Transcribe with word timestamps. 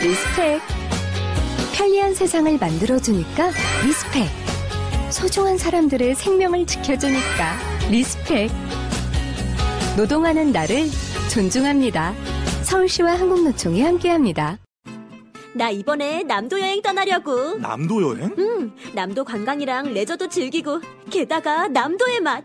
respect. 0.00 0.62
편리한 1.74 2.14
세상을 2.14 2.56
만들어주니까 2.58 3.50
respect. 3.84 4.28
소중한 5.10 5.58
사람들의 5.58 6.14
생명을 6.14 6.66
지켜주니까 6.66 7.58
respect. 7.90 8.50
노동하는 9.98 10.52
나를 10.52 10.86
존중합니다. 11.30 12.14
서울시와 12.62 13.12
한국노총이 13.18 13.82
함께합니다. 13.82 14.58
나 15.52 15.68
이번에 15.68 16.22
남도 16.22 16.60
여행 16.60 16.80
떠나려고. 16.80 17.58
남도 17.58 18.02
여행? 18.02 18.34
응, 18.38 18.72
남도 18.94 19.24
관광이랑 19.24 19.92
레저도 19.92 20.28
즐기고, 20.28 20.80
게다가 21.10 21.68
남도의 21.68 22.20
맛. 22.20 22.44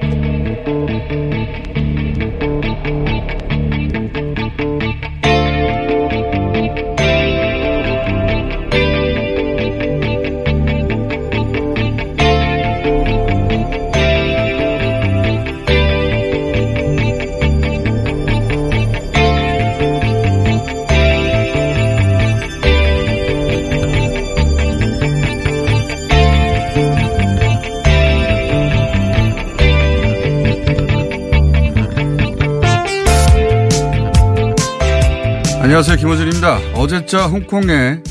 안녕하세요. 35.71 35.95
김어준입니다. 35.95 36.57
어제자 36.75 37.27
홍콩의 37.27 38.03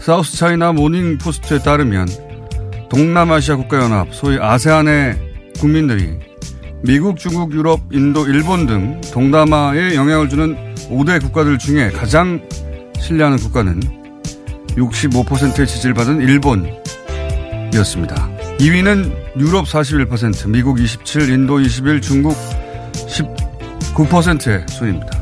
사우스 0.00 0.34
차이나 0.34 0.72
모닝 0.72 1.18
포스트에 1.18 1.58
따르면 1.58 2.08
동남아시아 2.88 3.56
국가연합, 3.56 4.14
소위 4.14 4.38
아세안의 4.40 5.52
국민들이 5.60 6.18
미국, 6.82 7.18
중국, 7.18 7.52
유럽, 7.52 7.80
인도, 7.92 8.26
일본 8.26 8.66
등 8.66 8.98
동남아에 9.12 9.94
영향을 9.94 10.30
주는 10.30 10.56
5대 10.88 11.20
국가들 11.20 11.58
중에 11.58 11.90
가장 11.90 12.48
신뢰하는 12.98 13.36
국가는 13.36 13.78
65%의 14.68 15.66
지지를 15.66 15.92
받은 15.92 16.22
일본이었습니다. 16.22 18.30
2위는 18.56 19.38
유럽 19.38 19.66
41%, 19.66 20.48
미국 20.48 20.80
27, 20.80 21.28
인도 21.28 21.60
21, 21.60 22.00
중국 22.00 22.34
19%의 23.94 24.64
순입니다. 24.70 25.21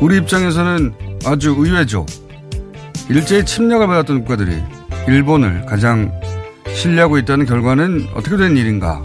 우리 0.00 0.16
입장에서는 0.18 0.92
아주 1.24 1.54
의외죠. 1.56 2.04
일제히 3.08 3.44
침략을 3.44 3.86
받았던 3.86 4.20
국가들이 4.20 4.62
일본을 5.08 5.66
가장 5.66 6.12
신뢰하고 6.74 7.18
있다는 7.18 7.46
결과는 7.46 8.08
어떻게 8.14 8.36
된 8.36 8.56
일인가? 8.56 9.02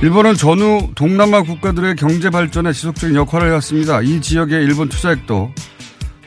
일본은 0.00 0.34
전후 0.34 0.90
동남아 0.94 1.42
국가들의 1.42 1.94
경제 1.96 2.30
발전에 2.30 2.72
지속적인 2.72 3.14
역할을 3.14 3.48
해왔습니다. 3.48 4.00
이 4.02 4.20
지역의 4.20 4.64
일본 4.64 4.88
투자액도 4.88 5.52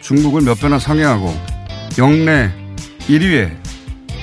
중국을 0.02 0.42
몇 0.42 0.60
배나 0.60 0.80
상회하고 0.80 1.34
영내 1.98 2.52
1위의 3.08 3.52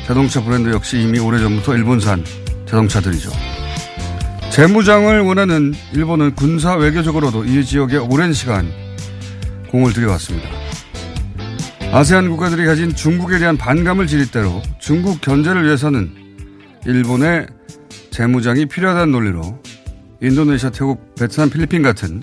자동차 0.06 0.42
브랜드 0.42 0.70
역시 0.70 1.00
이미 1.00 1.18
오래전부터 1.18 1.76
일본산 1.76 2.24
자동차들이죠. 2.66 3.30
재무장을 4.50 5.20
원하는 5.20 5.74
일본은 5.92 6.34
군사 6.34 6.74
외교적으로도 6.74 7.44
이 7.44 7.64
지역에 7.64 7.96
오랜 7.96 8.32
시간 8.32 8.70
공을 9.72 9.92
들여왔습니다. 9.94 10.48
아세안 11.92 12.30
국가들이 12.30 12.64
가진 12.66 12.94
중국에 12.94 13.38
대한 13.38 13.56
반감을 13.56 14.06
지릴 14.06 14.30
대로 14.30 14.62
중국 14.78 15.20
견제를 15.20 15.64
위해서는 15.64 16.12
일본의 16.86 17.46
재무장이 18.10 18.66
필요하다는 18.66 19.12
논리로 19.12 19.60
인도네시아, 20.20 20.70
태국, 20.70 21.14
베트남, 21.14 21.50
필리핀 21.50 21.82
같은 21.82 22.22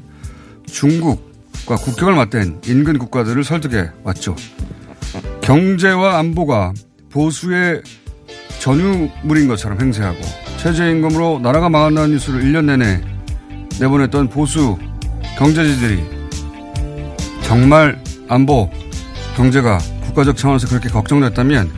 중국과 0.68 1.76
국경을 1.76 2.16
맞댄 2.16 2.62
인근 2.66 2.98
국가들을 2.98 3.44
설득해 3.44 3.92
왔죠. 4.04 4.36
경제와 5.42 6.20
안보가 6.20 6.74
보수의 7.10 7.82
전유물인 8.60 9.48
것처럼 9.48 9.82
행세하고 9.82 10.20
최저임금으로 10.58 11.40
나라가 11.42 11.70
망한다는 11.70 12.12
뉴스를 12.12 12.42
1년 12.44 12.66
내내 12.66 13.02
내보냈던 13.80 14.30
보수 14.30 14.78
경제지들이 15.38 16.19
정말 17.50 18.00
안보, 18.28 18.70
경제가 19.36 19.80
국가적 20.04 20.38
차원에서 20.38 20.68
그렇게 20.68 20.88
걱정됐다면 20.88 21.72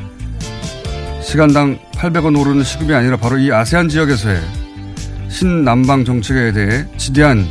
시간당 1.24 1.80
800원 1.94 2.38
오르는 2.38 2.62
시급이 2.62 2.94
아니라 2.94 3.16
바로 3.16 3.38
이 3.38 3.54
아세안 3.54 3.88
지역에서의 3.88 4.42
신남방 5.30 6.04
정책에 6.04 6.52
대해 6.52 6.86
지대한 6.98 7.48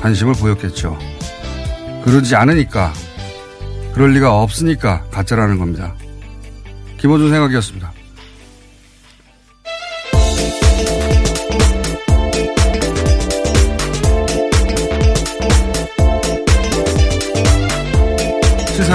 관심을 0.00 0.32
보였겠죠. 0.36 0.98
그러지 2.02 2.34
않으니까, 2.34 2.94
그럴 3.92 4.14
리가 4.14 4.40
없으니까 4.40 5.04
가짜라는 5.10 5.58
겁니다. 5.58 5.94
김호준 6.96 7.28
생각이었습니다. 7.28 7.92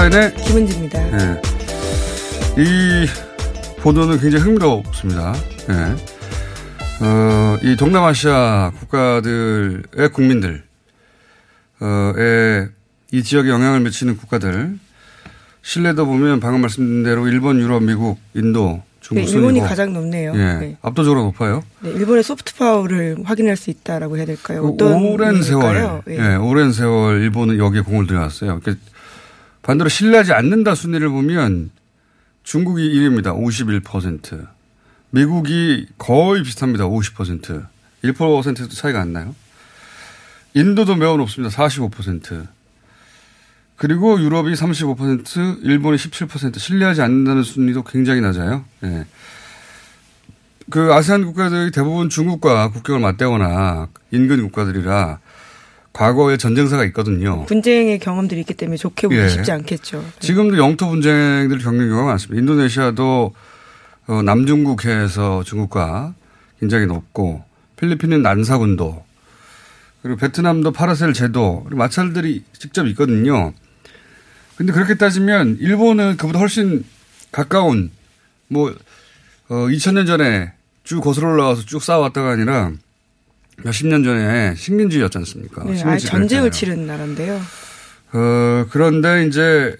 시사인의 0.06 0.34
김은지입니다. 0.34 1.16
네. 1.16 1.42
이 2.58 3.06
보도는 3.80 4.18
굉장히 4.18 4.44
흥미롭습니다. 4.44 5.32
네. 5.68 5.74
어, 7.04 7.58
이 7.62 7.76
동남아시아 7.76 8.72
국가들의 8.78 10.08
국민들, 10.12 10.64
어,의 11.80 12.68
이 13.12 13.22
지역에 13.22 13.50
영향을 13.50 13.80
미치는 13.80 14.16
국가들, 14.16 14.78
신뢰도 15.62 16.06
보면 16.06 16.40
방금 16.40 16.60
말씀드린 16.62 17.02
대로 17.02 17.26
일본, 17.28 17.60
유럽, 17.60 17.82
미국, 17.82 18.18
인도, 18.34 18.82
중국 19.00 19.24
네, 19.24 19.30
일본이 19.30 19.58
순이고, 19.58 19.66
가장 19.66 19.92
높네요. 19.92 20.32
예, 20.34 20.38
네. 20.38 20.76
압도적으로 20.82 21.24
높아요. 21.24 21.62
네, 21.80 21.90
일본의 21.90 22.22
소프트 22.22 22.54
파워를 22.56 23.18
확인할 23.24 23.56
수 23.56 23.70
있다라고 23.70 24.16
해야 24.16 24.24
될까요? 24.24 24.62
그 24.62 24.68
어떤 24.68 25.04
오랜 25.04 25.42
세월, 25.42 25.76
의미일까요? 25.76 26.02
예. 26.08 26.32
예. 26.32 26.36
오랜 26.36 26.72
세월 26.72 27.20
일본은 27.20 27.58
여기에 27.58 27.82
공을 27.82 28.06
들여왔어요. 28.06 28.60
그러니까 28.60 28.84
반대로 29.66 29.88
신뢰하지 29.88 30.32
않는다 30.32 30.76
순위를 30.76 31.08
보면 31.08 31.70
중국이 32.44 32.88
1위입니다. 32.88 33.36
51%. 33.36 34.46
미국이 35.10 35.88
거의 35.98 36.44
비슷합니다. 36.44 36.84
50%. 36.84 37.66
1%도 38.04 38.68
차이가 38.68 39.00
안 39.00 39.12
나요. 39.12 39.34
인도도 40.54 40.94
매우 40.94 41.16
높습니다. 41.16 41.54
45%. 41.54 42.46
그리고 43.74 44.20
유럽이 44.20 44.54
35%, 44.54 45.64
일본이 45.64 45.96
17%, 45.96 46.60
신뢰하지 46.60 47.02
않는다는 47.02 47.42
순위도 47.42 47.82
굉장히 47.82 48.20
낮아요. 48.20 48.64
예. 48.84 49.04
그 50.70 50.94
아세안 50.94 51.24
국가들이 51.24 51.72
대부분 51.72 52.08
중국과 52.08 52.70
국경을 52.70 53.00
맞대거나 53.00 53.88
인근 54.12 54.42
국가들이라 54.42 55.18
과거에 55.96 56.36
전쟁사가 56.36 56.84
있거든요. 56.86 57.46
분쟁의 57.46 58.00
경험들이 58.00 58.40
있기 58.40 58.52
때문에 58.52 58.76
좋게 58.76 59.06
보기 59.06 59.18
예. 59.18 59.30
쉽지 59.30 59.50
않겠죠. 59.50 60.02
네. 60.02 60.06
지금도 60.20 60.58
영토 60.58 60.90
분쟁들을 60.90 61.62
겪는 61.62 61.88
경우가 61.88 62.08
많습니다. 62.08 62.38
인도네시아도 62.38 63.32
어, 64.06 64.22
남중국해에서 64.22 65.42
중국과 65.44 66.12
굉장히 66.60 66.84
높고 66.84 67.42
필리핀은 67.76 68.20
난사군도 68.20 69.06
그리고 70.02 70.18
베트남도 70.18 70.72
파라셀 70.72 71.14
제도 71.14 71.62
그리고 71.64 71.78
마찰들이 71.78 72.44
직접 72.52 72.86
있거든요. 72.88 73.54
근데 74.56 74.74
그렇게 74.74 74.96
따지면 74.96 75.56
일본은 75.60 76.18
그보다 76.18 76.38
훨씬 76.38 76.84
가까운 77.32 77.90
뭐 78.48 78.70
어, 79.48 79.54
2000년 79.54 80.06
전에 80.06 80.52
쭉 80.84 81.00
거슬러 81.00 81.30
올라와서 81.30 81.62
쭉 81.64 81.82
쌓아왔다가 81.82 82.32
아니라 82.32 82.72
몇십 83.62 83.86
년 83.86 84.04
전에 84.04 84.54
식민지였지 84.54 85.18
않습니까? 85.18 85.64
네, 85.64 85.70
아예 85.70 85.76
식민지 85.76 86.06
전쟁을. 86.06 86.50
치른 86.50 86.86
나라인데요. 86.86 87.40
어, 88.12 88.66
그런데 88.70 89.26
이제, 89.26 89.76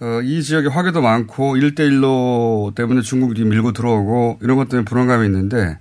어, 0.00 0.20
이 0.22 0.42
지역에 0.42 0.68
화교도 0.68 1.02
많고, 1.02 1.56
일대일로 1.56 2.72
때문에 2.74 3.02
중국이 3.02 3.44
밀고 3.44 3.72
들어오고, 3.72 4.38
이런 4.42 4.56
것 4.56 4.68
때문에 4.68 4.84
불안감이 4.84 5.26
있는데, 5.26 5.78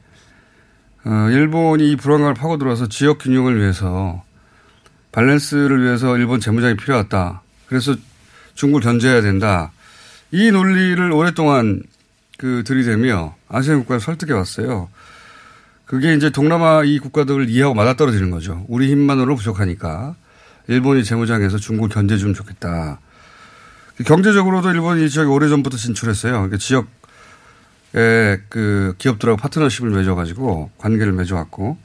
어, 1.05 1.29
일본이 1.31 1.91
이 1.91 1.95
불안감을 1.95 2.33
파고들어서 2.33 2.89
지역 2.89 3.19
균형을 3.19 3.59
위해서, 3.59 4.23
밸런스를 5.11 5.83
위해서 5.83 6.17
일본 6.17 6.39
재무장이 6.39 6.75
필요하다. 6.75 7.41
그래서 7.67 7.95
중국을 8.53 8.81
견제해야 8.81 9.21
된다. 9.21 9.71
이 10.31 10.51
논리를 10.51 11.11
오랫동안 11.11 11.81
그 12.37 12.63
들이대며 12.63 13.35
아시안 13.47 13.79
국가를 13.79 14.01
설득해 14.01 14.33
왔어요. 14.33 14.89
그게 15.89 16.13
이제 16.13 16.29
동남아 16.29 16.83
이 16.83 16.99
국가들을 16.99 17.49
이해하고 17.49 17.73
맞아떨어지는 17.73 18.29
거죠. 18.29 18.63
우리 18.67 18.91
힘만으로 18.91 19.35
부족하니까. 19.35 20.15
일본이 20.67 21.03
재무장해서 21.03 21.57
중국을 21.57 21.89
견제해 21.89 22.19
주면 22.19 22.35
좋겠다. 22.35 22.99
경제적으로도 24.05 24.69
일본이 24.69 25.05
이 25.05 25.09
지역에 25.09 25.27
오래전부터 25.27 25.77
진출했어요. 25.77 26.33
그러니까 26.33 26.57
지역의 26.57 26.85
그 28.49 28.93
기업들하고 28.99 29.37
파트너십을 29.37 29.89
맺어가지고 29.89 30.69
관계를 30.77 31.11
맺어왔고. 31.11 31.79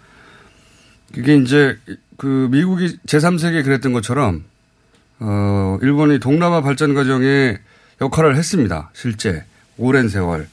그게 1.14 1.36
이제 1.36 1.78
그 2.18 2.48
미국이 2.50 2.98
제3세기에 3.06 3.64
그랬던 3.64 3.94
것처럼 3.94 4.44
어, 5.20 5.78
일본이 5.80 6.18
동남아 6.18 6.60
발전 6.60 6.92
과정에 6.92 7.56
역할을 8.02 8.36
했습니다. 8.36 8.90
실제. 8.92 9.46
오랜 9.78 10.10
세월. 10.10 10.46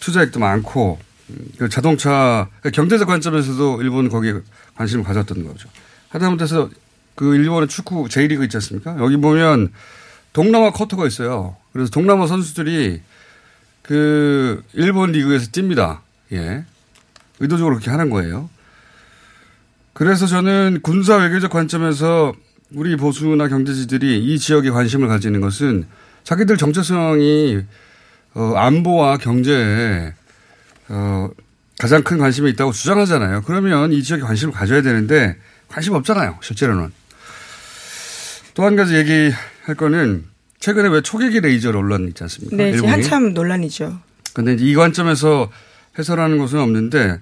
투자액도 0.00 0.40
많고, 0.40 0.98
그 1.58 1.68
자동차, 1.68 2.48
경제적 2.72 3.06
관점에서도 3.06 3.82
일본은 3.82 4.10
거기에 4.10 4.40
관심을 4.76 5.04
가졌던 5.04 5.44
거죠. 5.44 5.68
하다못해서 6.08 6.70
그 7.14 7.34
일본의 7.34 7.68
축구 7.68 8.08
J리그 8.08 8.44
있지 8.44 8.56
않습니까? 8.56 8.96
여기 8.98 9.16
보면 9.16 9.72
동남아 10.32 10.70
쿼터가 10.70 11.06
있어요. 11.06 11.56
그래서 11.72 11.90
동남아 11.90 12.26
선수들이 12.26 13.00
그 13.82 14.62
일본 14.72 15.12
리그에서 15.12 15.50
뜁니다. 15.50 16.00
예. 16.32 16.64
의도적으로 17.40 17.76
그렇게 17.76 17.90
하는 17.90 18.10
거예요. 18.10 18.48
그래서 19.92 20.26
저는 20.26 20.80
군사 20.82 21.16
외교적 21.16 21.50
관점에서 21.50 22.34
우리 22.72 22.96
보수나 22.96 23.48
경제지들이 23.48 24.22
이 24.24 24.38
지역에 24.38 24.70
관심을 24.70 25.08
가지는 25.08 25.40
것은 25.40 25.86
자기들 26.22 26.56
정체성이 26.56 27.62
어, 28.34 28.52
안보와 28.54 29.16
경제에 29.16 30.12
어, 30.88 31.28
가장 31.78 32.02
큰 32.02 32.18
관심이 32.18 32.50
있다고 32.50 32.72
주장하잖아요. 32.72 33.42
그러면 33.42 33.92
이 33.92 34.02
지역에 34.02 34.22
관심을 34.22 34.52
가져야 34.52 34.82
되는데 34.82 35.36
관심 35.68 35.94
없잖아요. 35.94 36.38
실제로는. 36.42 36.90
또 38.54 38.64
한 38.64 38.74
가지 38.74 38.96
얘기할 38.96 39.76
거는 39.76 40.24
최근에 40.58 40.88
왜 40.88 41.00
초계기 41.00 41.40
레이저 41.40 41.70
논란 41.70 42.08
있지 42.08 42.22
않습니까? 42.24 42.56
네, 42.56 42.70
일본이. 42.70 42.90
한참 42.90 43.32
논란이죠. 43.32 44.00
근데 44.34 44.54
이제 44.54 44.64
이 44.64 44.74
관점에서 44.74 45.50
해설하는 45.98 46.38
것은 46.38 46.58
없는데 46.58 47.20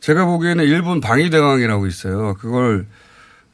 제가 0.00 0.24
보기에는 0.24 0.64
일본 0.64 1.00
방위대왕이라고 1.02 1.86
있어요. 1.86 2.34
그걸 2.38 2.86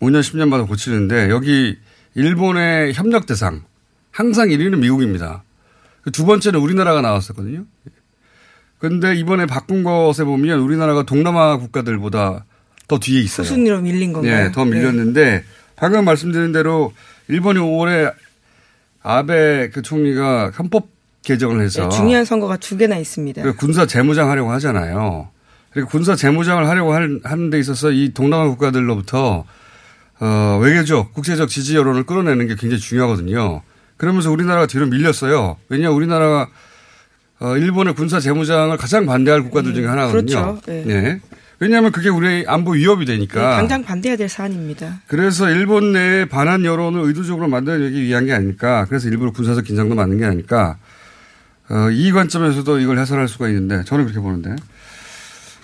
5년, 0.01 0.21
10년마다 0.21 0.67
고치는데 0.69 1.31
여기 1.31 1.77
일본의 2.15 2.95
협력 2.95 3.27
대상 3.27 3.65
항상 4.13 4.49
1위는 4.49 4.79
미국입니다. 4.79 5.43
그두 6.03 6.25
번째는 6.27 6.61
우리나라가 6.61 7.01
나왔었거든요. 7.01 7.65
근데 8.81 9.15
이번에 9.15 9.47
바꾼 9.47 9.85
것에 9.85 10.25
보면 10.25 10.59
우리나라가 10.61 11.03
동남아 11.05 11.59
국가들보다 11.59 12.45
더 12.89 12.99
뒤에 12.99 13.21
있어요. 13.21 13.45
수순위로 13.47 13.83
밀린 13.83 14.13
건가요? 14.13 14.45
네, 14.47 14.53
더 14.53 14.65
밀렸는데 14.65 15.45
방금 15.77 16.05
말씀드린 16.05 16.51
대로 16.51 16.93
일본이 17.29 17.59
올해 17.61 18.11
아베 19.03 19.71
그 19.71 19.83
총리가 19.83 20.51
헌법 20.59 20.89
개정을 21.23 21.61
해서 21.63 21.89
네, 21.89 21.97
중요한 21.97 22.25
선거가 22.25 22.57
두 22.57 22.77
개나 22.77 22.97
있습니다. 22.97 23.43
그 23.43 23.55
군사 23.55 23.87
재무장 23.87 24.31
하려고 24.31 24.51
하잖아요. 24.53 25.29
그리고 25.73 25.89
군사 25.89 26.17
재무장을 26.17 26.67
하려고 26.67 26.93
할- 26.95 27.21
하는 27.23 27.51
데 27.51 27.59
있어서 27.61 27.91
이 27.93 28.13
동남아 28.13 28.49
국가들로부터 28.49 29.45
어, 30.23 30.59
외교적, 30.63 31.15
국제적 31.15 31.49
지지 31.49 31.77
여론을 31.77 32.03
끌어내는 32.05 32.47
게 32.49 32.55
굉장히 32.55 32.81
중요하거든요. 32.81 33.63
그러면서 33.97 34.31
우리나라가 34.31 34.67
뒤로 34.67 34.87
밀렸어요. 34.87 35.57
왜냐 35.69 35.91
우리나라가 35.91 36.49
어, 37.41 37.57
일본의 37.57 37.95
군사 37.95 38.21
재무장을 38.21 38.77
가장 38.77 39.07
반대할 39.07 39.43
국가들 39.43 39.75
중에 39.75 39.87
하나거든요. 39.87 40.21
그렇죠. 40.21 40.61
네. 40.67 40.85
네. 40.85 41.21
왜냐하면 41.59 41.93
그게 41.93 42.09
우리 42.09 42.45
안보 42.47 42.73
위협이 42.73 43.05
네, 43.05 43.13
되니까. 43.15 43.57
당장 43.57 43.83
반대해야 43.83 44.17
될 44.17 44.29
사안입니다. 44.29 45.01
그래서 45.07 45.51
일본 45.51 45.93
내에 45.93 46.25
반한 46.27 46.65
여론을 46.65 47.01
의도적으로 47.03 47.49
만들어내기 47.49 48.03
위한 48.03 48.25
게 48.27 48.33
아닐까. 48.33 48.87
그래서 48.89 49.09
일부러 49.09 49.31
군사적 49.31 49.65
긴장도 49.65 49.95
만든 49.95 50.19
게 50.19 50.25
아닐까. 50.25 50.77
어, 51.69 51.91
이 51.91 52.13
관점에서도 52.13 52.81
이걸 52.81 52.99
해설할 52.99 53.29
수가 53.29 53.49
있는데 53.49 53.85
저는 53.85 54.05
그렇게 54.05 54.21
보는데. 54.21 54.57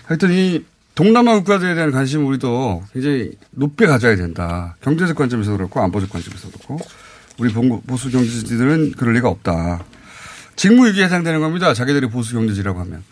하여튼 0.04 0.32
이 0.32 0.64
동남아 0.94 1.34
국가들에 1.34 1.74
대한 1.74 1.90
관심 1.90 2.26
우리도 2.26 2.84
굉장히 2.92 3.32
높게 3.50 3.86
가져야 3.86 4.16
된다. 4.16 4.76
경제적 4.82 5.16
관점에서 5.16 5.52
그렇고 5.56 5.80
안보적 5.82 6.10
관점에서 6.10 6.48
그렇고 6.48 6.78
우리 7.38 7.52
봉- 7.52 7.80
보수 7.82 8.10
경제지들은 8.10 8.92
그럴 8.92 9.14
리가 9.14 9.28
없다. 9.28 9.82
직무유기에 10.56 11.04
해당되는 11.04 11.40
겁니다. 11.40 11.74
자기들이 11.74 12.08
보수 12.08 12.34
경제지라고 12.34 12.80
하면. 12.80 13.04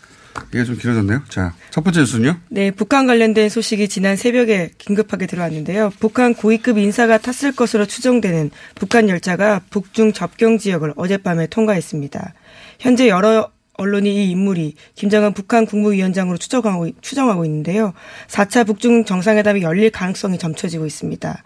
이게 0.53 0.65
좀 0.65 0.77
길어졌네요. 0.77 1.21
자, 1.29 1.53
첫 1.69 1.83
번째 1.83 2.01
뉴스는요. 2.01 2.37
네, 2.49 2.71
북한 2.71 3.07
관련된 3.07 3.47
소식이 3.49 3.87
지난 3.87 4.17
새벽에 4.17 4.71
긴급하게 4.77 5.27
들어왔는데요. 5.27 5.91
북한 5.99 6.33
고위급 6.33 6.77
인사가 6.77 7.17
탔을 7.17 7.53
것으로 7.53 7.85
추정되는 7.85 8.51
북한 8.75 9.07
열차가 9.07 9.61
북중 9.69 10.11
접경 10.11 10.57
지역을 10.57 10.93
어젯밤에 10.97 11.47
통과했습니다. 11.47 12.33
현재 12.79 13.07
여러 13.07 13.49
언론이 13.77 14.13
이 14.13 14.31
인물이 14.31 14.75
김정은 14.95 15.33
북한 15.33 15.65
국무위원장으로 15.65 16.37
추정하고, 16.37 16.89
추정하고 17.01 17.45
있는데요. 17.45 17.93
4차 18.27 18.65
북중 18.65 19.05
정상회담이 19.05 19.61
열릴 19.61 19.89
가능성이 19.89 20.37
점쳐지고 20.37 20.85
있습니다. 20.85 21.43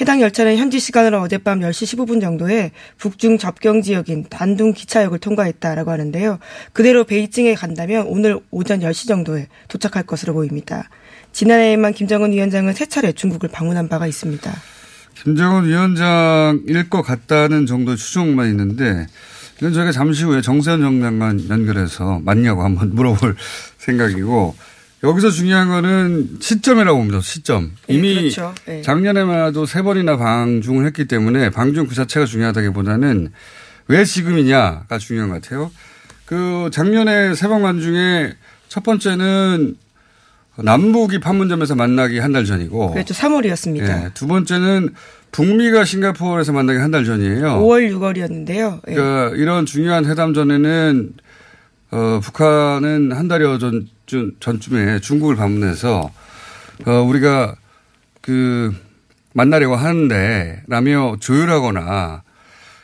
해당 0.00 0.22
열차는 0.22 0.56
현지 0.56 0.80
시간으로 0.80 1.20
어젯밤 1.20 1.60
10시 1.60 1.98
15분 1.98 2.22
정도에 2.22 2.70
북중 2.96 3.36
접경 3.36 3.82
지역인 3.82 4.26
단둥 4.30 4.72
기차역을 4.72 5.18
통과했다라고 5.18 5.90
하는데요. 5.90 6.38
그대로 6.72 7.04
베이징에 7.04 7.54
간다면 7.54 8.06
오늘 8.06 8.40
오전 8.50 8.80
10시 8.80 9.08
정도에 9.08 9.48
도착할 9.68 10.04
것으로 10.04 10.32
보입니다. 10.32 10.88
지난해에만 11.32 11.92
김정은 11.92 12.32
위원장은 12.32 12.72
세 12.72 12.86
차례 12.86 13.12
중국을 13.12 13.50
방문한 13.50 13.88
바가 13.88 14.06
있습니다. 14.06 14.50
김정은 15.22 15.66
위원장일 15.66 16.88
것 16.88 17.02
같다는 17.02 17.66
정도의 17.66 17.98
추정만 17.98 18.48
있는데 18.48 19.06
이건 19.58 19.74
저희가 19.74 19.92
잠시 19.92 20.24
후에 20.24 20.40
정세현 20.40 20.80
정 20.80 21.02
장관 21.02 21.46
연결해서 21.50 22.20
맞냐고 22.24 22.64
한번 22.64 22.90
물어볼 22.96 23.36
생각이고 23.76 24.54
여기서 25.02 25.30
중요한 25.30 25.68
거는 25.68 26.38
시점이라고 26.40 26.98
봅니다. 26.98 27.20
시점. 27.20 27.72
네, 27.88 27.94
이미 27.94 28.14
그렇죠. 28.16 28.54
네. 28.66 28.82
작년에마도 28.82 29.64
세 29.64 29.80
번이나 29.82 30.16
방중을 30.18 30.84
했기 30.86 31.06
때문에 31.06 31.50
방중 31.50 31.86
그 31.86 31.94
자체가 31.94 32.26
중요하다기보다는 32.26 33.32
왜 33.88 34.04
지금이냐가 34.04 34.98
중요한 34.98 35.30
것 35.30 35.40
같아요. 35.40 35.70
그 36.26 36.68
작년에 36.72 37.34
세번 37.34 37.62
방중에 37.62 38.34
첫 38.68 38.82
번째는 38.84 39.76
남북이 40.58 41.18
판문점에서 41.20 41.74
만나기 41.74 42.18
한 42.18 42.32
달 42.32 42.44
전이고. 42.44 42.92
그렇죠. 42.92 43.14
3월이었습니다. 43.14 43.88
예, 44.04 44.10
두 44.12 44.26
번째는 44.26 44.90
북미가 45.32 45.84
싱가포르에서 45.86 46.52
만나기 46.52 46.78
한 46.78 46.90
달 46.90 47.04
전이에요. 47.06 47.58
5월, 47.60 47.90
6월이었는데요. 47.90 48.80
예. 48.88 48.94
그러니까 48.94 49.36
이런 49.36 49.64
중요한 49.64 50.04
회담 50.04 50.34
전에는 50.34 51.12
어, 51.92 52.20
북한은 52.22 53.12
한 53.12 53.26
달여 53.28 53.58
전, 53.58 53.88
전, 54.10 54.32
전쯤에 54.40 55.00
중국을 55.00 55.36
방문해서 55.36 56.10
어, 56.86 56.90
우리가 56.90 57.54
그 58.20 58.74
만나려고 59.32 59.76
하는데 59.76 60.62
라며 60.66 61.16
조율하거나 61.20 62.22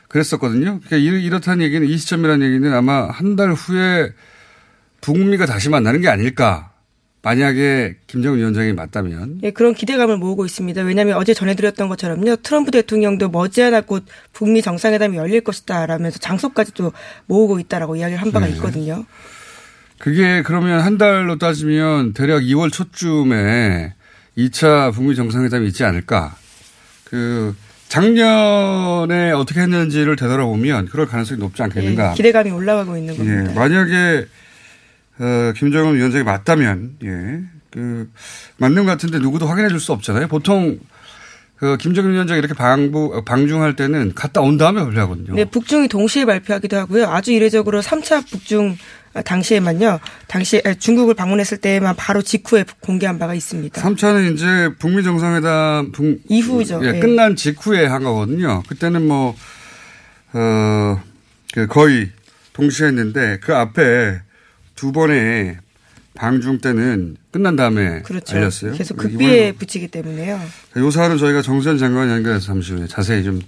그랬었거든요. 0.08 0.80
그러니까 0.86 0.96
이렇다는 0.96 1.64
얘기는 1.64 1.84
이 1.86 1.96
시점이라는 1.96 2.46
얘기는 2.46 2.72
아마 2.72 3.08
한 3.08 3.34
달 3.36 3.52
후에 3.52 4.12
북미가 5.00 5.46
다시 5.46 5.68
만나는 5.68 6.00
게 6.00 6.08
아닐까. 6.08 6.70
만약에 7.22 7.96
김정은 8.06 8.38
위원장이 8.38 8.72
맞다면. 8.72 9.40
예, 9.42 9.50
그런 9.50 9.74
기대감을 9.74 10.16
모으고 10.16 10.46
있습니다. 10.46 10.82
왜냐하면 10.82 11.16
어제 11.16 11.34
전해드렸던 11.34 11.88
것처럼요. 11.88 12.36
트럼프 12.36 12.70
대통령도 12.70 13.30
머지않아 13.30 13.80
곧 13.80 14.04
북미 14.32 14.62
정상회담이 14.62 15.16
열릴 15.16 15.40
것이다 15.42 15.86
라면서 15.86 16.20
장소까지 16.20 16.72
도 16.74 16.92
모으고 17.26 17.58
있다라고 17.58 17.96
이야기를 17.96 18.22
한 18.22 18.30
바가 18.30 18.46
네. 18.46 18.52
있거든요. 18.52 19.04
그게 19.98 20.42
그러면 20.42 20.80
한 20.80 20.98
달로 20.98 21.38
따지면 21.38 22.12
대략 22.12 22.40
2월 22.42 22.70
초쯤에 22.72 23.94
2차 24.36 24.92
북미 24.92 25.14
정상회담이 25.16 25.66
있지 25.68 25.84
않을까. 25.84 26.36
그 27.04 27.54
작년에 27.88 29.30
어떻게 29.32 29.60
했는지를 29.60 30.16
되돌아보면 30.16 30.86
그럴 30.86 31.06
가능성이 31.06 31.40
높지 31.40 31.62
않겠는가. 31.62 32.10
예, 32.10 32.14
기대감이 32.14 32.50
올라가고 32.50 32.96
있는 32.96 33.16
겁니다. 33.16 33.50
예, 33.50 33.54
만약에 33.54 34.26
어, 35.18 35.52
김정은 35.56 35.94
위원장이 35.94 36.24
맞다면, 36.24 36.96
예, 37.04 37.40
그, 37.72 38.10
맞는 38.58 38.84
것 38.84 38.90
같은데 38.90 39.18
누구도 39.18 39.46
확인해 39.46 39.68
줄 39.70 39.80
수 39.80 39.92
없잖아요. 39.92 40.28
보통, 40.28 40.78
그, 41.56 41.78
김정은 41.78 42.12
위원장이 42.12 42.38
이렇게 42.38 42.52
방부, 42.52 43.22
방중할 43.24 43.76
때는 43.76 44.12
갔다 44.14 44.42
온 44.42 44.58
다음에 44.58 44.82
발표하거든요. 44.84 45.34
네, 45.34 45.46
북중이 45.46 45.88
동시에 45.88 46.26
발표하기도 46.26 46.76
하고요. 46.76 47.06
아주 47.08 47.32
이례적으로 47.32 47.80
3차 47.80 48.28
북중 48.30 48.76
당시에만요. 49.22 50.00
당시 50.26 50.60
에 50.64 50.74
중국을 50.74 51.14
방문했을 51.14 51.58
때만 51.58 51.96
바로 51.96 52.22
직후에 52.22 52.64
공개한 52.80 53.18
바가 53.18 53.34
있습니다. 53.34 53.80
3차는 53.80 54.34
이제 54.34 54.70
북미 54.78 55.02
정상회담 55.02 55.92
북 55.92 56.20
이후죠. 56.28 56.80
예, 56.84 56.92
네. 56.92 57.00
끝난 57.00 57.36
직후에 57.36 57.86
한 57.86 58.02
거거든요. 58.02 58.62
그때는 58.68 59.06
뭐 59.06 59.34
어, 60.32 61.00
그 61.52 61.66
거의 61.66 62.10
동시에 62.52 62.88
했는데 62.88 63.38
그 63.42 63.54
앞에 63.54 64.20
두 64.74 64.92
번의 64.92 65.58
방중 66.14 66.58
때는 66.58 67.16
끝난 67.30 67.56
다음에 67.56 68.02
그렇죠. 68.02 68.36
알렸어요. 68.36 68.72
계속 68.72 68.96
극비에 68.96 69.52
붙이기 69.52 69.88
때문에요. 69.88 70.40
요 70.78 70.90
사안은 70.90 71.18
저희가 71.18 71.42
정세현 71.42 71.78
장관 71.78 72.10
연결해서 72.10 72.46
잠시 72.46 72.72
후에 72.72 72.86
자세히 72.86 73.22
좀 73.22 73.40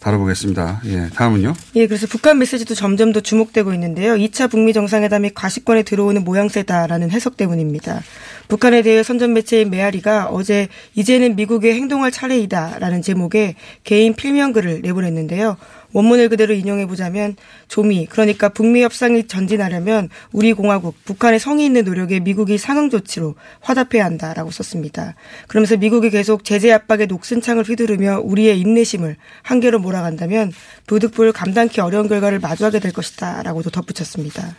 다뤄보겠습니다. 0.00 0.82
예, 0.86 1.08
다음은요? 1.14 1.54
예, 1.74 1.86
그래서 1.86 2.06
북한 2.06 2.38
메시지도 2.38 2.74
점점 2.74 3.12
더 3.12 3.20
주목되고 3.20 3.72
있는데요. 3.74 4.14
2차 4.14 4.50
북미 4.50 4.72
정상회담이 4.72 5.30
과시권에 5.34 5.82
들어오는 5.82 6.22
모양새다라는 6.24 7.10
해석 7.10 7.36
때문입니다. 7.36 8.02
북한에 8.46 8.82
대해 8.82 9.02
선전 9.02 9.32
매체인 9.32 9.70
메아리가 9.70 10.26
어제 10.26 10.68
이제는 10.94 11.36
미국에 11.36 11.74
행동할 11.74 12.12
차례이다라는 12.12 13.02
제목의 13.02 13.56
개인 13.84 14.14
필명 14.14 14.52
글을 14.52 14.82
내보냈는데요. 14.82 15.56
원문을 15.92 16.28
그대로 16.28 16.54
인용해 16.54 16.86
보자면 16.86 17.36
조미 17.68 18.06
그러니까 18.06 18.48
북미 18.48 18.82
협상이 18.82 19.26
전진하려면 19.26 20.08
우리 20.32 20.52
공화국 20.52 20.94
북한의 21.04 21.40
성의 21.40 21.66
있는 21.66 21.84
노력에 21.84 22.20
미국이 22.20 22.58
상응 22.58 22.90
조치로 22.90 23.34
화답해야 23.60 24.04
한다라고 24.04 24.50
썼습니다. 24.50 25.14
그러면서 25.46 25.76
미국이 25.76 26.10
계속 26.10 26.44
제재 26.44 26.72
압박에 26.72 27.06
녹슨 27.06 27.40
창을 27.40 27.64
휘두르며 27.64 28.20
우리의 28.22 28.60
인내심을 28.60 29.16
한계로 29.42 29.78
몰아간다면 29.78 30.52
부득불 30.86 31.32
감당키 31.32 31.80
어려운 31.80 32.08
결과를 32.08 32.38
마주하게 32.38 32.80
될 32.80 32.92
것이다라고도 32.92 33.70
덧붙였습니다. 33.70 34.56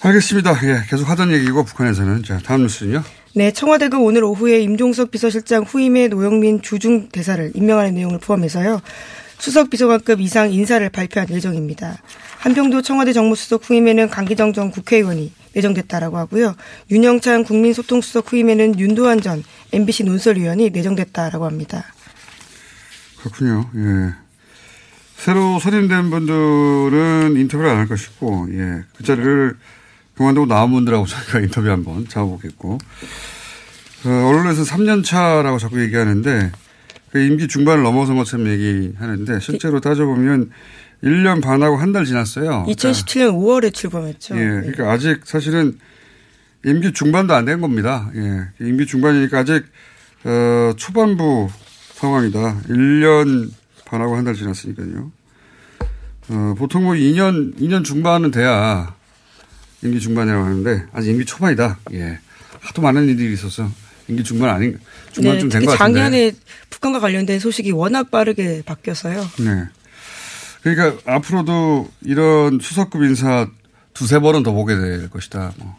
알겠습니다. 0.00 0.60
예, 0.64 0.82
계속 0.88 1.08
하던 1.08 1.32
얘기고 1.32 1.64
북한에서는 1.64 2.24
자 2.24 2.38
다음 2.44 2.62
뉴스는요. 2.62 3.02
네, 3.36 3.50
청와대가 3.50 3.98
오늘 3.98 4.22
오후에 4.22 4.60
임종석 4.60 5.10
비서실장 5.10 5.64
후임의 5.64 6.10
노영민 6.10 6.62
주중 6.62 7.08
대사를 7.08 7.50
임명하는 7.54 7.94
내용을 7.94 8.18
포함해서요. 8.18 8.80
수석 9.38 9.70
비서관급 9.70 10.20
이상 10.20 10.52
인사를 10.52 10.88
발표할 10.90 11.28
예정입니다. 11.30 11.98
한평도 12.38 12.82
청와대 12.82 13.12
정무수석 13.12 13.68
후임에는 13.68 14.08
강기정 14.10 14.52
전 14.52 14.70
국회의원이 14.70 15.32
내정됐다라고 15.54 16.18
하고요. 16.18 16.54
윤영찬 16.90 17.44
국민소통수석 17.44 18.32
후임에는 18.32 18.78
윤도환 18.78 19.20
전 19.20 19.42
MBC 19.72 20.04
논설위원이 20.04 20.70
내정됐다라고 20.70 21.46
합니다. 21.46 21.84
그렇군요. 23.20 23.70
예. 23.76 24.14
새로 25.16 25.58
선임된 25.58 26.10
분들은 26.10 27.36
인터뷰를 27.36 27.70
안 27.70 27.78
할 27.78 27.86
것이고, 27.88 28.48
예. 28.52 28.82
그 28.96 29.04
자리를 29.04 29.56
그만두고 30.16 30.46
나온 30.46 30.70
분들하고 30.72 31.06
저희가 31.06 31.40
인터뷰 31.40 31.70
한번 31.70 32.06
잡아보겠고, 32.08 32.78
어, 34.04 34.08
언론에서 34.08 34.64
3년 34.64 35.02
차라고 35.04 35.58
자꾸 35.58 35.80
얘기하는데, 35.82 36.50
그 36.52 36.63
임기 37.14 37.48
중반을 37.48 37.82
넘어선 37.82 38.16
것처럼 38.16 38.48
얘기하는데 38.48 39.40
실제로 39.40 39.80
따져보면 39.80 40.50
1년 41.02 41.42
반하고 41.42 41.76
한 41.76 41.92
달 41.92 42.04
지났어요. 42.04 42.64
2017년 42.68 43.06
그러니까 43.06 43.38
5월에 43.38 43.74
출범했죠. 43.74 44.34
예. 44.36 44.40
그러니까 44.40 44.90
아직 44.90 45.20
사실은 45.24 45.78
임기 46.64 46.92
중반도 46.92 47.34
안 47.34 47.44
된 47.44 47.60
겁니다. 47.60 48.10
예. 48.16 48.48
임기 48.66 48.86
중반이니까 48.86 49.38
아직 49.40 49.64
어, 50.24 50.72
초반부 50.76 51.48
상황이다. 51.94 52.62
1년 52.68 53.50
반하고 53.84 54.16
한 54.16 54.24
달 54.24 54.34
지났으니까요. 54.34 55.12
어, 56.30 56.54
보통 56.56 56.84
뭐 56.84 56.94
2년, 56.94 57.54
2년 57.60 57.84
중반은 57.84 58.30
돼야 58.30 58.94
임기 59.82 60.00
중반이라고 60.00 60.42
하는데 60.42 60.86
아직 60.92 61.10
임기 61.10 61.26
초반이다. 61.26 61.78
예. 61.92 62.18
하도 62.60 62.80
많은 62.80 63.04
일들이 63.08 63.34
있어서 63.34 63.68
임기 64.08 64.24
중반 64.24 64.48
아닌 64.50 64.78
중반쯤 65.12 65.48
네, 65.50 65.58
된것 65.58 65.78
같은데. 65.78 66.00
작년에 66.00 66.32
북한과 66.84 67.00
관련된 67.00 67.40
소식이 67.40 67.70
워낙 67.70 68.10
빠르게 68.10 68.62
바뀌어서요. 68.64 69.20
네. 69.40 69.64
그러니까 70.62 71.00
앞으로도 71.10 71.88
이런 72.02 72.58
수석급 72.60 73.02
인사 73.02 73.46
두세 73.94 74.18
번은 74.18 74.42
더 74.42 74.52
보게 74.52 74.76
될 74.76 75.08
것이다. 75.08 75.54
뭐. 75.56 75.76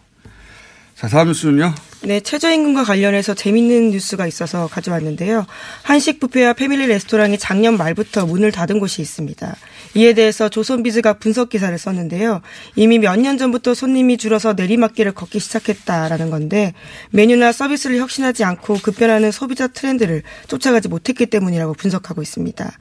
자, 0.96 1.10
다음 1.10 1.28
뉴스는요? 1.28 1.76
네, 2.04 2.22
최저임금과 2.22 2.86
관련해서 2.86 3.34
재밌는 3.34 3.90
뉴스가 3.90 4.28
있어서 4.28 4.68
가져왔는데요. 4.68 5.46
한식 5.82 6.20
뷔페와 6.22 6.54
패밀리 6.54 6.86
레스토랑이 6.88 7.38
작년 7.38 7.76
말부터 7.78 8.26
문을 8.26 8.52
닫은 8.54 8.80
곳이 8.80 9.02
있습니다. 9.02 9.56
이에 9.96 10.14
대해서 10.14 10.48
조선비즈가 10.48 11.14
분석 11.14 11.50
기사를 11.50 11.76
썼는데요. 11.78 12.42
이미 12.76 13.00
몇 13.00 13.18
년 13.18 13.38
전부터 13.38 13.74
손님이 13.74 14.18
줄어서 14.18 14.54
내리막길을 14.54 15.14
걷기 15.14 15.40
시작했다라는 15.40 16.30
건데 16.30 16.74
메뉴나 17.10 17.52
서비스를 17.52 17.98
혁신하지 17.98 18.44
않고 18.46 18.76
급변하는 18.76 19.32
소비자 19.32 19.68
트렌드를 19.68 20.22
쫓아가지 20.48 20.88
못했기 20.88 21.26
때문이라고 21.26 21.74
분석하고 21.74 22.22
있습니다. 22.22 22.72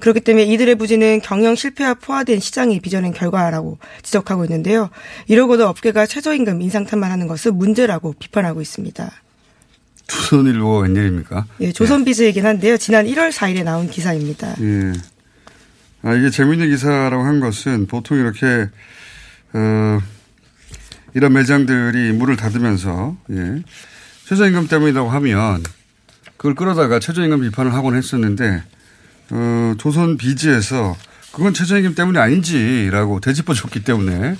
그렇기 0.00 0.20
때문에 0.20 0.44
이들의 0.44 0.74
부진은 0.76 1.20
경영 1.22 1.54
실패와 1.54 1.94
포화된 1.94 2.40
시장이 2.40 2.80
빚어낸 2.80 3.12
결과라고 3.12 3.78
지적하고 4.02 4.44
있는데요. 4.44 4.90
이러고도 5.28 5.68
업계가 5.68 6.06
최저임금 6.06 6.60
인상 6.62 6.84
탓만 6.84 7.10
하는 7.10 7.26
것은 7.26 7.56
문제라고 7.56 8.14
비판하고 8.18 8.60
있습니다. 8.60 9.10
조선일보 10.06 10.80
웬일입니까? 10.80 11.46
예, 11.60 11.72
조선비즈이긴 11.72 12.44
한데요. 12.44 12.76
지난 12.76 13.06
1월 13.06 13.32
4일에 13.32 13.64
나온 13.64 13.88
기사입니다. 13.88 14.54
예. 14.60 14.92
아, 16.02 16.14
이게 16.14 16.28
재미있는 16.28 16.68
기사라고 16.68 17.22
한 17.22 17.40
것은 17.40 17.86
보통 17.86 18.18
이렇게, 18.18 18.68
어, 19.54 19.98
이런 21.14 21.32
매장들이 21.32 22.12
문을 22.12 22.36
닫으면서, 22.36 23.16
예. 23.30 23.62
최저임금 24.26 24.68
때문이라고 24.68 25.08
하면 25.08 25.62
그걸 26.36 26.54
끌어다가 26.54 26.98
최저임금 26.98 27.40
비판을 27.40 27.72
하곤 27.72 27.96
했었는데, 27.96 28.62
어, 29.30 29.74
조선 29.78 30.16
비지에서 30.16 30.96
그건 31.32 31.52
최저임금 31.52 31.94
때문이 31.94 32.18
아닌지라고 32.18 33.20
되짚어 33.20 33.54
줬기 33.54 33.82
때문에 33.82 34.36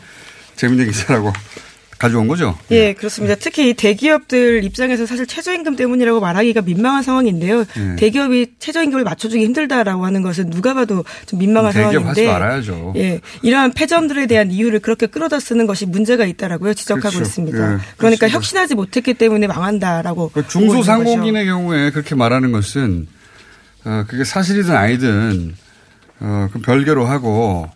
재미있는 0.57 0.87
기사라고 0.91 1.33
가져온 1.99 2.29
거죠? 2.29 2.59
예, 2.71 2.93
그렇습니다. 2.93 3.35
특히 3.35 3.73
대기업들 3.73 4.63
입장에서 4.65 5.07
사실 5.07 5.27
최저임금 5.27 5.77
때문이라고 5.77 6.21
말하기가 6.21 6.63
민망한 6.63 7.03
상황인데요. 7.03 7.61
예. 7.61 7.97
대기업이 7.97 8.55
최저임금을 8.59 9.05
맞춰주기 9.05 9.45
힘들다라고 9.45 10.05
하는 10.05 10.21
것은 10.23 10.51
누가 10.51 10.75
봐도 10.75 11.05
좀 11.27 11.39
민망한 11.39 11.73
대기업 11.73 12.03
상황인데. 12.03 12.27
하지 12.27 12.39
말아야죠. 12.39 12.93
예, 12.97 13.21
이러한 13.43 13.73
폐점들에 13.73 14.27
대한 14.27 14.51
이유를 14.51 14.81
그렇게 14.81 15.07
끌어다 15.07 15.41
쓰는 15.41 15.67
것이 15.67 15.87
문제가 15.87 16.27
있다라고요 16.27 16.75
지적하고 16.75 17.09
그렇죠. 17.09 17.23
있습니다. 17.23 17.75
예, 17.75 17.79
그러니까. 17.97 18.29
혁신하지 18.29 18.75
못했기 18.75 19.15
때문에 19.15 19.47
망한다라고. 19.47 20.31
그 20.35 20.47
중소상공인의 20.47 21.47
경우에 21.47 21.91
그렇게 21.91 22.15
말하는 22.15 22.53
것은 22.53 23.07
어, 23.85 24.05
그게 24.09 24.25
사실이든 24.25 24.75
아니든 24.75 25.55
어, 26.21 26.49
그 26.53 26.61
별개로 26.61 27.05
하고 27.07 27.69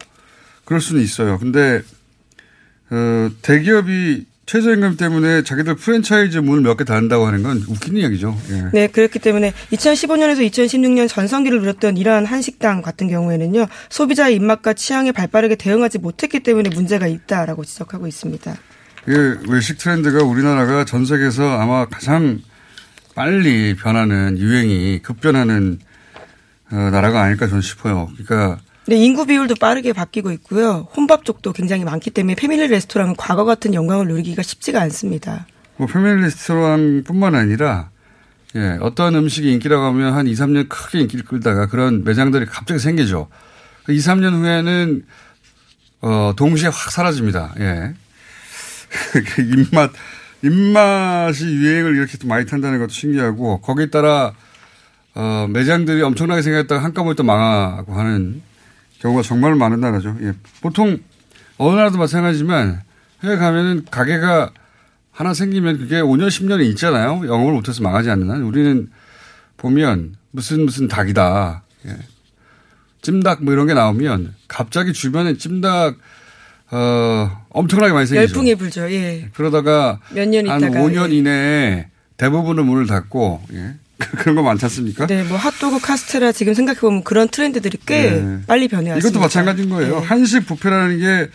그럴 0.64 0.80
수는 0.80 1.02
있어요. 1.02 1.38
근데 1.38 1.82
어, 2.90 3.30
대기업이 3.42 4.26
최저임금 4.46 4.96
때문에 4.96 5.42
자기들 5.42 5.74
프랜차이즈 5.76 6.38
문을 6.38 6.62
몇 6.62 6.78
개 6.78 6.84
닫는다고 6.84 7.26
하는 7.26 7.42
건 7.42 7.62
웃긴 7.68 7.98
이야기죠. 7.98 8.34
예. 8.50 8.64
네, 8.72 8.86
그렇기 8.86 9.18
때문에 9.18 9.52
2015년에서 9.72 10.38
2016년 10.50 11.06
전성기를 11.06 11.60
누렸던 11.60 11.98
이러한 11.98 12.24
한식당 12.24 12.80
같은 12.80 13.08
경우에는요, 13.08 13.66
소비자의 13.90 14.36
입맛과 14.36 14.72
취향에 14.72 15.12
발빠르게 15.12 15.56
대응하지 15.56 15.98
못했기 15.98 16.40
때문에 16.40 16.70
문제가 16.70 17.06
있다라고 17.06 17.62
지적하고 17.66 18.06
있습니다. 18.06 18.56
이 19.08 19.34
외식 19.50 19.76
트렌드가 19.76 20.24
우리나라가 20.24 20.86
전 20.86 21.04
세계에서 21.04 21.46
아마 21.60 21.84
가장 21.86 22.40
빨리 23.14 23.74
변하는 23.76 24.38
유행이 24.38 25.00
급변하는 25.02 25.78
어, 25.82 25.88
나라가 26.70 27.22
아닐까 27.22 27.46
저는 27.46 27.62
싶어요. 27.62 28.10
그러니까 28.16 28.58
네, 28.86 28.96
인구 28.96 29.26
비율도 29.26 29.56
빠르게 29.56 29.92
바뀌고 29.92 30.32
있고요. 30.32 30.88
혼밥 30.96 31.24
쪽도 31.24 31.52
굉장히 31.52 31.84
많기 31.84 32.10
때문에 32.10 32.34
패밀리 32.34 32.68
레스토랑은 32.68 33.16
과거 33.16 33.44
같은 33.44 33.74
영광을 33.74 34.08
누리기가 34.08 34.42
쉽지가 34.42 34.80
않습니다. 34.82 35.46
뭐 35.76 35.86
패밀리 35.86 36.22
레스토랑뿐만 36.22 37.34
아니라 37.34 37.90
예, 38.56 38.78
어떤 38.80 39.14
음식이 39.14 39.52
인기라고 39.52 39.84
하면 39.84 40.14
한 40.14 40.26
2, 40.26 40.32
3년 40.32 40.68
크게 40.70 41.00
인기를 41.00 41.26
끌다가 41.26 41.66
그런 41.66 42.02
매장들이 42.02 42.46
갑자기 42.46 42.80
생기죠. 42.80 43.28
2, 43.88 43.98
3년 43.98 44.32
후에는 44.40 45.04
어, 46.00 46.32
동시에 46.36 46.68
확 46.68 46.90
사라집니다. 46.90 47.54
예. 47.60 47.94
그 49.12 49.42
입맛, 49.42 49.90
입맛이 50.42 51.44
유행을 51.44 51.96
이렇게 51.96 52.16
또 52.16 52.26
많이 52.26 52.46
탄다는 52.46 52.78
것도 52.78 52.90
신기하고 52.90 53.60
거기에 53.60 53.90
따라 53.90 54.32
어, 55.14 55.46
매장들이 55.50 56.02
엄청나게 56.02 56.42
생겼다가 56.42 56.82
한꺼번에 56.82 57.14
또 57.14 57.24
망하고 57.24 57.94
하는 57.94 58.42
경우가 59.00 59.22
정말 59.22 59.54
많은 59.54 59.80
나라죠. 59.80 60.16
예. 60.22 60.32
보통 60.60 60.98
어느 61.56 61.76
나라도 61.76 61.98
마찬가지지만 61.98 62.82
해외 63.24 63.36
가면은 63.36 63.84
가게가 63.90 64.50
하나 65.10 65.34
생기면 65.34 65.78
그게 65.78 66.00
5년, 66.00 66.28
10년이 66.28 66.64
있잖아요. 66.70 67.26
영업을 67.26 67.52
못해서 67.52 67.82
망하지 67.82 68.10
않는 68.10 68.30
한. 68.30 68.42
우리는 68.42 68.88
보면 69.56 70.14
무슨 70.30 70.64
무슨 70.64 70.86
닭이다. 70.86 71.62
예. 71.86 71.96
찜닭 73.02 73.42
뭐 73.42 73.52
이런 73.52 73.66
게 73.66 73.74
나오면 73.74 74.34
갑자기 74.46 74.92
주변에 74.92 75.36
찜닭 75.36 75.96
어, 76.70 77.44
엄청나게 77.50 77.92
많이 77.92 78.06
생기죠. 78.06 78.20
열풍이 78.20 78.54
불죠. 78.56 78.90
예. 78.92 79.28
그러다가 79.34 80.00
몇년한 80.12 80.60
있다가 80.60 80.80
5년 80.84 81.10
예. 81.10 81.16
이내에 81.16 81.88
대부분의 82.16 82.64
문을 82.64 82.86
닫고 82.86 83.42
예. 83.54 83.74
그런 83.98 84.36
거 84.36 84.42
많지 84.42 84.64
않습니까? 84.64 85.06
네, 85.06 85.24
뭐 85.24 85.36
핫도그, 85.36 85.80
카스테라 85.80 86.32
지금 86.32 86.54
생각해 86.54 86.80
보면 86.80 87.04
그런 87.04 87.28
트렌드들이 87.28 87.78
꽤 87.86 88.10
네. 88.10 88.40
빨리 88.46 88.68
변해왔습니다. 88.68 89.08
이것도 89.08 89.20
마찬가지인 89.20 89.68
거예요. 89.70 90.00
네. 90.00 90.06
한식 90.06 90.46
뷔페라는 90.46 90.98
게 91.00 91.30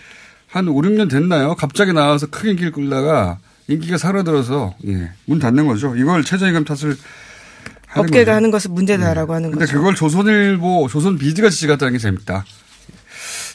한 0.54 0.68
5, 0.68 0.82
6년 0.84 1.10
됐나요? 1.10 1.56
갑자기 1.56 1.94
나와서 1.94 2.28
크게 2.28 2.52
인기를 2.52 2.72
끌다가 2.72 3.40
인기가 3.68 3.98
사라들어서 3.98 4.76
예, 4.88 5.10
문 5.26 5.40
닫는 5.40 5.66
거죠. 5.66 5.96
이걸 5.96 6.24
최저임금 6.24 6.64
탓을 6.64 6.96
하는 7.88 8.08
업계가 8.08 8.26
거죠. 8.26 8.36
하는 8.36 8.52
것은 8.52 8.72
문제다라고 8.72 9.34
하는 9.34 9.50
근데 9.50 9.66
거죠. 9.66 9.80
그걸 9.80 9.96
조선일보, 9.96 10.90
조선 10.92 11.18
비즈가 11.18 11.50
지지갔다는 11.50 11.94
게 11.94 11.98
재밌다. 11.98 12.46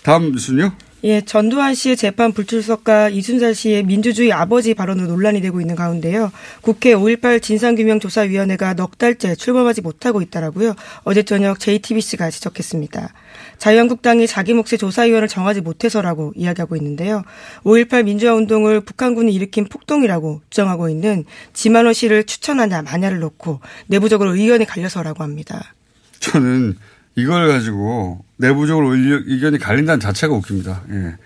다음 0.03 0.33
뉴스는요? 0.33 0.73
예, 1.05 1.21
전두환 1.21 1.75
씨의 1.75 1.97
재판 1.97 2.33
불출석과 2.33 3.11
이순살 3.11 3.55
씨의 3.55 3.85
민주주의 3.85 4.33
아버지 4.33 4.75
발언으로 4.75 5.07
논란이 5.07 5.41
되고 5.41 5.61
있는 5.61 5.77
가운데요. 5.77 6.33
국회 6.61 6.93
5.18 6.93 7.41
진상규명조사위원회가 7.41 8.75
넉 8.75 8.99
달째 8.99 9.37
출범하지 9.37 9.81
못하고 9.83 10.23
있다라고요. 10.23 10.75
어제 11.05 11.23
저녁 11.23 11.61
JTBC가 11.61 12.31
지적했습니다. 12.31 13.13
자유한국당이 13.59 14.27
자기 14.27 14.55
몫의 14.55 14.79
조사위원을 14.79 15.29
정하지 15.29 15.61
못해서라고 15.61 16.33
이야기하고 16.35 16.75
있는데요. 16.75 17.23
5.18 17.63 18.05
민주화 18.05 18.35
운동을 18.35 18.81
북한군이 18.81 19.33
일으킨 19.33 19.67
폭동이라고 19.67 20.43
주장하고 20.51 20.89
있는 20.89 21.25
지만호 21.53 21.93
씨를 21.93 22.25
추천하냐 22.25 22.83
마냐를 22.83 23.21
놓고 23.21 23.61
내부적으로 23.87 24.35
의견이 24.35 24.65
갈려서라고 24.65 25.23
합니다. 25.23 25.75
저는 26.19 26.77
이걸 27.19 27.49
가지고 27.49 28.25
내부적으로 28.37 28.95
의견- 28.95 29.25
의견이 29.27 29.59
갈린다는 29.59 29.99
자체가 30.01 30.33
웃깁니다. 30.35 30.83
예. 30.93 31.17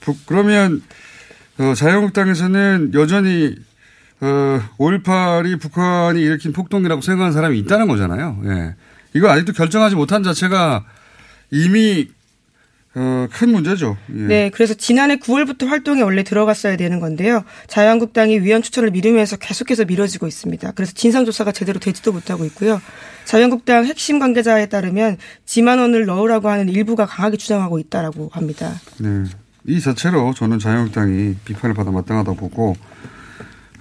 북- 0.00 0.24
그러면 0.26 0.82
어, 1.58 1.74
자유한국당에서는 1.74 2.92
여전히 2.94 3.54
어, 4.20 4.60
5.18이 4.78 5.60
북한이 5.60 6.20
일으킨 6.22 6.52
폭동이라고 6.52 7.02
생각하는 7.02 7.32
사람이 7.32 7.58
있다는 7.60 7.86
거잖아요. 7.88 8.40
예. 8.46 8.74
이거 9.14 9.30
아직도 9.30 9.52
결정하지 9.52 9.94
못한 9.94 10.22
자체가 10.22 10.84
이미 11.50 12.08
어, 12.98 13.28
큰 13.30 13.50
문제죠. 13.50 13.98
예. 14.08 14.20
네, 14.22 14.50
그래서 14.50 14.72
지난해 14.72 15.16
9월부터 15.16 15.66
활동에 15.66 16.00
원래 16.00 16.22
들어갔어야 16.22 16.78
되는 16.78 16.98
건데요. 16.98 17.44
자유한국당이 17.66 18.40
위원 18.40 18.62
추천을 18.62 18.90
미루면서 18.90 19.36
계속해서 19.36 19.84
미뤄지고 19.84 20.26
있습니다. 20.26 20.72
그래서 20.72 20.94
진상조사가 20.94 21.52
제대로 21.52 21.78
되지도 21.78 22.12
못하고 22.12 22.46
있고요. 22.46 22.80
자유한국당 23.26 23.84
핵심 23.84 24.18
관계자에 24.18 24.66
따르면 24.66 25.18
지만원을 25.44 26.06
넣으라고 26.06 26.48
하는 26.48 26.70
일부가 26.70 27.04
강하게 27.04 27.36
주장하고 27.36 27.78
있다라고 27.78 28.30
합니다. 28.32 28.72
네. 28.98 29.24
이 29.66 29.78
자체로 29.78 30.32
저는 30.32 30.58
자유한국당이 30.58 31.34
비판을 31.44 31.74
받아 31.74 31.90
마땅하다고 31.90 32.36
보고, 32.36 32.76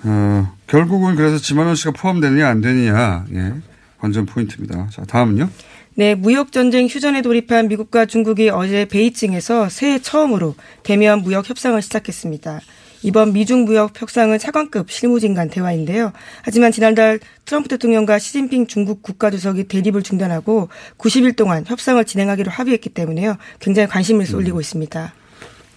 어, 0.03 0.53
결국은 0.67 1.15
그래서 1.15 1.37
지만원 1.37 1.75
씨가 1.75 1.91
포함되느냐 1.91 2.49
안 2.49 2.59
되느냐, 2.59 3.25
예. 3.33 3.53
관전 3.99 4.25
포인트입니다. 4.25 4.89
자, 4.91 5.03
다음은요. 5.05 5.49
네, 5.97 6.13
무역 6.13 6.51
전쟁 6.51 6.87
휴전에 6.87 7.21
돌입한 7.21 7.69
미국과 7.69 8.05
중국이 8.05 8.49
어제 8.49 8.85
베이징에서 8.85 9.69
새해 9.69 9.99
처음으로 9.99 10.55
대면 10.83 11.21
무역 11.21 11.49
협상을 11.49 11.81
시작했습니다. 11.81 12.59
이번 13.03 13.31
미중 13.33 13.63
무역 13.63 14.01
협상은 14.01 14.37
차관급 14.39 14.91
실무진 14.91 15.33
간 15.35 15.49
대화인데요. 15.49 16.11
하지만 16.41 16.71
지난달 16.73 17.19
트럼프 17.45 17.69
대통령과 17.69 18.19
시진핑 18.19 18.67
중국 18.67 19.03
국가주석이 19.03 19.65
대립을 19.65 20.01
중단하고 20.03 20.69
90일 20.97 21.35
동안 21.37 21.63
협상을 21.65 22.03
진행하기로 22.03 22.51
합의했기 22.51 22.89
때문에요. 22.89 23.37
굉장히 23.59 23.87
관심을 23.87 24.25
쏠리고 24.25 24.59
있습니다. 24.59 25.13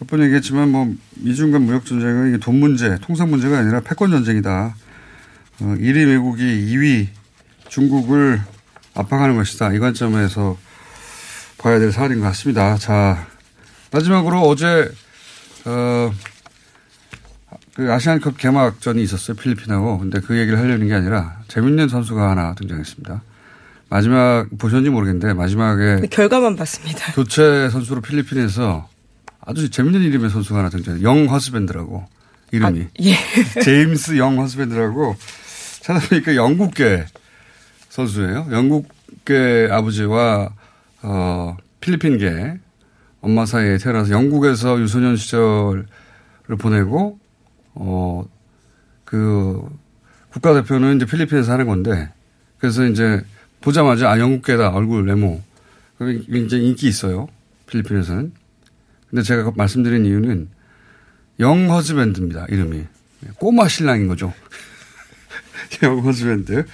몇 0.00 0.08
번 0.08 0.22
얘기했지만 0.24 0.70
뭐 0.70 0.92
미중 1.16 1.50
간 1.52 1.62
무역 1.62 1.84
전쟁은 1.84 2.28
이게 2.30 2.38
돈 2.38 2.56
문제, 2.58 2.96
통상 3.02 3.30
문제가 3.30 3.58
아니라 3.58 3.80
패권 3.80 4.10
전쟁이다. 4.10 4.74
어, 5.60 5.64
1위 5.78 6.08
외국이 6.08 6.42
2위 6.42 7.06
중국을 7.68 8.40
압박하는 8.98 9.36
것이다. 9.36 9.72
이 9.72 9.78
관점에서 9.78 10.56
봐야 11.58 11.78
될 11.78 11.92
사안인 11.92 12.20
것 12.20 12.26
같습니다. 12.26 12.76
자, 12.76 13.26
마지막으로 13.92 14.40
어제 14.42 14.90
어, 15.64 16.12
그 17.74 17.92
아시안컵 17.92 18.38
개막전이 18.38 19.02
있었어요. 19.02 19.36
필리핀하고. 19.36 19.98
근데 19.98 20.20
그 20.20 20.36
얘기를 20.38 20.58
하려는 20.58 20.88
게 20.88 20.94
아니라 20.94 21.38
재밌는 21.48 21.88
선수가 21.88 22.30
하나 22.30 22.54
등장했습니다. 22.54 23.22
마지막 23.88 24.46
보셨는지 24.58 24.90
모르겠는데 24.90 25.32
마지막에 25.34 26.06
결과만 26.10 26.56
봤습니다. 26.56 27.12
교체 27.14 27.70
선수로 27.70 28.00
필리핀에서 28.00 28.88
아주 29.40 29.70
재밌는 29.70 30.02
이름의 30.02 30.30
선수가 30.30 30.58
하나 30.58 30.68
등장해요. 30.68 31.02
영 31.04 31.30
허스밴드라고 31.30 32.06
이름이. 32.52 32.88
예. 33.02 33.14
제임스 33.62 34.18
영 34.18 34.38
허스밴드라고 34.38 35.16
찾아보니까 35.82 36.34
영국계 36.34 37.06
선수예요. 37.88 38.48
영국계 38.50 39.68
아버지와 39.70 40.50
어, 41.02 41.56
필리핀계 41.80 42.58
엄마 43.20 43.46
사이에 43.46 43.78
태어나서 43.78 44.10
영국에서 44.12 44.80
유소년 44.80 45.16
시절을 45.16 45.86
보내고 46.58 47.18
어, 47.74 48.24
그 49.04 49.62
국가대표는 50.30 50.96
이제 50.96 51.06
필리핀에서 51.06 51.52
하는 51.52 51.66
건데 51.66 52.12
그래서 52.58 52.84
이제 52.84 53.22
보자마자 53.60 54.10
아 54.10 54.18
영국계다 54.18 54.70
얼굴 54.70 55.06
외모. 55.06 55.40
굉장히 55.98 56.68
인기 56.68 56.86
있어요 56.86 57.28
필리핀에서는. 57.66 58.32
근데 59.10 59.22
제가 59.22 59.52
말씀드린 59.56 60.04
이유는 60.04 60.48
영 61.40 61.70
허즈밴드입니다 61.70 62.46
이름이. 62.50 62.84
꼬마 63.36 63.66
신랑인 63.66 64.06
거죠 64.06 64.32
영 65.82 65.98
허즈밴드 66.00 66.64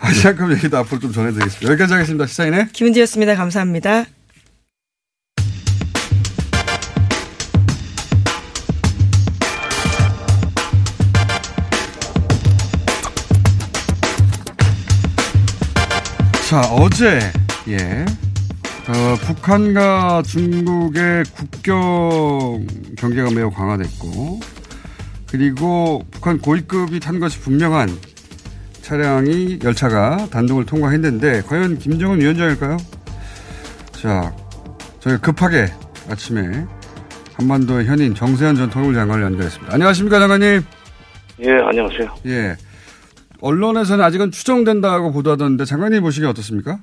아시안컵 0.00 0.52
얘기도 0.52 0.78
앞으로 0.78 1.00
좀 1.00 1.12
전해드리겠습니다 1.12 1.72
여기까지 1.72 1.92
하겠습니다 1.92 2.26
시사인의 2.26 2.68
김은지였습니다. 2.72 3.36
감사합니다. 3.36 4.06
자, 16.52 16.60
어제, 16.70 17.18
예. 17.68 18.04
어, 18.86 19.16
북한과 19.22 20.22
중국의 20.26 21.24
국경 21.34 22.66
경계가 22.98 23.30
매우 23.30 23.50
강화됐고, 23.50 24.40
그리고 25.30 26.04
북한 26.10 26.38
고위급이 26.38 27.00
탄 27.00 27.20
것이 27.20 27.40
분명한 27.40 27.88
차량이, 28.82 29.58
열차가 29.62 30.26
단둥을 30.30 30.66
통과했는데, 30.66 31.42
과연 31.42 31.78
김정은 31.78 32.20
위원장일까요? 32.20 32.76
자, 33.92 34.34
저희가 35.00 35.20
급하게 35.20 35.66
아침에 36.10 36.66
한반도의 37.36 37.86
현인 37.86 38.14
정세현 38.14 38.56
전 38.56 38.68
통일부 38.68 38.94
장관을 38.94 39.22
연결했습니다. 39.24 39.72
안녕하십니까 39.72 40.18
장관님. 40.18 40.62
예, 41.44 41.50
안녕하세요. 41.50 42.14
예. 42.26 42.56
언론에서는 43.40 44.04
아직은 44.04 44.30
추정된다고 44.30 45.12
보도하던데 45.12 45.64
장관님 45.64 46.02
보시기에 46.02 46.28
어떻습니까? 46.28 46.78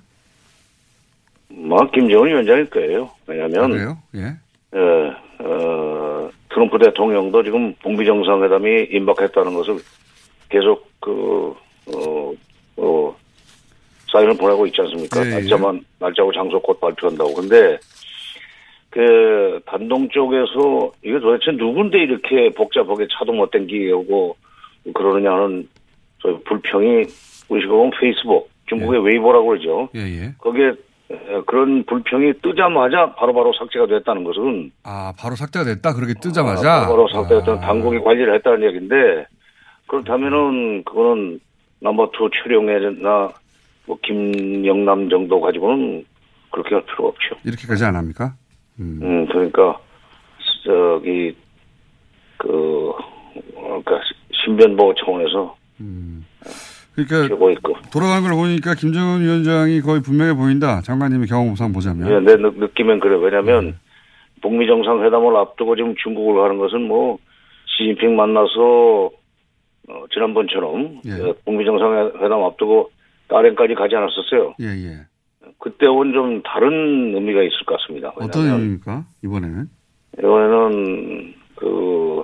뭐 1.49 1.79
김정은 1.91 2.29
위원장일 2.29 2.69
거예요. 2.69 3.09
왜냐하면 3.27 3.63
아, 3.63 3.67
그래요? 3.67 3.97
예. 4.15 4.35
예, 4.75 5.43
어, 5.43 6.29
트럼프 6.49 6.77
대통령도 6.79 7.43
지금 7.43 7.73
북미 7.81 8.05
정상회담이 8.05 8.87
임박했다는 8.91 9.53
것을 9.53 9.79
계속 10.49 10.89
그 10.99 11.53
어, 11.87 12.33
어, 12.77 13.15
사인을 14.11 14.37
보내고 14.37 14.65
있지 14.67 14.81
않습니까? 14.81 15.23
예, 15.23 15.29
예. 15.29 15.33
날짜만 15.35 15.83
날짜고 15.99 16.31
장소 16.33 16.59
곧 16.59 16.79
발표한다고. 16.79 17.33
근데 17.33 17.77
그 18.89 19.59
단동 19.65 20.09
쪽에서 20.09 20.91
이게 21.03 21.19
도대체 21.19 21.51
누군데 21.51 21.99
이렇게 21.99 22.49
복잡하게 22.49 23.07
차도 23.11 23.31
못 23.33 23.51
땡기고 23.51 24.35
그러느냐 24.93 25.31
하는 25.31 25.67
저 26.21 26.39
불평이 26.45 27.05
우리식으로 27.49 27.77
보면 27.77 27.91
페이스북, 27.99 28.49
중국의 28.67 29.03
웨이보라고 29.05 29.47
그러죠. 29.47 29.89
예, 29.95 29.99
예. 29.99 30.33
거기에 30.37 30.67
에, 31.11 31.41
그런 31.45 31.83
불평이 31.85 32.33
뜨자마자 32.41 33.13
바로 33.15 33.33
바로 33.33 33.51
삭제가 33.53 33.87
됐다는 33.87 34.23
것은 34.23 34.71
아, 34.83 35.13
바로 35.17 35.35
삭제가 35.35 35.65
됐다? 35.65 35.93
그렇게 35.93 36.13
뜨자마자? 36.21 36.83
아, 36.83 36.87
바로 36.87 37.07
삭제가 37.07 37.39
됐다는 37.39 37.59
아. 37.59 37.65
당국이 37.65 37.99
관리를 37.99 38.35
했다는 38.35 38.63
얘기인데 38.67 39.25
그렇다면은 39.87 40.83
그거는 40.83 41.39
number 41.81 42.11
two 42.11 42.29
최룡해나 42.43 43.29
뭐 43.85 43.97
김영남 44.03 45.09
정도 45.09 45.39
가지고는 45.41 46.05
그렇게 46.51 46.75
할 46.75 46.83
필요가 46.85 47.07
없죠. 47.09 47.35
이렇게까지 47.45 47.85
안 47.85 47.95
합니까? 47.95 48.33
음. 48.79 48.99
음, 49.01 49.25
그러니까 49.27 49.77
저기 50.63 51.35
그 52.37 52.91
그러니까 53.55 53.99
신변보호 54.31 54.93
차원에서 54.95 55.55
음. 55.81 56.25
그러니까. 56.95 57.27
돌아가는 57.93 58.21
걸 58.27 58.31
보니까 58.35 58.73
김정은 58.75 59.21
위원장이 59.21 59.79
거의 59.81 60.01
분명해 60.01 60.33
보인다. 60.33 60.81
장관님의 60.81 61.27
경험상 61.27 61.71
보자면. 61.71 62.09
예, 62.11 62.19
내 62.19 62.35
느- 62.35 62.47
느낌엔 62.57 62.99
그래. 62.99 63.15
왜냐하면 63.21 63.79
북미 64.41 64.67
정상회담을 64.67 65.35
앞두고 65.37 65.75
지금 65.77 65.95
중국을 66.03 66.41
가는 66.41 66.57
것은 66.57 66.81
뭐 66.87 67.17
시진핑 67.67 68.17
만나서 68.17 69.11
어, 69.89 70.05
지난번처럼 70.11 71.01
예. 71.05 71.11
어, 71.13 71.35
북미 71.43 71.65
정상회담 71.65 72.43
앞두고 72.43 72.91
다롄까지 73.27 73.75
가지 73.75 73.95
않았었어요. 73.95 74.55
예, 74.61 74.65
예. 74.65 74.97
그때와는 75.57 76.13
좀 76.13 76.41
다른 76.43 77.15
의미가 77.15 77.41
있을 77.43 77.65
것 77.65 77.79
같습니다. 77.79 78.13
어떤 78.15 78.45
의미입니까? 78.45 79.03
이번에는? 79.23 79.65
이번에는 80.17 81.33
그 81.55 82.23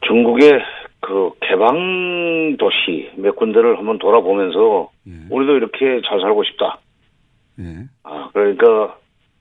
중국의 0.00 0.60
그 1.00 1.30
개방 1.40 2.56
도시 2.58 3.10
몇 3.16 3.36
군데를 3.36 3.78
한번 3.78 3.98
돌아보면서 3.98 4.90
예. 5.06 5.12
우리도 5.28 5.56
이렇게 5.56 6.00
잘 6.06 6.20
살고 6.20 6.42
싶다. 6.44 6.78
예. 7.60 7.84
아 8.02 8.30
그러니까 8.32 8.96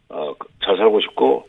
어, 0.10 0.34
잘 0.64 0.78
살고 0.78 1.00
싶고 1.02 1.48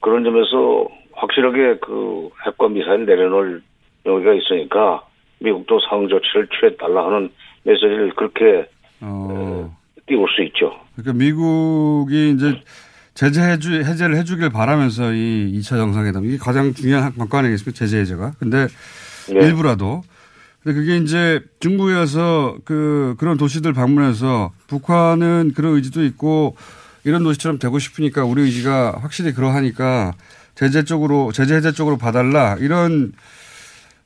그런 0.00 0.24
점에서 0.24 0.88
확실하게 1.12 1.78
그 1.80 2.30
핵과 2.46 2.68
미사일 2.68 3.04
내려놓을 3.04 3.62
여기가 4.06 4.34
있으니까 4.34 5.02
미국도 5.40 5.80
상응 5.88 6.08
조치를 6.08 6.48
취해달라 6.58 7.06
하는 7.06 7.30
메시지를 7.62 8.14
그렇게 8.14 8.68
어. 9.00 9.76
띄울 10.06 10.26
수 10.28 10.42
있죠. 10.44 10.74
그러니까 10.96 11.12
미국이 11.24 12.30
이제 12.30 12.60
제재 13.14 13.42
해주, 13.42 13.82
해제를 13.82 14.16
해주길 14.16 14.50
바라면서 14.50 15.12
이 15.12 15.52
2차 15.58 15.70
정상회담, 15.70 16.24
이게 16.24 16.36
가장 16.38 16.72
중요한 16.72 17.12
관건 17.16 17.40
아니겠습니까? 17.46 17.76
제재 17.76 17.98
해제가. 17.98 18.32
근데 18.38 18.68
네. 19.28 19.46
일부라도. 19.46 20.02
근데 20.62 20.78
그게 20.78 20.96
이제 20.98 21.40
중국에 21.60 21.94
와서 21.94 22.56
그, 22.64 23.16
그런 23.18 23.36
도시들 23.36 23.72
방문해서 23.72 24.52
북한은 24.66 25.52
그런 25.54 25.74
의지도 25.74 26.04
있고 26.04 26.56
이런 27.04 27.22
도시처럼 27.22 27.58
되고 27.58 27.78
싶으니까 27.78 28.24
우리 28.24 28.42
의지가 28.42 28.98
확실히 29.00 29.32
그러하니까 29.32 30.12
제재 30.54 30.84
쪽으로, 30.84 31.32
제재 31.32 31.56
해제 31.56 31.72
쪽으로 31.72 31.96
봐달라. 31.96 32.56
이런, 32.60 33.12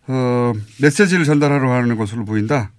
어, 0.08 0.52
메시지를 0.82 1.24
전달하러 1.24 1.70
하는 1.70 1.96
것으로 1.96 2.24
보인다. 2.24 2.70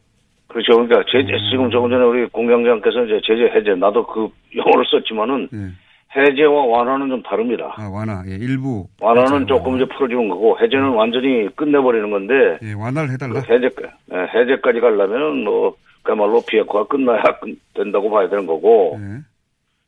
그렇죠. 0.48 0.74
그러니까 0.74 1.00
음. 1.00 1.04
제재 1.12 1.38
지금 1.50 1.70
조금 1.72 1.90
전에 1.90 2.04
우리 2.04 2.28
공장장께서 2.30 3.06
이제 3.06 3.22
제재 3.26 3.44
해제 3.56 3.76
나도 3.76 4.06
그 4.06 4.30
용어를 4.56 4.86
썼지만은 4.92 5.50
예. 5.54 5.72
해제와 6.16 6.66
완화는 6.68 7.10
좀 7.10 7.24
다릅니다. 7.24 7.74
아, 7.76 7.90
완화. 7.92 8.22
예, 8.28 8.36
일부. 8.36 8.86
완화는 9.02 9.36
해제, 9.42 9.46
조금 9.48 9.78
이제 9.78 9.86
풀어주는 9.86 10.30
거고 10.30 10.60
해제는 10.60 10.90
완전히 10.90 11.48
끝내버리는 11.56 12.08
건데 12.12 12.60
예, 12.62 12.74
완화를 12.74 13.12
해달라. 13.14 13.42
그 13.42 13.52
해제 13.54 13.70
예, 14.14 14.18
해제까지 14.40 14.80
가려면 14.80 15.44
뭐 15.44 15.76
그야말로 16.04 16.44
비핵화가 16.48 16.84
끝나야 16.86 17.24
끝- 17.42 17.58
된다고 17.74 18.12
봐야 18.12 18.30
되는 18.30 18.46
거고 18.46 19.00
예. 19.02 19.22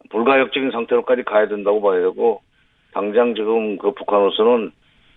불가역적인 0.10 0.72
상태로까지 0.72 1.24
가야 1.24 1.48
된다고 1.48 1.80
봐야 1.82 2.00
되고 2.00 2.42
당장 2.94 3.36
지금 3.36 3.78
그 3.78 3.92
북한으로서는 3.94 4.72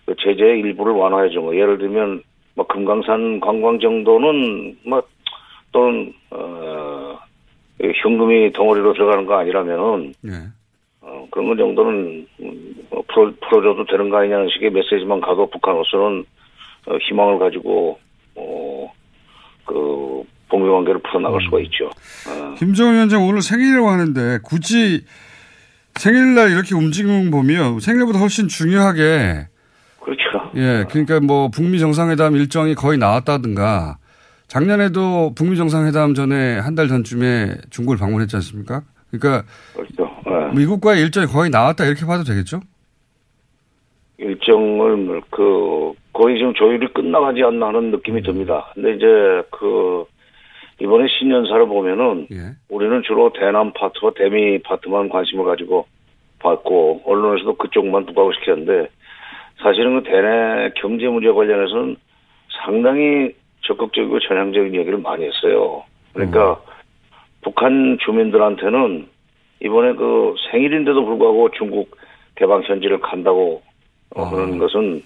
그 0.09 0.15
제재의 0.17 0.61
일부를 0.61 0.93
완화해 0.93 1.29
준 1.29 1.45
거. 1.45 1.55
예를 1.55 1.77
들면 1.77 2.23
뭐 2.55 2.65
금강산 2.65 3.39
관광 3.41 3.79
정도는 3.79 4.75
뭐 4.83 5.03
또는 5.71 6.11
어이 6.31 7.93
현금이 8.01 8.51
덩어리로 8.53 8.93
들어가는 8.93 9.27
거 9.27 9.35
아니라면은 9.35 10.13
예. 10.25 10.31
어, 11.01 11.27
그런 11.29 11.49
거 11.49 11.55
정도는 11.55 12.27
음, 12.41 12.75
뭐 12.89 13.03
풀어, 13.07 13.31
풀어줘도 13.39 13.85
되는 13.85 14.09
거 14.09 14.17
아니냐는 14.17 14.49
식의 14.51 14.71
메시지만 14.71 15.21
가도 15.21 15.47
북한으로서는 15.47 16.25
어, 16.87 16.97
희망을 17.07 17.37
가지고 17.37 17.99
어, 18.33 18.91
그 19.65 20.23
북미 20.49 20.67
관계를 20.71 21.01
풀어나갈 21.01 21.39
수가 21.43 21.59
있죠. 21.59 21.85
어, 21.85 22.55
김정은 22.57 22.95
위원장 22.95 23.27
오늘 23.27 23.43
생일이라고 23.43 23.87
하는데 23.87 24.39
굳이 24.43 25.05
생일날 25.93 26.49
이렇게 26.49 26.73
움직임 26.73 27.29
보면 27.29 27.79
생일보다 27.79 28.17
훨씬 28.17 28.47
중요하게. 28.47 29.49
예 30.55 30.85
그러니까 30.89 31.19
뭐 31.19 31.49
북미 31.49 31.79
정상회담 31.79 32.35
일정이 32.35 32.75
거의 32.75 32.97
나왔다든가 32.97 33.97
작년에도 34.47 35.33
북미 35.35 35.55
정상회담 35.57 36.13
전에 36.15 36.57
한 36.59 36.75
달 36.75 36.87
전쯤에 36.87 37.55
중국을 37.69 37.97
방문했지 37.97 38.35
않습니까? 38.37 38.81
그러니까 39.11 39.43
그렇죠. 39.75 40.09
예. 40.27 40.55
미국과의 40.57 41.01
일정이 41.01 41.27
거의 41.27 41.49
나왔다 41.49 41.85
이렇게 41.85 42.05
봐도 42.05 42.23
되겠죠? 42.23 42.61
일정을 44.17 45.21
그 45.29 45.93
거의 46.13 46.37
지금 46.37 46.53
조율이 46.53 46.87
끝나가지 46.93 47.41
않나 47.43 47.67
하는 47.67 47.91
느낌이 47.91 48.21
듭니다. 48.23 48.71
근데 48.73 48.95
이제 48.95 49.05
그 49.51 50.03
이번에 50.81 51.07
신년사를 51.07 51.67
보면은 51.67 52.27
예. 52.31 52.55
우리는 52.69 53.01
주로 53.05 53.31
대남 53.33 53.71
파트와 53.73 54.11
대미 54.15 54.59
파트만 54.61 55.09
관심을 55.09 55.45
가지고 55.45 55.85
봤고 56.39 57.01
언론에서도 57.05 57.55
그쪽만 57.55 58.05
부각을 58.05 58.33
시켰는데 58.39 58.89
사실은 59.61 60.01
그 60.01 60.09
대내 60.09 60.71
경제 60.75 61.07
문제 61.07 61.29
관련해서는 61.31 61.95
상당히 62.63 63.33
적극적이고 63.61 64.19
전향적인 64.19 64.73
얘기를 64.75 64.97
많이 64.97 65.25
했어요. 65.25 65.83
그러니까 66.13 66.59
북한 67.41 67.97
주민들한테는 68.03 69.07
이번에 69.61 69.93
그 69.93 70.35
생일인데도 70.51 71.05
불구하고 71.05 71.49
중국 71.51 71.95
개방 72.35 72.63
현지를 72.63 72.99
간다고 72.99 73.61
어, 74.15 74.23
아. 74.23 74.29
그런 74.29 74.57
것은 74.57 75.03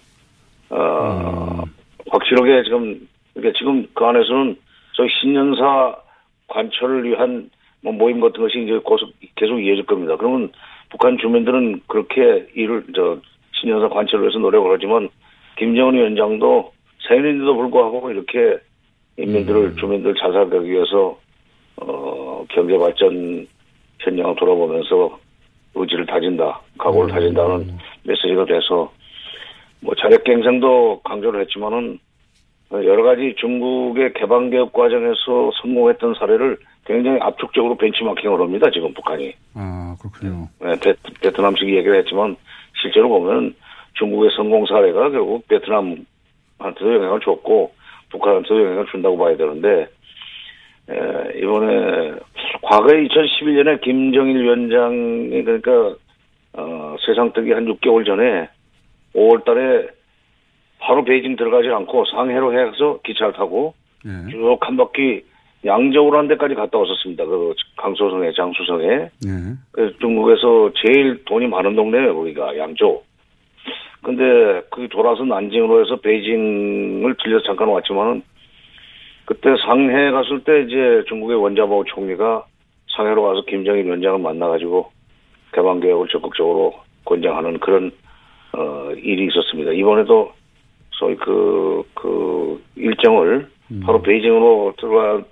어, 0.70 1.64
확실하게 2.10 2.64
지금 2.64 3.08
그러니까 3.34 3.58
지금 3.58 3.88
그 3.94 4.06
안에서는 4.06 4.56
저희 4.94 5.10
신년사 5.20 5.96
관철을 6.48 7.04
위한 7.04 7.50
뭐 7.82 7.92
모임 7.92 8.22
같은 8.22 8.42
것이 8.42 8.62
이제 8.64 8.80
계속 8.88 9.12
계속 9.36 9.60
이어질 9.60 9.86
겁니다. 9.86 10.16
그러면 10.16 10.52
북한 10.90 11.18
주민들은 11.18 11.82
그렇게 11.88 12.48
일을 12.56 12.86
저 12.96 13.18
신년사 13.64 13.88
관철을 13.88 14.26
위해서 14.26 14.40
노력을 14.40 14.72
하지만 14.72 15.10
김정은 15.58 15.94
위원장도 15.94 16.74
생일인데도 17.08 17.56
불구하고 17.56 18.12
이렇게 18.12 18.58
인민들을 19.18 19.76
주민들 19.78 20.14
잘 20.16 20.34
살게 20.34 20.58
하기 20.58 20.70
위해서 20.70 21.18
어 21.78 22.46
경제 22.50 22.78
발전 22.78 23.48
현장을 24.00 24.36
돌아보면서 24.36 25.18
의지를 25.76 26.06
다진다, 26.06 26.62
각오를 26.78 27.12
다진다는 27.12 27.78
메시지가 28.04 28.46
돼서 28.46 28.92
뭐 29.80 29.96
자력 29.96 30.24
갱생도 30.24 31.02
강조를 31.04 31.42
했지만은 31.42 32.00
여러 32.72 33.04
가지 33.04 33.36
중국의 33.40 34.14
개방 34.14 34.50
개혁 34.50 34.74
과정에서 34.74 35.52
성공했던 35.62 36.16
사례를 36.16 36.58
굉장히 36.86 37.20
압축적으로 37.22 37.78
벤치마킹을 37.78 38.40
합니다. 38.40 38.70
지금 38.72 38.94
북한이 38.94 39.34
아 39.54 39.96
그렇군요. 40.02 40.48
네, 40.60 40.80
베, 40.80 40.94
베트남식 41.22 41.68
얘기를 41.70 42.00
했지만 42.00 42.36
실제로 42.82 43.10
보면 43.10 43.56
중국의 43.94 44.32
성공 44.36 44.66
사례가 44.66 45.10
결국 45.10 45.48
베트남한테도 45.48 46.96
영향을 46.96 47.20
줬고 47.22 47.74
북한한테도 48.10 48.64
영향을 48.64 48.86
준다고 48.88 49.18
봐야 49.18 49.36
되는데 49.38 49.88
에, 50.90 51.40
이번에 51.40 52.14
과거에 52.62 53.04
2011년에 53.08 53.82
김정일 53.82 54.44
위원장이 54.44 55.44
그러니까 55.44 55.96
어, 56.54 56.96
세상 57.06 57.32
뜨기 57.34 57.52
한 57.52 57.66
6개월 57.66 58.06
전에 58.06 58.50
5월 59.16 59.44
달에 59.46 59.88
바로 60.80 61.04
베이징 61.04 61.36
들어가지 61.36 61.70
않고 61.70 62.06
상해로 62.06 62.54
해서 62.54 63.00
기차를 63.04 63.34
타고 63.34 63.74
예. 64.06 64.32
쭉한 64.32 64.76
바퀴 64.76 65.24
양저우로 65.66 66.18
한 66.18 66.28
데까지 66.28 66.56
갔다 66.56 66.78
왔었습니다. 66.78 67.26
그 67.26 67.54
강소성에 67.78 68.32
장수성에. 68.34 68.86
예. 68.86 69.10
그래서 69.72 69.98
중국에서 70.00 70.72
제일 70.76 71.24
돈이 71.26 71.48
많은 71.48 71.76
동네예요, 71.76 72.16
거기가 72.16 72.58
양조. 72.58 73.02
근데 74.02 74.62
그 74.70 74.88
돌아서 74.90 75.24
난징으로 75.24 75.82
해서 75.82 75.96
베이징을 75.96 77.16
들려서 77.24 77.46
잠깐 77.46 77.70
왔지만은 77.70 78.22
그때 79.26 79.56
상해 79.66 80.12
갔을 80.12 80.44
때 80.44 80.64
이제 80.64 81.04
중국의 81.08 81.38
원자바오 81.38 81.86
총리가 81.86 82.46
상해로 82.98 83.24
가서 83.24 83.46
김정일 83.46 83.86
위원장을 83.86 84.20
만나가지고 84.20 84.92
개방 85.54 85.80
개혁을 85.80 86.10
적극적으로 86.10 86.74
권장하는 87.06 87.60
그런 87.60 87.92
어 88.52 88.92
일이 88.98 89.28
있었습니다. 89.28 89.72
이번에도 89.72 90.34
소위 90.92 91.16
그, 91.16 91.84
그 91.96 92.62
일정을 92.76 93.48
바로 93.86 94.02
베이징으로 94.02 94.74
들어갈 94.78 95.24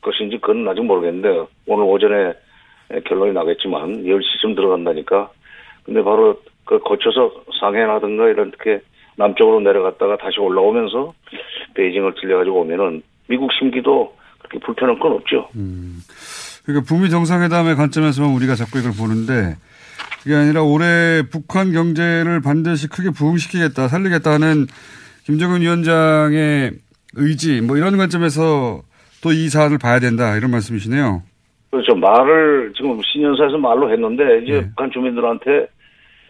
것인지 0.00 0.38
그건 0.40 0.66
아직 0.68 0.82
모르겠는데 0.82 1.46
오늘 1.66 1.84
오전에 1.84 2.34
결론이 3.04 3.32
나겠지만 3.32 4.04
10시쯤 4.04 4.54
들어간다니까 4.54 5.30
근데 5.84 6.02
바로 6.02 6.40
그 6.64 6.78
거쳐서 6.80 7.44
상해라든가 7.60 8.28
이렇게 8.28 8.80
남쪽으로 9.16 9.60
내려갔다가 9.60 10.16
다시 10.16 10.38
올라오면서 10.38 11.12
베이징을 11.74 12.14
들려가지고 12.20 12.60
오면은 12.60 13.02
미국 13.26 13.50
심기도 13.58 14.16
그렇게 14.38 14.58
불편한 14.64 14.98
건 14.98 15.12
없죠. 15.12 15.48
그러니까 16.64 16.86
북미 16.86 17.10
정상회담의 17.10 17.76
관점에서만 17.76 18.32
우리가 18.34 18.54
자꾸 18.54 18.78
이걸 18.78 18.92
보는데 18.92 19.56
그게 20.22 20.34
아니라 20.34 20.62
올해 20.62 21.22
북한 21.30 21.72
경제를 21.72 22.40
반드시 22.40 22.88
크게 22.88 23.10
부흥시키겠다, 23.10 23.88
살리겠다는 23.88 24.66
김정은 25.24 25.62
위원장의 25.62 26.72
의지 27.14 27.60
뭐 27.60 27.76
이런 27.76 27.96
관점에서 27.96 28.82
또 29.22 29.32
이 29.32 29.48
사안을 29.48 29.78
봐야 29.78 29.98
된다 30.00 30.36
이런 30.36 30.50
말씀이시네요. 30.50 31.22
그렇죠. 31.70 31.94
말을 31.94 32.72
지금 32.76 32.98
신년사에서 33.02 33.58
말로 33.58 33.90
했는데 33.90 34.42
이제 34.42 34.52
네. 34.52 34.68
북한 34.68 34.90
주민들한테 34.90 35.66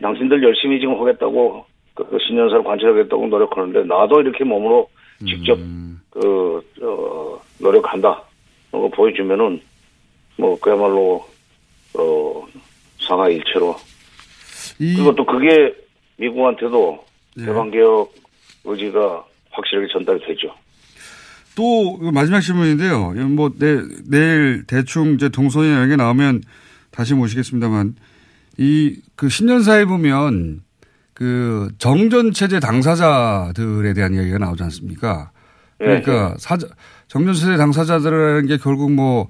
당신들 0.02 0.42
열심히 0.42 0.80
지금 0.80 0.98
하겠다고 1.00 1.64
그 1.94 2.18
신년사를 2.26 2.64
관찰하겠다고 2.64 3.26
노력하는데 3.26 3.84
나도 3.84 4.20
이렇게 4.20 4.44
몸으로 4.44 4.88
직접 5.26 5.58
음. 5.58 6.00
그 6.10 6.62
어, 6.82 7.40
노력한다. 7.60 8.22
어, 8.72 8.88
보여주면은 8.94 9.60
뭐 10.36 10.58
그야말로 10.60 11.24
어 11.98 12.46
상하 13.00 13.28
일체로 13.28 13.74
이 14.78 14.94
그리고 14.94 15.14
또 15.14 15.24
그게 15.24 15.74
미국한테도 16.16 17.04
예. 17.40 17.44
개방개혁 17.46 18.12
의지가 18.64 19.24
확실하게 19.50 19.88
전달이 19.92 20.20
되죠. 20.26 20.54
또그 21.58 22.10
마지막 22.10 22.40
질문인데요. 22.40 23.10
뭐 23.28 23.52
내, 23.58 23.82
내일 24.06 24.64
대충 24.66 25.14
이제 25.14 25.28
동선이 25.28 25.72
여기 25.72 25.96
나오면 25.96 26.42
다시 26.90 27.14
모시겠습니다만 27.14 27.96
이 28.58 28.96
그 29.18 29.28
신년사에 29.28 29.84
보면 29.84 30.60
그 31.12 31.70
정전 31.78 32.32
체제 32.32 32.60
당사자들에 32.60 33.92
대한 33.92 34.14
이야기가 34.14 34.38
나오지 34.38 34.62
않습니까? 34.62 35.32
그러니까 35.76 36.36
사자, 36.38 36.68
정전 37.08 37.34
체제 37.34 37.56
당사자들이라는 37.56 38.46
게 38.46 38.58
결국 38.58 38.92
뭐 38.92 39.28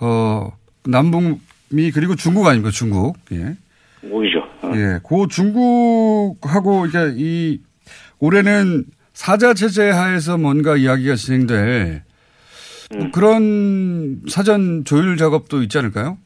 어, 0.00 0.50
남북미 0.84 1.92
그리고 1.94 2.16
중국 2.16 2.48
아닙니까? 2.48 2.72
중국. 2.72 3.16
예. 3.30 3.56
모이죠. 4.02 4.40
어. 4.62 4.72
예. 4.74 4.98
그 5.08 5.28
중국하고 5.30 6.86
이게 6.86 7.12
이 7.16 7.60
올해는 8.18 8.84
사자 9.24 9.54
체제 9.54 9.88
하에서 9.88 10.36
뭔가 10.36 10.76
이야기가 10.76 11.14
진행될 11.14 12.02
뭐 12.98 13.06
그런 13.14 14.20
사전 14.28 14.84
조율 14.84 15.16
작업도 15.16 15.62
있지 15.62 15.78
않을까요? 15.78 16.18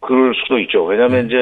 그럴 0.00 0.34
수도 0.34 0.58
있죠. 0.58 0.84
왜냐하면 0.84 1.26
이제 1.26 1.36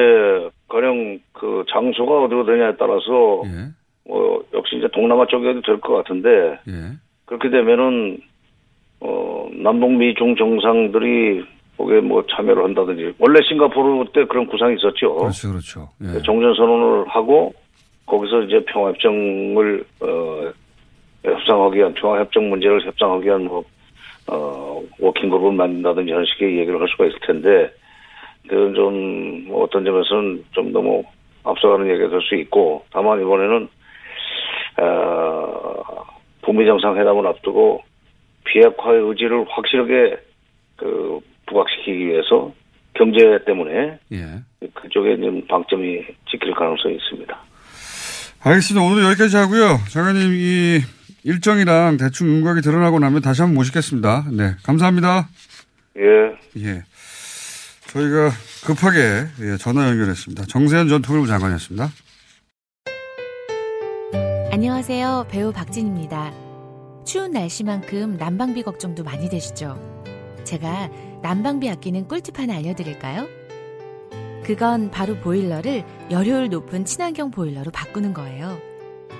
가령 0.69 1.17
그 1.33 1.63
장소가 1.73 2.25
어디로 2.25 2.45
되냐에 2.45 2.73
따라서 2.77 3.41
예. 3.45 3.69
뭐 4.07 4.43
역시 4.53 4.75
이제 4.77 4.87
동남아 4.93 5.25
쪽에도 5.25 5.61
될 5.61 5.79
것 5.81 5.95
같은데 5.95 6.59
예. 6.67 6.91
그렇게 7.25 7.49
되면은 7.49 8.19
어 8.99 9.49
남북미 9.53 10.13
중 10.13 10.35
정상들이 10.35 11.43
거기에 11.79 12.01
뭐 12.01 12.23
참여를 12.29 12.63
한다든지 12.63 13.15
원래 13.17 13.39
싱가포르 13.49 14.05
때 14.13 14.25
그런 14.25 14.45
구상이 14.45 14.75
있었죠. 14.75 15.15
그렇죠. 15.15 15.49
그렇죠. 15.49 15.89
예. 16.03 16.21
종전 16.21 16.53
선언을 16.53 17.07
하고 17.07 17.51
거기서 18.05 18.43
이제 18.43 18.63
평화협정을 18.65 19.83
어 20.01 20.51
협상하기 21.23 21.77
위한 21.77 21.93
평화협정 21.93 22.49
문제를 22.49 22.85
협상하기 22.85 23.25
위한 23.25 23.45
뭐 23.45 23.63
어 24.27 24.81
워킹그룹을 24.99 25.53
만든다든지 25.53 26.11
하는 26.11 26.25
식의 26.25 26.57
얘기를 26.57 26.79
할 26.79 26.87
수가 26.89 27.05
있을 27.05 27.19
텐데 27.25 27.71
그건 28.47 28.73
좀뭐 28.75 29.63
어떤 29.63 29.85
점에서는 29.85 30.45
좀 30.51 30.71
너무 30.71 31.03
앞서가는 31.43 31.89
얘기가 31.89 32.09
될 32.09 32.21
수 32.21 32.35
있고 32.35 32.85
다만 32.91 33.21
이번에는 33.21 33.69
어 34.79 36.05
북미 36.41 36.65
정상회담을 36.65 37.25
앞두고 37.27 37.81
비핵화의 38.43 39.01
의지를 39.01 39.45
확실하게 39.49 40.17
그 40.75 41.19
부각시키기 41.45 42.07
위해서 42.07 42.51
경제 42.93 43.39
때문에 43.45 43.97
예. 44.11 44.67
그쪽에 44.73 45.17
좀 45.17 45.45
방점이 45.47 46.05
찍힐 46.29 46.53
가능성이 46.53 46.95
있습니다. 46.95 47.37
알겠습니다. 48.43 48.85
오늘 48.85 49.03
여기까지 49.05 49.37
하고요. 49.37 49.77
장관님 49.89 50.33
이 50.33 50.79
일정이랑 51.27 51.97
대충 51.97 52.29
윤곽이 52.29 52.61
드러나고 52.61 52.99
나면 52.99 53.21
다시 53.21 53.41
한번 53.41 53.55
모시겠습니다. 53.55 54.27
네. 54.31 54.55
감사합니다. 54.63 55.27
예. 55.97 56.61
예. 56.63 56.83
저희가 57.87 58.31
급하게 58.65 59.25
예, 59.41 59.57
전화 59.57 59.89
연결했습니다. 59.89 60.45
정세현 60.45 60.87
전 60.87 61.01
통일부 61.01 61.27
장관이었습니다. 61.27 61.89
안녕하세요. 64.51 65.27
배우 65.29 65.51
박진입니다. 65.51 66.31
추운 67.05 67.31
날씨만큼 67.31 68.15
난방비 68.15 68.63
걱정도 68.63 69.03
많이 69.03 69.29
되시죠? 69.29 69.77
제가 70.45 70.89
난방비 71.23 71.69
아끼는 71.69 72.07
꿀팁 72.07 72.39
하나 72.39 72.55
알려드릴까요? 72.55 73.27
그건 74.45 74.91
바로 74.91 75.17
보일러를 75.17 75.83
열효율 76.09 76.47
높은 76.47 76.85
친환경 76.85 77.31
보일러로 77.31 77.71
바꾸는 77.71 78.13
거예요. 78.13 78.66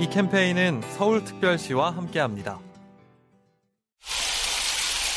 이 0.00 0.08
캠페인은 0.08 0.80
서울특별시와 0.96 1.90
함께합니다. 1.90 2.58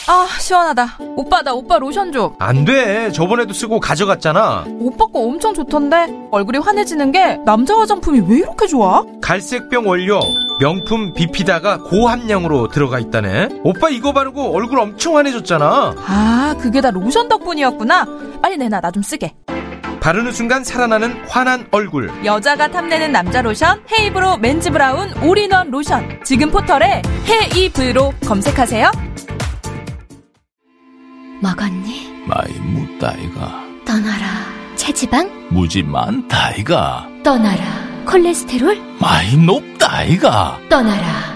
아 0.05 0.27
시원하다 0.37 0.97
오빠 1.15 1.41
나 1.41 1.53
오빠 1.53 1.79
로션 1.79 2.11
좀안 2.11 2.65
돼. 2.65 3.09
저번에도 3.13 3.53
쓰고 3.53 3.79
가져갔잖아. 3.79 4.65
오빠 4.67 5.05
거 5.05 5.19
엄청 5.19 5.53
좋던데 5.53 6.07
얼굴이 6.31 6.57
환해지는 6.57 7.13
게 7.13 7.37
남자 7.45 7.77
화장품이 7.77 8.19
왜 8.27 8.39
이렇게 8.39 8.67
좋아? 8.67 9.05
갈색병 9.21 9.87
원료, 9.87 10.19
명품 10.59 11.13
비피다가 11.13 11.77
고함량으로 11.83 12.67
들어가 12.67 12.99
있다네. 12.99 13.61
오빠 13.63 13.89
이거 13.89 14.11
바르고 14.11 14.53
얼굴 14.53 14.79
엄청 14.79 15.15
환해졌잖아. 15.15 15.95
아 16.05 16.55
그게 16.59 16.81
다 16.81 16.91
로션 16.91 17.29
덕분이었구나 17.29 18.05
빨리 18.41 18.57
내놔 18.57 18.81
나 18.81 18.91
좀 18.91 19.01
쓰게 19.01 19.33
바르는 20.03 20.33
순간 20.33 20.65
살아나는 20.65 21.23
환한 21.29 21.65
얼굴. 21.71 22.11
여자가 22.25 22.67
탐내는 22.69 23.13
남자 23.13 23.41
로션 23.41 23.81
헤이브로 23.89 24.35
맨즈 24.35 24.69
브라운 24.69 25.13
올인원 25.23 25.71
로션 25.71 26.19
지금 26.25 26.51
포털에 26.51 27.01
헤이브로 27.25 28.13
검색하세요 28.25 28.91
먹었니? 31.41 32.25
많이 32.27 32.53
묻다이가 32.59 33.63
떠나라. 33.85 34.25
체지방? 34.75 35.47
무지 35.49 35.81
많다이가 35.83 37.07
떠나라. 37.23 37.63
콜레스테롤? 38.05 38.77
많이 38.99 39.37
높다이가 39.37 40.59
떠나라. 40.67 41.33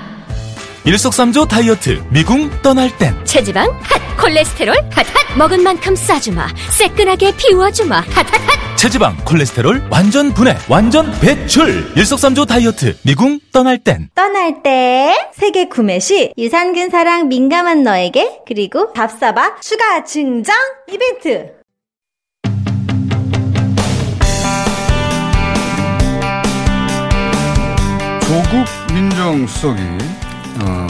일석삼조 0.84 1.45
다이어트 1.47 2.03
미궁 2.10 2.49
떠날 2.62 2.89
땐 2.97 3.13
체지방 3.25 3.69
핫 3.84 4.17
콜레스테롤 4.17 4.73
핫핫 4.91 5.38
먹은 5.38 5.62
만큼 5.62 5.95
싸주마 5.95 6.47
새끈하게 6.71 7.36
비워주마 7.36 7.99
핫핫핫 7.99 8.57
체지방, 8.78 9.18
콜레스테롤 9.26 9.88
완전 9.90 10.32
분해, 10.36 10.56
완전 10.70 11.12
배출. 11.20 11.92
일석삼조 11.98 12.46
다이어트 12.46 12.96
미궁 13.04 13.40
떠날 13.52 13.80
땐 13.80 14.10
떠날 14.13 14.62
때 14.62 15.16
세계 15.34 15.68
구매 15.68 15.98
시 16.00 16.32
유산균 16.38 16.92
사랑 16.92 17.28
민감한 17.28 17.82
너에게 17.82 18.42
그리고 18.48 18.94
밥사바 18.94 19.62
추가 19.62 20.04
증정 20.04 20.56
이벤트 20.94 21.54
조국 28.22 28.94
민정수석이 28.94 29.82
어, 30.62 30.88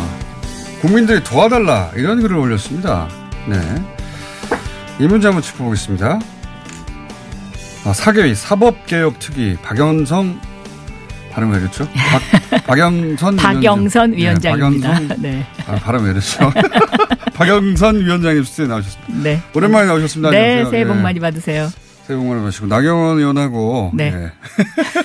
국민들이 0.82 1.24
도와달라 1.24 1.92
이런 1.96 2.22
글을 2.22 2.36
올렸습니다. 2.36 3.08
네, 3.48 3.58
이 5.00 5.08
문제 5.08 5.28
한번 5.28 5.42
짚어보겠습니다. 5.42 6.20
아, 7.88 7.94
사개위 7.94 8.36
사법개혁 8.36 9.18
특위 9.20 9.56
박영성 9.64 10.42
발음 11.32 11.52
왜 11.54 11.60
이랬죠? 11.60 11.88
박, 11.94 12.66
박영선 12.66 13.38
박영선 13.38 14.12
위원장. 14.14 14.58
위원장입니다. 14.58 15.00
네, 15.00 15.06
박영선, 15.08 15.22
네. 15.22 15.46
아, 15.68 15.76
발음 15.76 16.04
왜 16.04 16.12
이랬죠? 16.12 16.52
박영선 17.34 18.02
위원장님 18.04 18.44
스튜디오에 18.44 18.68
나오셨습니다. 18.68 19.14
네. 19.24 19.42
오랜만에 19.54 19.86
나오셨습니다. 19.88 20.32
네, 20.32 20.38
안녕하세요. 20.38 20.72
새해 20.72 20.86
복 20.86 20.98
예. 20.98 21.02
많이 21.02 21.20
받으세요. 21.22 21.70
새해 22.08 22.18
복 22.18 22.26
많이 22.28 22.40
받으시고 22.40 22.68
나경원 22.68 23.18
의원하고 23.20 23.92
네. 23.94 24.14
예. 24.16 24.32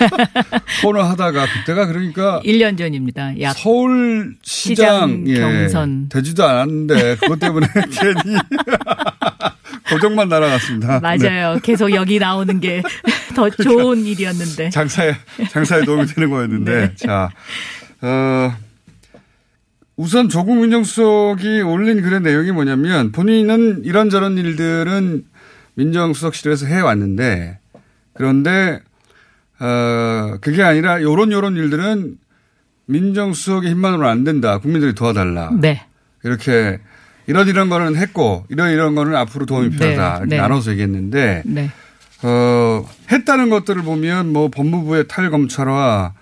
코너 0.87 1.03
하다가 1.03 1.47
그때가 1.47 1.87
그러니까 1.87 2.41
1년 2.45 2.79
전입니다. 2.79 3.41
약 3.41 3.59
서울 3.59 4.37
시장 4.43 5.25
시장 5.25 5.25
예, 5.27 5.35
경선. 5.35 6.09
되지도 6.11 6.45
않았는데 6.45 7.17
그것 7.17 7.41
때문에 7.41 7.67
괜히 7.91 8.39
고정만 9.91 10.29
날아갔습니다. 10.29 11.01
맞아요. 11.01 11.59
계속 11.65 11.93
여기 11.93 12.21
나오는 12.21 12.61
게 12.61 12.83
더 13.35 13.51
좋은 13.51 14.07
일이었는데. 14.07 14.65
네. 14.65 14.71
장사에 14.71 15.17
장사에 15.51 15.83
도움이 15.83 16.07
되는 16.07 16.31
거였는데 16.31 16.73
네. 16.73 16.95
자 16.95 17.31
어, 18.01 18.55
우선 19.97 20.29
조국 20.29 20.57
민정수석이 20.57 21.63
올린 21.63 22.01
글의 22.01 22.21
내용이 22.21 22.53
뭐냐면 22.53 23.11
본인은 23.11 23.83
이런저런 23.85 24.39
일들은 24.39 25.32
민정수석실에서 25.75 26.67
해왔는데 26.67 27.59
그런데 28.15 28.81
어, 29.61 30.37
그게 30.41 30.63
아니라 30.63 31.01
요런 31.03 31.33
요런 31.33 31.57
일들은 31.57 32.19
민정수석의 32.87 33.71
힘만으로는 33.71 34.11
안 34.11 34.25
된다. 34.25 34.59
국민들이 34.59 34.95
도와달라. 34.95 35.51
네. 35.61 35.87
이렇게 36.25 36.81
이런 37.27 37.49
이런 37.49 37.69
거는 37.69 37.97
했고 37.97 38.45
이런 38.49 38.71
이런 38.71 38.95
거는 38.95 39.15
앞으로 39.15 39.47
도움이 39.47 39.71
네, 39.71 39.77
필요하다. 39.77 40.17
이렇게 40.19 40.37
네. 40.37 40.37
나눠서 40.37 40.73
얘기했는데 40.73 41.43
네. 41.47 41.71
어, 42.23 42.89
했다는 43.11 43.51
것들을 43.51 43.83
보면 43.83 44.33
뭐 44.33 44.49
법무부의 44.49 45.09
탈검찰화, 45.09 46.13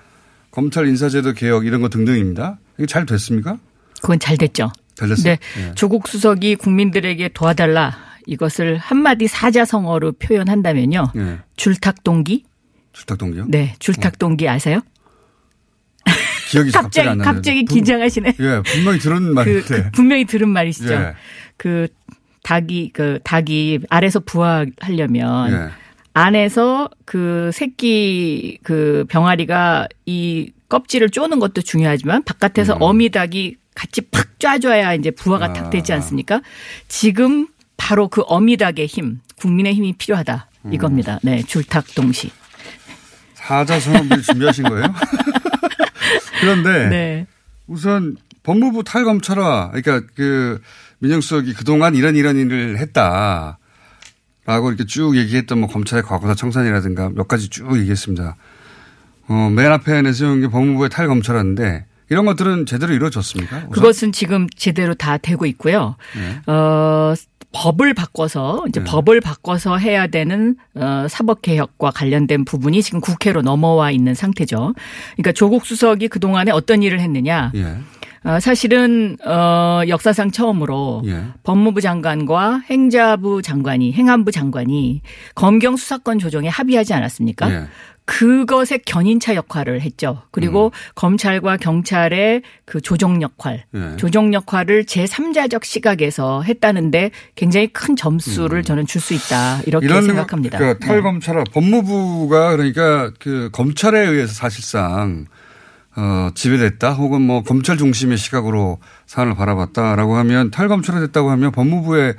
검찰 0.51 0.87
인사제도 0.87 1.33
개혁 1.33 1.67
이런 1.67 1.81
거 1.81 1.89
등등입니다. 1.89 2.59
이게 2.79 2.87
잘 2.87 3.07
됐습니까? 3.07 3.59
그건 4.01 4.19
잘 4.19 4.37
됐죠. 4.37 4.73
잘 4.95 5.09
됐어요. 5.09 5.37
네. 5.37 5.69
예. 5.69 5.75
조국 5.75 6.09
수석이 6.09 6.57
국민들에게 6.57 7.29
도와달라 7.29 8.10
이것을 8.27 8.79
한마디 8.79 9.27
사자성어로 9.27 10.13
표현한다면요. 10.13 11.13
예. 11.17 11.39
줄탁동기? 11.57 12.45
출탁동기요? 12.93 13.47
네. 13.49 13.75
줄탁동기 13.79 14.49
아세요? 14.49 14.81
기억이 16.51 16.73
잘 16.73 16.83
갑자기 16.83 17.09
안 17.09 17.19
나는데. 17.19 17.37
갑자기 17.37 17.65
분- 17.65 17.77
긴장하시네. 17.77 18.35
예, 18.41 18.63
분명히 18.65 18.99
들은 18.99 19.19
그, 19.29 19.33
말인데. 19.33 19.63
그 19.63 19.91
분명히 19.93 20.25
들은 20.25 20.49
말이시죠. 20.49 20.93
예. 20.95 21.15
그 21.57 21.87
닭이 22.43 22.91
그 22.93 23.21
닭이 23.23 23.81
알에서 23.89 24.21
부화하려면 24.21 25.53
예. 25.53 25.69
안에서 26.15 26.89
그 27.05 27.51
새끼 27.55 28.59
그 28.65 29.05
병아리가 29.09 29.87
이 30.07 30.51
껍질을 30.69 31.11
쪼는 31.11 31.39
것도 31.39 31.63
중요하지만 31.63 32.25
바깥에서 32.25 32.75
음. 32.75 32.83
어미 32.83 33.11
닭이 33.11 33.57
같이 33.77 34.01
팍 34.11 34.39
쏴줘야 34.41 34.99
이제 34.99 35.11
부화가 35.13 35.47
아. 35.47 35.53
탁 35.53 35.71
되지 35.71 35.93
않습니까? 35.93 36.41
지금 36.89 37.47
바로 37.81 38.09
그 38.09 38.21
어미닭의 38.27 38.87
힘, 38.87 39.21
국민의 39.39 39.73
힘이 39.73 39.95
필요하다 39.95 40.49
음. 40.67 40.75
이겁니다. 40.75 41.19
네, 41.23 41.43
줄탁 41.43 41.87
동시. 41.95 42.31
사자성어를 43.33 44.21
준비하신 44.21 44.65
거예요? 44.65 44.85
그런데 46.41 46.89
네. 46.89 47.27
우선 47.67 48.19
법무부 48.43 48.85
탈검찰화, 48.85 49.71
그러니까 49.73 50.07
그 50.15 50.61
민정수석이 50.99 51.55
그동안 51.55 51.95
이런 51.95 52.17
이런 52.17 52.37
일을 52.37 52.77
했다. 52.77 53.59
라고 54.45 54.69
이렇게 54.69 54.85
쭉 54.85 55.17
얘기했던 55.17 55.61
뭐 55.61 55.69
검찰의 55.69 56.03
과거사 56.03 56.35
청산이라든가 56.35 57.11
몇 57.11 57.29
가지 57.29 57.49
쭉 57.49 57.79
얘기했습니다. 57.79 58.37
어, 59.29 59.51
맨 59.55 59.73
앞에 59.73 60.03
내세운 60.03 60.43
게 60.43 60.49
법무부의 60.49 60.91
탈검찰화인데 60.91 61.87
이런 62.11 62.27
것들은 62.27 62.67
제대로 62.67 62.93
이루어졌습니까? 62.93 63.57
우선? 63.57 63.71
그것은 63.71 64.13
지금 64.13 64.49
제대로 64.55 64.95
다 64.95 65.17
되고 65.17 65.47
있고요. 65.47 65.97
네. 66.15 66.53
어, 66.53 67.15
법을 67.53 67.95
바꿔서 67.95 68.65
이제 68.69 68.83
법을 68.85 69.21
바꿔서 69.21 69.77
해야 69.77 70.07
되는 70.07 70.57
어, 70.75 71.07
사법 71.09 71.43
개혁과 71.43 71.91
관련된 71.91 72.45
부분이 72.45 72.83
지금 72.83 73.01
국회로 73.01 73.43
넘어와 73.43 73.91
있는 73.91 74.15
상태죠. 74.15 74.75
그러니까 75.17 75.33
조국 75.33 75.67
수석이 75.67 76.09
그 76.09 76.21
동안에 76.21 76.53
어떤 76.53 76.83
일을 76.83 77.01
했느냐? 77.01 77.53
예. 77.57 77.77
어, 78.23 78.39
사실은 78.39 79.17
어, 79.25 79.81
역사상 79.89 80.31
처음으로 80.31 81.03
예. 81.07 81.25
법무부 81.43 81.81
장관과 81.81 82.63
행자부 82.69 83.41
장관이 83.41 83.95
행안부 83.95 84.31
장관이 84.31 85.01
검경 85.35 85.77
수사권 85.77 86.19
조정에 86.19 86.49
합의하지 86.49 86.93
않았습니까? 86.93 87.51
예. 87.51 87.65
그것의 88.05 88.81
견인차 88.87 89.35
역할을 89.35 89.83
했죠. 89.83 90.23
그리고 90.33 90.73
검찰과 90.95 91.59
경찰의 91.59 92.43
그 92.65 92.81
조정 92.81 93.23
역할, 93.23 93.65
예. 93.75 93.97
조정 93.97 94.35
역할을 94.35 94.85
제3자적 94.85 95.65
시각에서 95.65 96.43
했다는데 96.43 97.13
굉장히 97.37 97.69
큰 97.69 97.97
점수를 97.97 98.63
저는 98.63 98.87
줄 98.87 99.01
수 99.01 99.15
있다. 99.15 99.61
이렇게 99.67 99.87
음. 99.87 100.03
생각합니다. 100.03 100.59
그러니까 100.59 100.79
네. 100.81 100.87
탈검찰화 100.87 101.45
법무부가 101.53 102.57
그러니까 102.57 103.13
그 103.19 103.49
검찰에 103.53 104.01
의해서 104.01 104.35
사실상 104.35 105.27
어, 105.97 106.31
지배됐다 106.35 106.93
혹은 106.93 107.23
뭐 107.23 107.43
검찰 107.43 107.77
중심의 107.79 108.19
시각으로 108.19 108.79
사안을 109.07 109.35
바라봤다라고 109.35 110.17
하면 110.17 110.51
탈검찰화 110.51 111.01
됐다고 111.01 111.31
하면 111.31 111.51
법무부에 111.53 112.15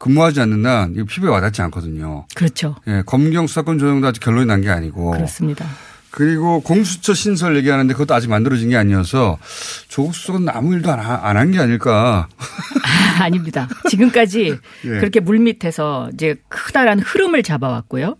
근무하지 0.00 0.40
않는 0.40 0.66
한 0.66 0.94
이거 0.96 1.04
피부에 1.04 1.30
와닿지 1.30 1.62
않거든요. 1.62 2.26
그렇죠. 2.34 2.74
예, 2.88 3.02
검경 3.06 3.46
수사권 3.46 3.78
조정도 3.78 4.08
아직 4.08 4.20
결론이 4.20 4.46
난 4.46 4.62
게 4.62 4.70
아니고. 4.70 5.12
그렇습니다. 5.12 5.64
그리고 6.10 6.60
공수처 6.62 7.14
신설 7.14 7.56
얘기하는데 7.58 7.92
그것도 7.94 8.14
아직 8.14 8.28
만들어진 8.30 8.70
게 8.70 8.76
아니어서 8.76 9.38
조국 9.88 10.12
수석은 10.12 10.48
아무 10.48 10.74
일도 10.74 10.90
안 10.90 10.98
한 10.98 11.52
게 11.52 11.60
아닐까. 11.60 12.26
아, 13.20 13.22
아닙니다. 13.24 13.68
지금까지 13.88 14.56
예. 14.84 14.88
그렇게 14.88 15.20
물밑에서 15.20 16.10
이제 16.14 16.36
크다란 16.48 16.98
흐름을 16.98 17.44
잡아왔고요. 17.44 18.16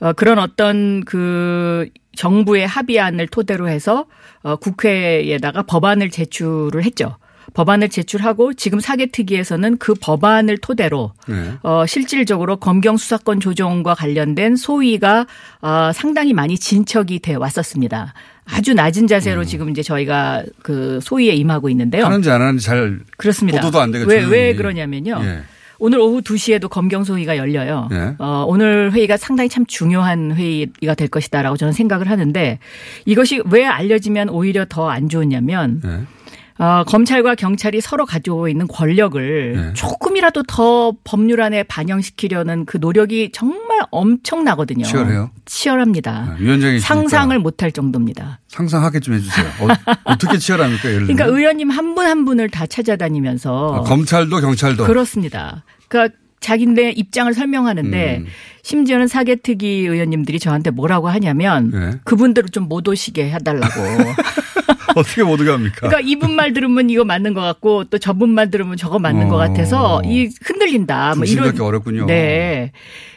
어, 0.00 0.12
그런 0.14 0.38
어떤 0.40 1.04
그 1.04 1.86
정부의 2.16 2.66
합의안을 2.66 3.28
토대로 3.28 3.68
해서 3.68 4.06
어, 4.42 4.56
국회에다가 4.56 5.62
법안을 5.62 6.10
제출을 6.10 6.82
했죠. 6.82 7.18
법안을 7.54 7.88
제출하고 7.88 8.54
지금 8.54 8.78
사개특위에서는 8.80 9.78
그 9.78 9.94
법안을 9.94 10.58
토대로 10.58 11.12
네. 11.26 11.52
어, 11.62 11.86
실질적으로 11.86 12.56
검경 12.56 12.96
수사권 12.96 13.40
조정과 13.40 13.94
관련된 13.94 14.56
소위가 14.56 15.26
어, 15.62 15.90
상당히 15.94 16.32
많이 16.34 16.56
진척이 16.58 17.20
돼 17.20 17.34
왔었습니다. 17.34 18.14
아주 18.44 18.72
낮은 18.74 19.06
자세로 19.08 19.44
지금 19.44 19.68
이제 19.70 19.82
저희가 19.82 20.42
그 20.62 21.00
소위에 21.02 21.34
임하고 21.34 21.68
있는데요. 21.70 22.04
하는지 22.06 22.30
안 22.30 22.40
하는지 22.40 22.64
잘 22.64 23.00
그렇습니다. 23.16 23.60
보도도 23.60 23.80
안 23.80 23.90
되고 23.90 24.08
왜. 24.08 24.24
왜 24.24 24.54
그러냐면요. 24.54 25.20
예. 25.22 25.42
오늘 25.80 26.00
오후 26.00 26.22
2시에도 26.22 26.68
검경 26.68 27.04
소위가 27.04 27.36
열려요. 27.36 27.88
예. 27.92 28.14
어, 28.18 28.44
오늘 28.48 28.90
회의가 28.92 29.16
상당히 29.16 29.48
참 29.48 29.64
중요한 29.66 30.32
회의가 30.34 30.94
될 30.94 31.08
것이다라고 31.08 31.56
저는 31.56 31.72
생각을 31.72 32.10
하는데 32.10 32.58
이것이 33.04 33.42
왜 33.50 33.64
알려지면 33.64 34.28
오히려 34.30 34.64
더 34.68 34.88
안 34.90 35.08
좋으냐면 35.08 35.80
예. 35.84 36.00
어, 36.58 36.82
검찰과 36.84 37.36
경찰이 37.36 37.80
서로 37.80 38.04
가지고 38.04 38.48
있는 38.48 38.66
권력을 38.66 39.52
네. 39.56 39.72
조금이라도 39.74 40.42
더 40.42 40.92
법률 41.04 41.40
안에 41.40 41.62
반영시키려는 41.62 42.66
그 42.66 42.78
노력이 42.80 43.30
정말 43.32 43.80
엄청나거든요. 43.90 44.84
치열해요? 44.84 45.30
치열합니다. 45.44 46.36
위원장이 46.38 46.80
상상을 46.80 47.38
못할 47.38 47.70
정도입니다. 47.70 48.40
상상하게 48.48 48.98
좀 49.00 49.14
해주세요. 49.14 49.46
어, 50.04 50.16
떻게 50.18 50.38
치열합니까? 50.38 50.88
예를. 50.88 51.06
그러니까 51.06 51.26
의원님 51.26 51.70
한 51.70 51.94
분한 51.94 52.24
분을 52.24 52.50
다 52.50 52.66
찾아다니면서 52.66 53.74
아, 53.76 53.80
검찰도 53.82 54.40
경찰도. 54.40 54.84
그렇습니다. 54.84 55.64
그러니까 55.86 56.16
자기네 56.40 56.92
입장을 56.92 57.32
설명하는데 57.34 58.18
음. 58.18 58.26
심지어는 58.62 59.08
사개특위 59.08 59.86
의원님들이 59.86 60.38
저한테 60.38 60.70
뭐라고 60.70 61.08
하냐면 61.08 61.70
네. 61.70 61.90
그분들을 62.04 62.50
좀 62.50 62.68
못 62.68 62.86
오시게 62.86 63.30
해달라고. 63.30 63.80
어떻게 64.96 65.22
못 65.22 65.40
오게 65.40 65.50
합니까? 65.50 65.76
그러니까 65.88 66.00
이분 66.00 66.34
말 66.34 66.52
들으면 66.52 66.90
이거 66.90 67.04
맞는 67.04 67.32
것 67.34 67.40
같고 67.40 67.84
또 67.84 67.98
저분 67.98 68.30
말 68.30 68.50
들으면 68.50 68.76
저거 68.76 68.98
맞는 68.98 69.26
어. 69.26 69.28
것 69.30 69.36
같아서 69.36 70.02
이 70.04 70.28
흔들린다. 70.42 71.14
뭐 71.16 71.24
이런 71.24 71.58
어렵군요. 71.60 72.06
네. 72.06 72.72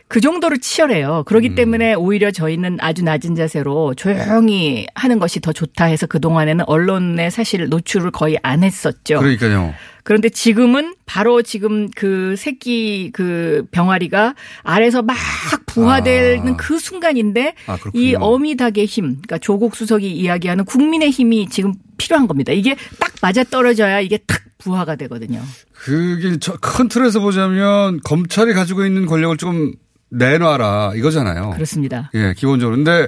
그 0.08 0.20
정도로 0.20 0.58
치열해요. 0.58 1.24
그렇기 1.26 1.56
때문에 1.56 1.94
오히려 1.94 2.32
저희는 2.32 2.80
아주 2.82 3.02
낮은 3.04 3.36
자세로 3.36 3.94
조용히 3.96 4.86
하는 4.94 5.20
것이 5.20 5.40
더 5.40 5.54
좋다 5.54 5.86
해서 5.86 6.06
그동안에는 6.06 6.66
언론에 6.68 7.30
사실 7.30 7.68
노출을 7.70 8.12
거의 8.12 8.38
안 8.44 8.64
했었죠. 8.64 9.20
그러니까요. 9.20 9.74
그런데 10.04 10.30
지금은 10.30 10.96
바로 11.06 11.42
지금 11.42 11.90
그 11.96 12.36
새끼 12.38 13.12
그 13.14 13.66
병아리가 13.72 14.36
알에서 14.64 15.02
막 15.02 15.16
부화되는 15.68 16.58
그 16.58 16.80
순간인데 16.80 17.56
아. 17.68 17.78
이 17.94 18.16
어미 18.16 18.56
닭의 18.58 18.86
힘, 18.86 19.04
그러니까 19.22 19.38
조국 19.38 19.76
수석이 19.76 20.12
이야기하는 20.12 20.66
국민의 20.66 21.10
힘이 21.12 21.48
지금 21.50 21.74
필요한 21.98 22.28
겁니다. 22.28 22.52
이게 22.52 22.76
딱 23.00 23.12
맞아 23.22 23.44
떨어져야 23.44 24.00
이게 24.02 24.18
탁 24.28 24.42
부화가 24.58 24.96
되거든요. 24.96 25.42
그게 25.74 26.38
저- 26.40 26.58
큰 26.58 26.88
틀에서 26.88 27.20
보자면 27.20 28.00
검찰이 28.04 28.54
가지고 28.54 28.86
있는 28.86 29.06
권력을 29.06 29.36
좀 29.38 29.74
내놔라 30.10 30.94
이거잖아요. 30.96 31.52
그렇습니다. 31.52 32.12
예, 32.14 32.34
기본적으로. 32.36 32.76
근데 32.76 33.08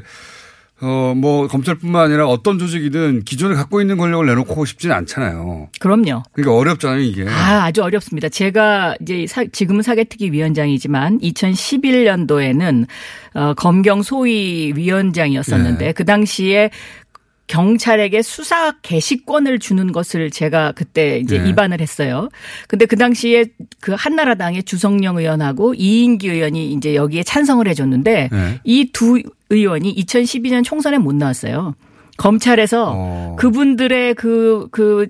어, 0.82 1.14
뭐 1.16 1.48
검찰뿐만 1.48 2.06
아니라 2.06 2.28
어떤 2.28 2.60
조직이든 2.60 3.24
기존에 3.24 3.56
갖고 3.56 3.80
있는 3.80 3.96
권력을 3.96 4.26
내놓고 4.26 4.66
싶지는 4.66 4.94
않잖아요. 4.98 5.70
그럼요. 5.80 6.24
그러니까 6.34 6.56
어렵잖아요, 6.58 7.00
이게. 7.00 7.26
아, 7.28 7.64
아주 7.66 7.82
어렵습니다. 7.84 8.28
제가 8.28 8.96
이제 9.02 9.26
사- 9.28 9.46
지금은 9.46 9.82
사개특위 9.82 10.32
위원장이지만 10.32 11.20
2011년도에는 11.20 12.86
어, 13.36 13.54
검경 13.56 14.02
소위 14.04 14.74
위원장이었었는데 14.76 15.86
네. 15.86 15.92
그 15.94 16.06
당시에 16.06 16.70
경찰에게 17.48 18.22
수사 18.22 18.72
개시권을 18.82 19.60
주는 19.60 19.92
것을 19.92 20.32
제가 20.32 20.72
그때 20.74 21.18
이제 21.20 21.40
네. 21.40 21.50
입안을 21.50 21.82
했어요. 21.82 22.30
근데 22.68 22.86
그 22.86 22.96
당시에 22.96 23.46
그 23.82 23.94
한나라당의 23.94 24.64
주성영 24.64 25.18
의원하고 25.18 25.74
이인기 25.74 26.30
의원이 26.30 26.74
이제 26.74 26.96
여기에 26.96 27.24
찬성을 27.24 27.68
해줬는데 27.68 28.30
네. 28.32 28.60
이두 28.64 29.22
의원이 29.50 29.94
2012년 29.96 30.64
총선에 30.64 30.98
못 30.98 31.16
나왔어요. 31.16 31.76
검찰에서 32.18 33.36
그분들의 33.40 34.14
그, 34.16 34.68
그 34.72 35.08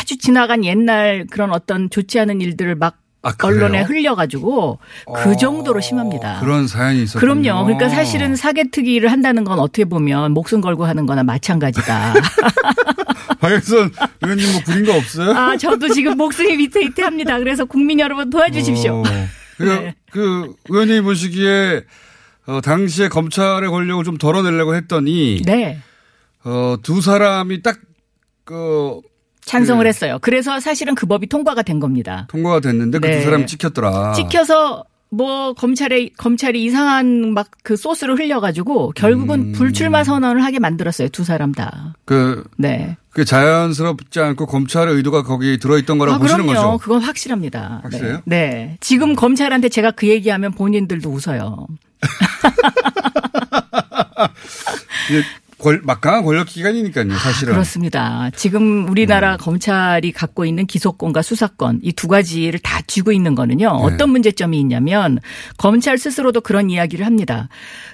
아주 0.00 0.18
지나간 0.18 0.64
옛날 0.64 1.26
그런 1.30 1.50
어떤 1.52 1.88
좋지 1.88 2.20
않은 2.20 2.40
일들을 2.40 2.74
막 2.74 2.98
아? 3.24 3.32
언론에 3.42 3.82
흘려가지고 3.82 4.78
그 5.16 5.36
정도로 5.36 5.80
심합니다. 5.80 6.40
그런 6.40 6.68
사연이 6.68 7.02
있었군요. 7.02 7.20
그럼요. 7.42 7.64
그러니까 7.64 7.88
사실은 7.88 8.36
사개특위를 8.36 9.10
한다는 9.10 9.44
건 9.44 9.58
어떻게 9.58 9.84
보면 9.84 10.32
목숨 10.32 10.60
걸고 10.60 10.84
하는 10.84 11.06
거나 11.06 11.24
마찬가지다. 11.24 12.14
박영선 13.40 13.90
의원님 14.22 14.52
뭐 14.52 14.60
부린 14.64 14.84
거 14.84 14.96
없어요? 14.96 15.32
아, 15.32 15.56
저도 15.56 15.88
지금 15.88 16.16
목숨이 16.16 16.56
위태위태합니다. 16.58 17.38
그래서 17.38 17.64
국민 17.64 17.98
여러분 17.98 18.28
도와주십시오. 18.30 19.00
어, 19.00 19.02
그, 19.56 19.62
네. 19.62 19.94
그 20.10 20.54
의원님이 20.68 21.00
보시기에 21.00 21.84
어, 22.46 22.60
당시에 22.60 23.08
검찰의 23.08 23.70
권력을 23.70 24.04
좀 24.04 24.18
덜어내려고 24.18 24.74
했더니 24.74 25.42
네. 25.44 25.78
어, 26.44 26.76
두 26.82 27.00
사람이 27.00 27.62
딱 27.62 27.78
그, 28.44 29.00
찬성을 29.46 29.82
네. 29.84 29.88
했어요. 29.88 30.18
그래서 30.20 30.60
사실은 30.60 30.94
그 30.94 31.06
법이 31.06 31.28
통과가 31.28 31.62
된 31.62 31.80
겁니다. 31.80 32.26
통과가 32.30 32.60
됐는데 32.60 32.98
그 32.98 33.06
네. 33.06 33.18
두 33.18 33.24
사람이 33.24 33.46
찍혔더라. 33.46 34.12
찍혀서 34.12 34.84
뭐 35.10 35.52
검찰에 35.52 36.08
검찰이 36.16 36.64
이상한 36.64 37.32
막 37.34 37.48
그 37.64 37.76
소스를 37.76 38.18
흘려가지고 38.18 38.92
결국은 38.94 39.40
음. 39.40 39.52
불출마 39.52 40.04
선언을 40.04 40.44
하게 40.44 40.58
만들었어요. 40.58 41.08
두 41.08 41.24
사람 41.24 41.52
다. 41.52 41.94
그, 42.04 42.44
네. 42.58 42.98
그게 43.08 43.24
자연스럽지 43.24 44.20
않고 44.20 44.44
검찰의 44.46 44.94
의도가 44.96 45.22
거기 45.22 45.58
들어있던 45.58 45.96
거라고 45.96 46.16
아, 46.16 46.18
보시는 46.18 46.44
그럼요. 46.46 46.72
거죠. 46.72 46.78
그건 46.82 47.00
확실합니다. 47.00 47.80
확실해요? 47.84 48.20
네. 48.26 48.50
네. 48.50 48.76
지금 48.80 49.14
검찰한테 49.14 49.70
제가 49.70 49.92
그 49.92 50.08
얘기하면 50.08 50.52
본인들도 50.52 51.08
웃어요. 51.08 51.66
권- 55.64 55.80
막강한 55.82 56.22
권력 56.22 56.46
기관이니까요, 56.46 57.10
사실은. 57.16 57.52
아, 57.52 57.56
그렇습니다. 57.56 58.30
지금 58.36 58.88
우리나라 58.88 59.32
음. 59.32 59.38
검찰이 59.38 60.12
갖고 60.12 60.44
있는 60.44 60.66
기소권과 60.66 61.22
수사권 61.22 61.80
이 61.82 61.92
두 61.92 62.06
가지를 62.08 62.58
다 62.60 62.80
쥐고 62.86 63.12
있는 63.12 63.34
거는요. 63.34 63.66
네. 63.88 63.94
어떤 63.94 64.10
문제점이 64.10 64.60
있냐면 64.60 65.18
검찰 65.56 65.96
스스로도 65.96 66.42
그런 66.42 66.68
이야기를 66.70 67.06
합니다. 67.06 67.48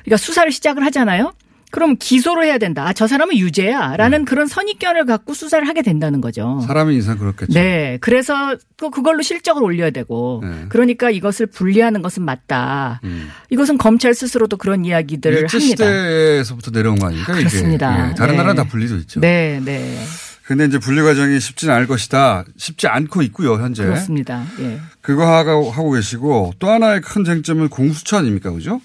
그러니까 0.05 0.17
수사를 0.17 0.51
시작을 0.51 0.85
하잖아요. 0.87 1.33
그럼 1.71 1.97
기소를 1.99 2.45
해야 2.45 2.59
된다. 2.59 2.87
아, 2.87 2.93
저 2.93 3.07
사람은 3.07 3.37
유죄야라는 3.37 4.25
그런 4.25 4.47
선입견을 4.47 5.05
갖고 5.07 5.35
수사를 5.35 5.67
하게 5.67 5.83
된다는 5.83 6.21
거죠. 6.21 6.59
네. 6.61 6.67
사람의 6.67 6.97
인상 6.97 7.19
그렇겠죠. 7.19 7.53
네. 7.53 7.99
그래서 8.01 8.57
또 8.77 8.91
그걸로 8.91 9.23
실적을 9.23 9.63
올려야 9.63 9.91
되고 9.91 10.43
네. 10.45 10.67
그러니까 10.69 11.11
이것을 11.11 11.47
분리하는 11.47 12.03
것은 12.03 12.25
맞다. 12.25 13.01
음. 13.05 13.31
이것을 13.51 13.79
검찰 13.79 14.15
스스로도 14.15 14.57
그런 14.57 14.85
이야기들을 14.85 15.37
합니다. 15.37 15.59
시대에서부터 15.59 16.71
내려온 16.73 16.99
거 16.99 17.07
아닙니까? 17.07 17.33
그렇습니다. 17.35 18.11
예, 18.11 18.15
다른 18.15 18.33
네. 18.33 18.39
나라는 18.39 18.63
다 18.63 18.69
분리도 18.69 18.97
있죠. 18.97 19.21
네, 19.21 19.61
네. 19.65 19.99
근데 20.45 20.65
이제 20.65 20.81
분리 20.81 21.01
과정이 21.01 21.39
쉽지는 21.39 21.73
않을 21.75 21.87
것이다. 21.87 22.45
쉽지 22.57 22.89
않고 22.89 23.23
있고요, 23.23 23.55
현재. 23.55 23.85
그렇습니다. 23.85 24.45
예. 24.59 24.81
그거 25.01 25.25
하고, 25.25 25.71
하고 25.71 25.93
계시고 25.93 26.55
또 26.59 26.69
하나의 26.69 27.03
큰 27.03 27.25
쟁점은 27.25 27.69
공수처 27.69 28.17
아닙니까? 28.17 28.51
그죠? 28.51 28.81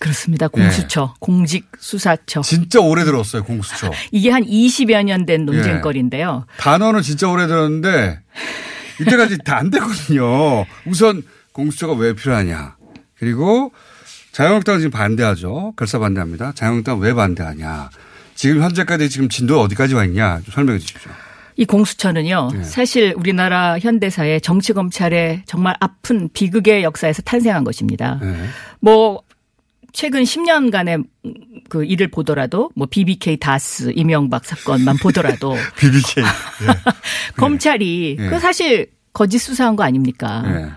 그렇습니다. 0.00 0.48
공수처, 0.48 1.14
공직수사처. 1.20 2.40
진짜 2.40 2.80
오래 2.80 3.04
들었어요, 3.04 3.44
공수처. 3.44 3.90
이게 4.10 4.30
한 4.30 4.42
20여 4.44 5.04
년 5.04 5.26
된 5.26 5.44
논쟁거리인데요. 5.44 6.46
단어는 6.56 7.02
진짜 7.02 7.28
오래 7.28 7.46
들었는데 7.46 8.18
이때까지 9.00 9.38
다안 9.44 9.70
됐거든요. 9.70 10.64
우선 10.86 11.22
공수처가 11.52 11.94
왜 11.94 12.14
필요하냐. 12.14 12.76
그리고 13.18 13.72
자유한국당은 14.32 14.80
지금 14.80 14.90
반대하죠. 14.90 15.74
결사 15.76 15.98
반대합니다. 15.98 16.52
자유한국당은 16.54 17.00
왜 17.02 17.12
반대하냐. 17.12 17.90
지금 18.34 18.62
현재까지 18.62 19.10
지금 19.10 19.28
진도 19.28 19.60
어디까지 19.60 19.94
와 19.94 20.04
있냐. 20.06 20.40
좀 20.44 20.54
설명해 20.54 20.78
주십시오. 20.78 21.12
이 21.56 21.66
공수처는요, 21.66 22.50
네. 22.54 22.64
사실 22.64 23.12
우리나라 23.18 23.78
현대사의 23.78 24.40
정치검찰의 24.40 25.42
정말 25.44 25.76
아픈 25.80 26.30
비극의 26.32 26.84
역사에서 26.84 27.20
탄생한 27.20 27.64
것입니다. 27.64 28.18
네. 28.22 28.34
뭐, 28.80 29.20
최근 29.92 30.22
10년간의 30.22 31.04
그 31.68 31.84
일을 31.84 32.08
보더라도, 32.08 32.70
뭐, 32.74 32.86
BBK 32.90 33.38
다스, 33.38 33.92
이명박 33.94 34.44
사건만 34.44 34.96
보더라도, 34.96 35.54
BBK. 35.78 36.24
검찰이, 37.36 38.16
예. 38.18 38.28
그 38.28 38.38
사실 38.38 38.88
거짓 39.12 39.38
수사한 39.38 39.76
거 39.76 39.82
아닙니까? 39.82 40.42
네. 40.42 40.70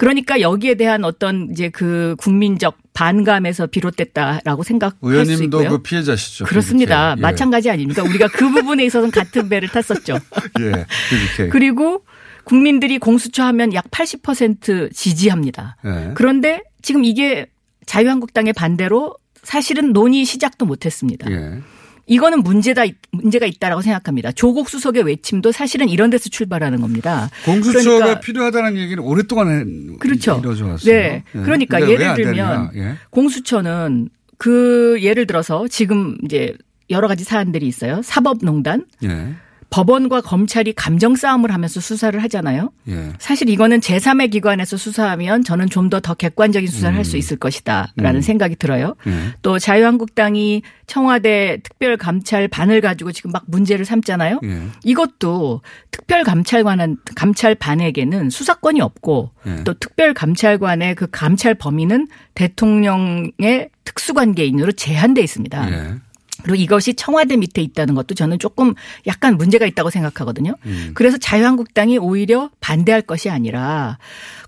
그러니까 0.00 0.40
여기에 0.40 0.76
대한 0.76 1.04
어떤 1.04 1.50
이제 1.50 1.68
그 1.68 2.16
국민적 2.18 2.78
반감에서 2.94 3.66
비롯됐다라고 3.66 4.62
생각할 4.62 4.96
수 4.98 5.10
의원님도 5.10 5.44
있고요. 5.44 5.68
그 5.68 5.82
피해자시죠. 5.82 6.46
그렇습니다. 6.46 7.10
BBK. 7.10 7.20
예. 7.20 7.22
마찬가지 7.22 7.70
아닙니까? 7.70 8.02
우리가 8.02 8.28
그 8.28 8.50
부분에 8.50 8.86
있어서는 8.86 9.10
같은 9.10 9.50
배를 9.50 9.68
탔었죠. 9.68 10.14
예. 10.60 10.86
BBK. 11.10 11.50
그리고 11.50 12.06
국민들이 12.44 12.98
공수처 12.98 13.42
하면 13.44 13.74
약 13.74 13.90
80% 13.90 14.94
지지합니다. 14.94 15.76
예. 15.84 16.12
그런데 16.14 16.62
지금 16.80 17.04
이게 17.04 17.46
자유한국당의 17.90 18.52
반대로 18.52 19.16
사실은 19.42 19.92
논의 19.92 20.24
시작도 20.24 20.64
못했습니다. 20.64 21.28
예. 21.32 21.58
이거는 22.06 22.42
문제다 22.44 22.82
문제가 23.10 23.46
있다라고 23.46 23.82
생각합니다. 23.82 24.30
조국 24.32 24.68
수석의 24.68 25.02
외침도 25.04 25.50
사실은 25.50 25.88
이런 25.88 26.08
데서 26.10 26.28
출발하는 26.28 26.80
겁니다. 26.80 27.28
공수처가 27.44 27.82
그러니까 27.98 28.20
필요하다는 28.20 28.76
얘기는 28.78 29.02
오랫동안 29.02 29.48
해- 29.48 29.96
그렇죠. 29.98 30.38
이루어져 30.40 30.66
왔어요. 30.66 30.92
네. 30.92 31.24
예. 31.34 31.38
그러니까 31.40 31.80
예를 31.80 32.14
들면. 32.14 32.70
예. 32.76 32.94
공수처는 33.10 34.08
그 34.38 34.98
예를 35.00 35.26
들어서 35.26 35.66
지금 35.66 36.16
이제 36.24 36.54
여러 36.90 37.08
가지 37.08 37.24
사안들이 37.24 37.66
있어요. 37.66 38.02
사법농단, 38.04 38.84
예. 39.04 39.34
법원과 39.70 40.20
검찰이 40.22 40.72
감정 40.72 41.14
싸움을 41.14 41.54
하면서 41.54 41.80
수사를 41.80 42.20
하잖아요. 42.24 42.72
예. 42.88 43.12
사실 43.18 43.48
이거는 43.48 43.80
제3의 43.80 44.32
기관에서 44.32 44.76
수사하면 44.76 45.44
저는 45.44 45.70
좀 45.70 45.88
더더 45.88 46.14
객관적인 46.14 46.68
수사를 46.68 46.96
할수 46.96 47.16
있을 47.16 47.36
것이다라는 47.36 48.16
음. 48.16 48.20
생각이 48.20 48.56
들어요. 48.56 48.96
예. 49.06 49.12
또 49.42 49.58
자유한국당이 49.60 50.62
청와대 50.88 51.60
특별감찰 51.62 52.48
반을 52.48 52.80
가지고 52.80 53.12
지금 53.12 53.30
막 53.30 53.44
문제를 53.46 53.84
삼잖아요. 53.84 54.40
예. 54.42 54.62
이것도 54.82 55.62
특별감찰관한 55.92 56.96
감찰반에게는 57.14 58.30
수사권이 58.30 58.80
없고 58.80 59.30
예. 59.46 59.64
또 59.64 59.74
특별감찰관의 59.74 60.96
그 60.96 61.06
감찰 61.10 61.54
범위는 61.54 62.08
대통령의 62.34 63.70
특수관계인으로 63.84 64.72
제한돼 64.72 65.22
있습니다. 65.22 66.00
예. 66.40 66.42
그리고 66.42 66.56
이것이 66.56 66.94
청와대 66.94 67.36
밑에 67.36 67.62
있다는 67.62 67.94
것도 67.94 68.14
저는 68.14 68.38
조금 68.38 68.74
약간 69.06 69.36
문제가 69.36 69.66
있다고 69.66 69.90
생각하거든요. 69.90 70.54
음. 70.66 70.90
그래서 70.94 71.18
자유한국당이 71.18 71.98
오히려 71.98 72.50
반대할 72.60 73.02
것이 73.02 73.30
아니라 73.30 73.98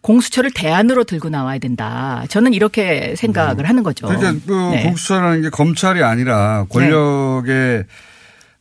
공수처를 0.01 0.51
대안으로 0.53 1.05
들고 1.05 1.29
나와야 1.29 1.59
된다. 1.59 2.25
저는 2.29 2.55
이렇게 2.55 3.15
생각을 3.17 3.69
하는 3.69 3.83
거죠. 3.83 4.07
그러니까 4.07 4.35
그 4.47 4.53
네. 4.53 4.83
공수처라는 4.85 5.43
게 5.43 5.51
검찰이 5.51 6.03
아니라 6.03 6.67
권력의 6.69 7.85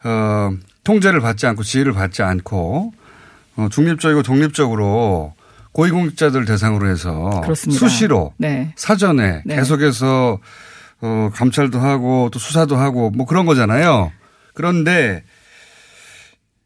어, 0.03 0.51
통제를 0.84 1.19
받지 1.19 1.45
않고 1.47 1.63
지휘를 1.63 1.93
받지 1.93 2.23
않고 2.23 2.93
어, 3.57 3.67
중립적이고 3.69 4.23
독립적으로 4.23 5.34
고위공직자들 5.73 6.45
대상으로 6.45 6.89
해서 6.89 7.41
그렇습니다. 7.43 7.79
수시로 7.79 8.34
네. 8.38 8.73
사전에 8.75 9.41
네. 9.45 9.55
계속해서 9.55 10.39
어, 11.01 11.29
감찰도 11.33 11.79
하고 11.79 12.29
또 12.31 12.39
수사도 12.39 12.75
하고 12.75 13.09
뭐 13.09 13.25
그런 13.25 13.45
거잖아요. 13.45 14.11
그런데 14.53 15.23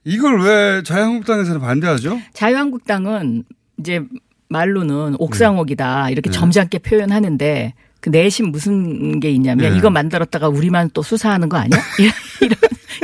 이걸 0.04 0.42
왜 0.42 0.84
자유한국당에서는 0.84 1.60
반대하죠? 1.62 2.20
자유한국당은 2.34 3.44
이제 3.80 4.02
말로는 4.50 5.16
옥상옥이다 5.20 6.12
이렇게 6.12 6.30
네. 6.30 6.38
점잖게 6.38 6.80
표현하는데 6.80 7.74
그 8.00 8.10
내심 8.10 8.52
무슨 8.52 9.20
게 9.20 9.32
있냐면 9.32 9.72
네. 9.72 9.78
이거 9.78 9.90
만들었다가 9.90 10.48
우리만 10.48 10.92
또 10.94 11.02
수사하는 11.02 11.50
거 11.50 11.58
아니야? 11.58 11.80
이런 12.00 12.56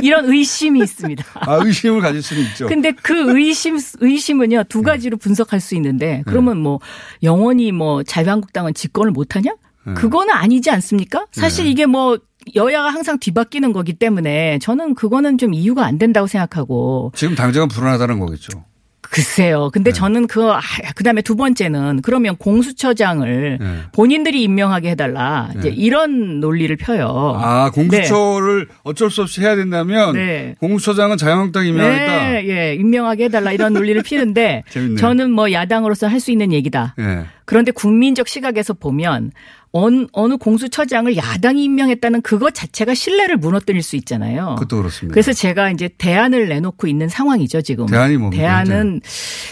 이런, 0.04 0.26
의심이 0.26 0.80
있습니다. 0.80 1.24
아, 1.42 1.56
의심을 1.56 2.02
가질 2.02 2.22
수는 2.22 2.44
있죠. 2.44 2.68
근데 2.68 2.92
그 2.92 3.38
의심 3.38 3.78
의심은요 4.00 4.66
두 4.70 4.84
가지로 4.84 5.18
분석할 5.18 5.60
수 5.60 5.76
있는데 5.76 6.24
그러면 6.26 6.58
뭐 6.58 6.80
영원히 7.24 7.72
뭐 7.72 8.04
자유한국당은 8.04 8.74
집권을 8.74 9.12
못하냐? 9.12 9.52
네. 9.86 9.94
그거는 9.94 10.34
아니지 10.34 10.70
않습니까? 10.70 11.26
사실 11.32 11.66
이게 11.68 11.86
뭐 11.86 12.18
여야가 12.56 12.90
항상 12.90 13.20
뒤바뀌는 13.20 13.72
거기 13.74 13.94
때문에 13.94 14.60
저는 14.60 14.96
그거는 14.96 15.38
좀 15.38 15.54
이유가 15.54 15.86
안 15.86 15.98
된다고 15.98 16.28
생각하고 16.28 17.12
지금 17.16 17.36
당장은 17.36 17.68
불안하다는 17.68 18.20
거겠죠. 18.20 18.64
글쎄요. 19.02 19.70
근데 19.74 19.92
저는 19.92 20.26
그, 20.28 20.52
아, 20.52 20.62
그 20.96 21.04
다음에 21.04 21.22
두 21.22 21.36
번째는 21.36 22.00
그러면 22.02 22.38
공수처장을 22.38 23.58
네. 23.60 23.78
본인들이 23.92 24.42
임명하게 24.42 24.92
해달라. 24.92 25.50
이제 25.58 25.70
네. 25.70 25.76
이런 25.76 26.40
논리를 26.40 26.74
펴요. 26.78 27.36
아, 27.38 27.72
공수처를 27.72 28.70
어쩔 28.84 29.12
수 29.12 29.22
없이 29.22 29.42
해야 29.42 29.58
된다면 29.58 30.14
네. 30.14 30.56
공수처장은 30.62 31.18
자유한국당이 31.18 31.70
임명하겠다. 31.70 32.30
네, 32.32 32.46
예, 32.48 32.76
임명하게 32.76 33.26
해달라 33.26 33.52
이런 33.52 33.74
논리를 33.74 34.02
피는데. 34.02 34.64
저는 34.98 35.32
뭐 35.32 35.52
야당으로서 35.52 36.08
할 36.08 36.22
수 36.22 36.32
있는 36.32 36.54
얘기다. 36.54 36.94
예. 37.00 37.26
그런데 37.46 37.72
국민적 37.72 38.28
시각에서 38.28 38.74
보면 38.76 39.32
어느, 39.74 40.06
어느 40.12 40.38
공수처장을 40.38 41.16
야당이 41.16 41.64
임명했다는 41.64 42.22
그것 42.22 42.54
자체가 42.54 42.94
신뢰를 42.94 43.38
무너뜨릴 43.38 43.82
수 43.82 43.96
있잖아요. 43.96 44.56
그것도 44.60 44.78
그렇습니다. 44.78 45.14
그래서 45.14 45.32
제가 45.34 45.72
이제 45.72 45.90
대안을 45.98 46.50
내놓고 46.50 46.88
있는 46.88 47.08
상황이죠, 47.08 47.62
지금. 47.62 47.86
대안이 47.86 48.18
뭡니까, 48.18 48.42
대안은 48.42 49.02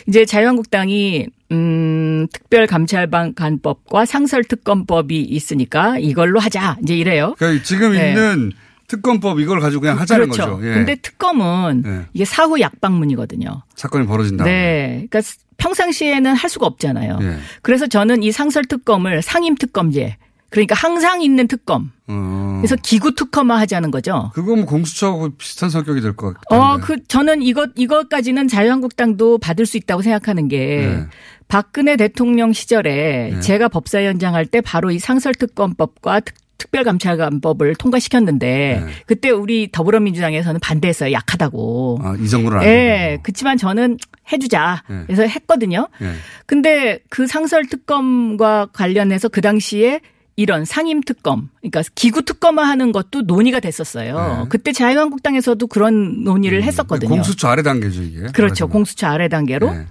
이제 0.08 0.26
자유한국당이 0.26 1.28
음, 1.52 2.28
특별감찰관법과 2.32 4.06
상설특검법이 4.06 5.22
있으니까 5.22 5.98
이걸로 5.98 6.40
하자. 6.40 6.78
이제 6.84 6.96
이래요. 6.96 7.36
그러니까 7.38 7.64
지금 7.64 7.94
네. 7.94 8.10
있는 8.10 8.52
특검법 8.88 9.40
이걸 9.40 9.60
가지고 9.60 9.82
그냥 9.82 10.00
하자는 10.00 10.30
그렇죠. 10.30 10.58
거죠. 10.58 10.68
예. 10.68 10.74
근데 10.74 10.96
특검은 10.96 11.84
네. 11.84 12.02
이게 12.14 12.26
사후 12.26 12.60
약방문이거든요. 12.60 13.64
사건이 13.76 14.06
벌어진다. 14.06 14.44
네. 14.44 15.06
그러니까 15.10 15.22
평상시에는 15.60 16.34
할 16.36 16.50
수가 16.50 16.66
없잖아요. 16.66 17.20
예. 17.22 17.36
그래서 17.62 17.86
저는 17.88 18.24
이 18.24 18.32
상설 18.32 18.66
특검을 18.66 19.22
상임 19.22 19.56
특검제 19.56 20.18
그러니까 20.50 20.74
항상 20.74 21.22
있는 21.22 21.48
특검. 21.48 21.92
어. 22.08 22.58
그래서 22.60 22.76
기구 22.82 23.14
특검화 23.14 23.60
하자는 23.60 23.92
거죠. 23.92 24.32
그거 24.34 24.56
뭐 24.56 24.66
공수처하고 24.66 25.30
비슷한 25.38 25.70
성격이 25.70 26.02
될 26.02 26.16
것 26.16 26.34
같아요. 26.34 26.60
어, 26.60 26.78
그 26.78 26.96
저는 27.08 27.44
이것 27.44 27.70
이것까지는 27.76 28.48
자유한국당도 28.48 29.38
받을 29.38 29.68
수 29.68 29.78
있다고 29.78 30.02
생각하는 30.02 30.48
게 30.48 30.58
네. 30.88 31.04
박근혜 31.48 31.96
대통령 31.98 32.52
시절에 32.54 33.30
네. 33.34 33.40
제가 33.42 33.68
법사위원장 33.68 34.34
할 34.34 34.48
때 34.48 34.60
바로 34.62 34.90
이 34.90 34.98
상설특검법과 34.98 36.22
특, 36.22 36.34
특별감찰관법을 36.58 37.76
통과시켰는데 37.76 38.84
네. 38.86 38.92
그때 39.06 39.30
우리 39.30 39.72
더불어민주당에서는 39.72 40.60
반대했어요. 40.60 41.12
약하다고. 41.14 42.00
아, 42.04 42.16
이 42.20 42.28
정도는 42.28 42.58
안 42.60 42.66
예, 42.66 43.20
그렇지만 43.24 43.58
저는 43.58 43.98
해주자. 44.32 44.84
네. 44.88 45.04
그래서 45.06 45.24
했거든요. 45.24 45.88
예. 46.02 46.12
근데 46.46 47.00
그 47.10 47.28
상설 47.28 47.68
특검과 47.68 48.68
관련해서 48.74 49.30
그 49.30 49.42
당시에 49.42 50.02
이런 50.36 50.64
상임 50.64 51.02
특검, 51.02 51.50
그러니까 51.60 51.84
기구 51.96 52.22
특검화 52.22 52.64
하는 52.64 52.94
것도 52.94 53.24
논의가 53.24 53.60
됐었어요. 53.60 54.38
네. 54.44 54.46
그때 54.48 54.72
자유한국당에서도 54.72 55.68
그런 55.68 56.24
논의를 56.24 56.64
했었거든요. 56.64 57.10
공수처 57.10 57.50
아래 57.50 57.62
단계죠, 57.62 58.02
이게. 58.04 58.28
그렇죠. 58.34 58.70
공수처 58.70 59.08
아래 59.08 59.28
단계로. 59.28 59.74
네. 59.74 59.86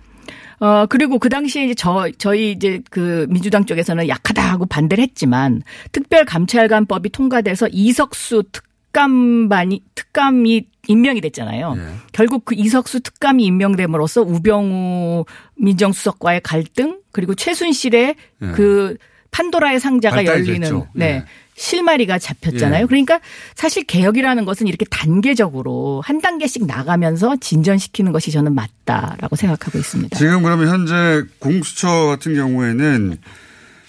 어, 0.61 0.86
그리고 0.86 1.18
그 1.18 1.28
당시에 1.28 1.66
이제 1.66 1.74
저, 1.74 2.09
저희 2.18 2.53
이제 2.53 2.80
그 2.91 3.26
민주당 3.28 3.64
쪽에서는 3.66 4.09
약하다 4.09 4.43
하고 4.43 4.66
반대를 4.66 5.03
했지만 5.05 5.62
특별 5.93 6.24
감찰관법이 6.24 7.11
통과돼서 7.11 7.68
이석수 7.70 8.45
특감반이, 8.51 9.82
특감이 9.95 10.66
임명이 10.89 11.20
됐잖아요. 11.20 11.74
네. 11.74 11.82
결국 12.12 12.45
그 12.45 12.55
이석수 12.57 13.01
특감이 13.01 13.45
임명됨으로써 13.45 14.22
우병우 14.22 15.24
민정수석과의 15.57 16.41
갈등 16.43 16.99
그리고 17.12 17.34
최순실의 17.34 18.16
네. 18.39 18.53
그 18.53 18.97
판도라의 19.30 19.78
상자가 19.78 20.24
열리는 20.24 20.61
됐죠. 20.61 20.89
네. 20.95 21.18
네. 21.18 21.24
실마리가 21.55 22.18
잡혔잖아요. 22.18 22.82
예. 22.84 22.86
그러니까 22.86 23.20
사실 23.55 23.84
개혁이라는 23.84 24.45
것은 24.45 24.66
이렇게 24.68 24.86
단계적으로 24.91 26.01
한 26.05 26.20
단계씩 26.20 26.66
나가면서 26.66 27.36
진전시키는 27.41 28.12
것이 28.12 28.30
저는 28.30 28.55
맞다라고 28.55 29.36
생각하고 29.36 29.76
있습니다. 29.76 30.16
지금 30.16 30.43
그러면 30.43 30.68
현재 30.68 31.24
공수처 31.41 31.89
같은 32.07 32.34
경우에는 32.34 33.18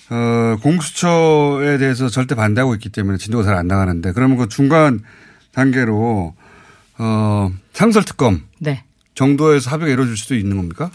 어, 0.10 0.58
공수처에 0.64 1.78
대해서 1.78 2.10
절대 2.10 2.34
반대하고 2.34 2.74
있기 2.76 2.90
때문에 2.90 3.18
진도가 3.18 3.44
잘 3.44 3.54
안 3.54 3.68
나가는데 3.68 4.12
그러면 4.14 4.38
그 4.38 4.50
중간 4.50 5.02
단계로 5.54 6.34
어, 7.00 7.52
상설 7.74 8.04
특검 8.04 8.44
네. 8.60 8.84
정도에서 9.16 9.72
합의가 9.72 9.92
이루어질 9.92 10.16
수도 10.16 10.36
있는 10.36 10.58
겁니까? 10.58 10.92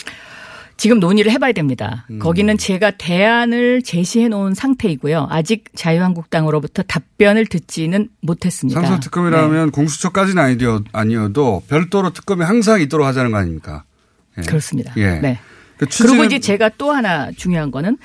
지금 0.76 0.98
논의를 0.98 1.30
해봐야 1.32 1.52
됩니다. 1.52 2.06
음. 2.10 2.18
거기는 2.18 2.58
제가 2.58 2.92
대안을 2.92 3.82
제시해 3.82 4.28
놓은 4.28 4.54
상태이고요. 4.54 5.28
아직 5.30 5.64
자유한국당으로부터 5.74 6.82
답변을 6.82 7.46
듣지는 7.46 8.08
못했습니다. 8.20 8.80
상설 8.80 9.00
특검이라면 9.00 9.70
공수처까지는 9.70 10.42
아니어, 10.42 10.82
아니어도 10.92 11.62
별도로 11.68 12.12
특검이 12.12 12.44
항상 12.44 12.80
있도록 12.80 13.06
하자는 13.06 13.30
거 13.30 13.38
아닙니까? 13.38 13.84
예. 14.38 14.42
그렇습니다. 14.42 14.92
예. 14.96 15.20
네. 15.20 15.38
그 15.76 15.86
그리고 16.02 16.24
이제 16.24 16.38
제가 16.38 16.70
또 16.76 16.92
하나 16.92 17.30
중요한 17.32 17.70
거는 17.70 17.98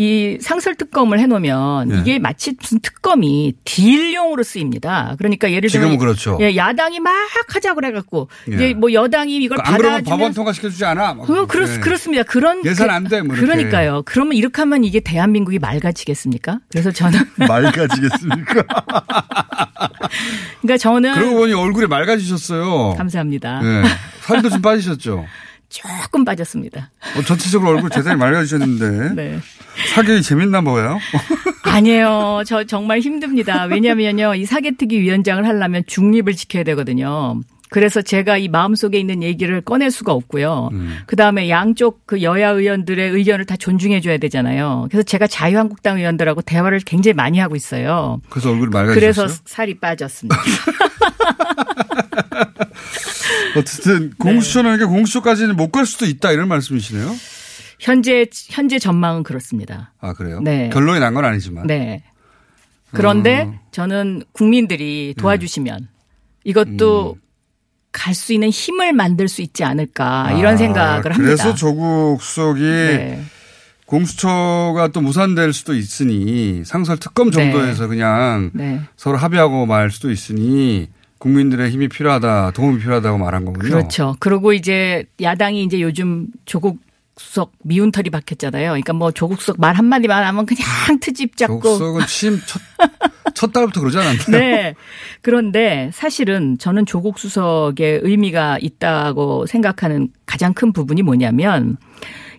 이 0.00 0.38
상설 0.40 0.76
특검을 0.76 1.20
해놓으면 1.20 1.92
예. 1.92 1.98
이게 1.98 2.18
마치 2.18 2.54
무슨 2.58 2.80
특검이 2.80 3.52
딜용으로 3.66 4.42
쓰입니다. 4.42 5.14
그러니까 5.18 5.52
예를 5.52 5.68
들면 5.68 5.88
지금은 5.90 5.98
그렇죠. 5.98 6.38
예, 6.40 6.56
야당이 6.56 7.00
막 7.00 7.12
하자 7.48 7.74
그래갖고 7.74 8.30
예. 8.50 8.54
이제 8.54 8.72
뭐 8.74 8.94
여당이 8.94 9.36
이걸 9.36 9.58
안 9.60 9.76
그러면 9.76 9.90
받아주면 9.98 10.04
법원 10.18 10.32
통과시켜주지 10.32 10.82
않아. 10.86 11.12
막. 11.12 11.26
그, 11.26 11.46
그렇, 11.46 11.68
예. 11.70 11.80
그렇습니다. 11.80 12.22
그런 12.22 12.64
예산 12.64 12.86
그- 12.86 12.92
안 12.94 13.04
돼, 13.08 13.20
뭐. 13.20 13.36
그러니까요. 13.36 14.00
그러면 14.06 14.38
이렇게 14.38 14.62
하면 14.62 14.84
이게 14.84 15.00
대한민국이 15.00 15.58
맑아지겠습니까? 15.58 16.60
그래서 16.70 16.90
저는 16.90 17.18
맑아지겠습니까? 17.36 18.62
그러니까 20.62 20.78
저는 20.78 21.12
그러고 21.14 21.36
보니 21.40 21.52
얼굴이 21.52 21.86
맑아지셨어요. 21.88 22.94
감사합니다. 22.96 23.60
예. 23.62 23.82
살도 24.22 24.48
좀 24.48 24.62
빠지셨죠. 24.62 25.26
조금 25.70 26.24
빠졌습니다. 26.24 26.90
어, 27.16 27.22
전체적으로 27.22 27.70
얼굴 27.70 27.88
대단히 27.90 28.18
맑아지셨는데. 28.18 29.14
네. 29.14 29.38
사격이 29.94 30.22
재밌나 30.22 30.60
봐요. 30.60 30.98
아니에요. 31.62 32.42
저 32.44 32.64
정말 32.64 32.98
힘듭니다. 33.00 33.64
왜냐면요. 33.64 34.34
이 34.34 34.44
사개특위 34.44 35.00
위원장을 35.00 35.46
하려면 35.46 35.84
중립을 35.86 36.34
지켜야 36.34 36.64
되거든요. 36.64 37.40
그래서 37.70 38.02
제가 38.02 38.36
이 38.36 38.48
마음속에 38.48 38.98
있는 38.98 39.22
얘기를 39.22 39.60
꺼낼 39.60 39.92
수가 39.92 40.12
없고요. 40.12 40.70
음. 40.72 40.98
그 41.06 41.14
다음에 41.14 41.48
양쪽 41.48 42.04
그 42.04 42.20
여야 42.20 42.50
의원들의 42.50 43.10
의견을 43.10 43.46
다 43.46 43.56
존중해 43.56 44.00
줘야 44.00 44.18
되잖아요. 44.18 44.88
그래서 44.90 45.04
제가 45.04 45.28
자유한국당 45.28 45.98
의원들하고 45.98 46.42
대화를 46.42 46.80
굉장히 46.80 47.14
많이 47.14 47.38
하고 47.38 47.54
있어요. 47.54 48.20
그래서 48.28 48.50
얼굴이 48.50 48.70
맑아지셨어요. 48.70 48.94
그래서 48.94 49.42
살이 49.46 49.78
빠졌습니다. 49.78 50.36
어쨌든 53.56 54.12
공수처는 54.18 54.76
이게 54.76 54.84
공수처까지는 54.84 55.56
못 55.56 55.70
갈 55.72 55.86
수도 55.86 56.06
있다 56.06 56.32
이런 56.32 56.48
말씀이시네요. 56.48 57.14
현재 57.78 58.26
현재 58.48 58.78
전망은 58.78 59.22
그렇습니다. 59.22 59.92
아 60.00 60.12
그래요? 60.12 60.40
네. 60.42 60.68
결론이 60.72 61.00
난 61.00 61.14
건 61.14 61.24
아니지만. 61.24 61.66
네. 61.66 62.02
그런데 62.92 63.44
음. 63.44 63.58
저는 63.70 64.22
국민들이 64.32 65.14
도와주시면 65.16 65.88
이것도 66.44 67.14
음. 67.16 67.20
갈수 67.92 68.32
있는 68.32 68.50
힘을 68.50 68.92
만들 68.92 69.28
수 69.28 69.42
있지 69.42 69.64
않을까 69.64 70.32
이런 70.32 70.54
아, 70.54 70.56
생각을 70.56 71.12
합니다. 71.12 71.16
그래서 71.16 71.54
조국 71.54 72.18
수석이 72.20 72.60
네. 72.62 73.22
공수처가 73.86 74.88
또 74.92 75.00
무산될 75.00 75.52
수도 75.52 75.74
있으니 75.74 76.62
상설 76.64 76.98
특검 76.98 77.30
정도에서 77.30 77.88
그냥 77.88 78.50
네. 78.54 78.80
서로 78.96 79.16
합의하고 79.18 79.66
말 79.66 79.90
수도 79.90 80.10
있으니 80.10 80.88
국민들의 81.20 81.70
힘이 81.70 81.88
필요하다, 81.88 82.52
도움이 82.52 82.78
필요하다고 82.80 83.18
말한 83.18 83.44
거군요. 83.44 83.68
그렇죠. 83.68 84.16
그리고 84.18 84.52
이제 84.52 85.04
야당이 85.20 85.62
이제 85.62 85.80
요즘 85.80 86.26
조국 86.46 86.78
수석 87.18 87.52
미운 87.62 87.92
털이 87.92 88.08
박혔잖아요. 88.08 88.70
그러니까 88.70 88.94
뭐 88.94 89.10
조국 89.12 89.40
수석 89.40 89.60
말 89.60 89.74
한마디만 89.74 90.24
하면 90.24 90.46
그냥 90.46 90.62
트집 91.00 91.36
잡고. 91.36 91.60
조국 91.60 91.72
수석은 91.72 92.06
취임 92.06 92.40
첫, 92.46 92.62
첫 93.34 93.52
달부터 93.52 93.80
그러지 93.80 93.98
않았나요? 93.98 94.30
네. 94.30 94.74
그런데 95.20 95.90
사실은 95.92 96.56
저는 96.56 96.86
조국 96.86 97.18
수석의 97.18 98.00
의미가 98.02 98.58
있다고 98.62 99.44
생각하는 99.44 100.08
가장 100.24 100.54
큰 100.54 100.72
부분이 100.72 101.02
뭐냐면 101.02 101.76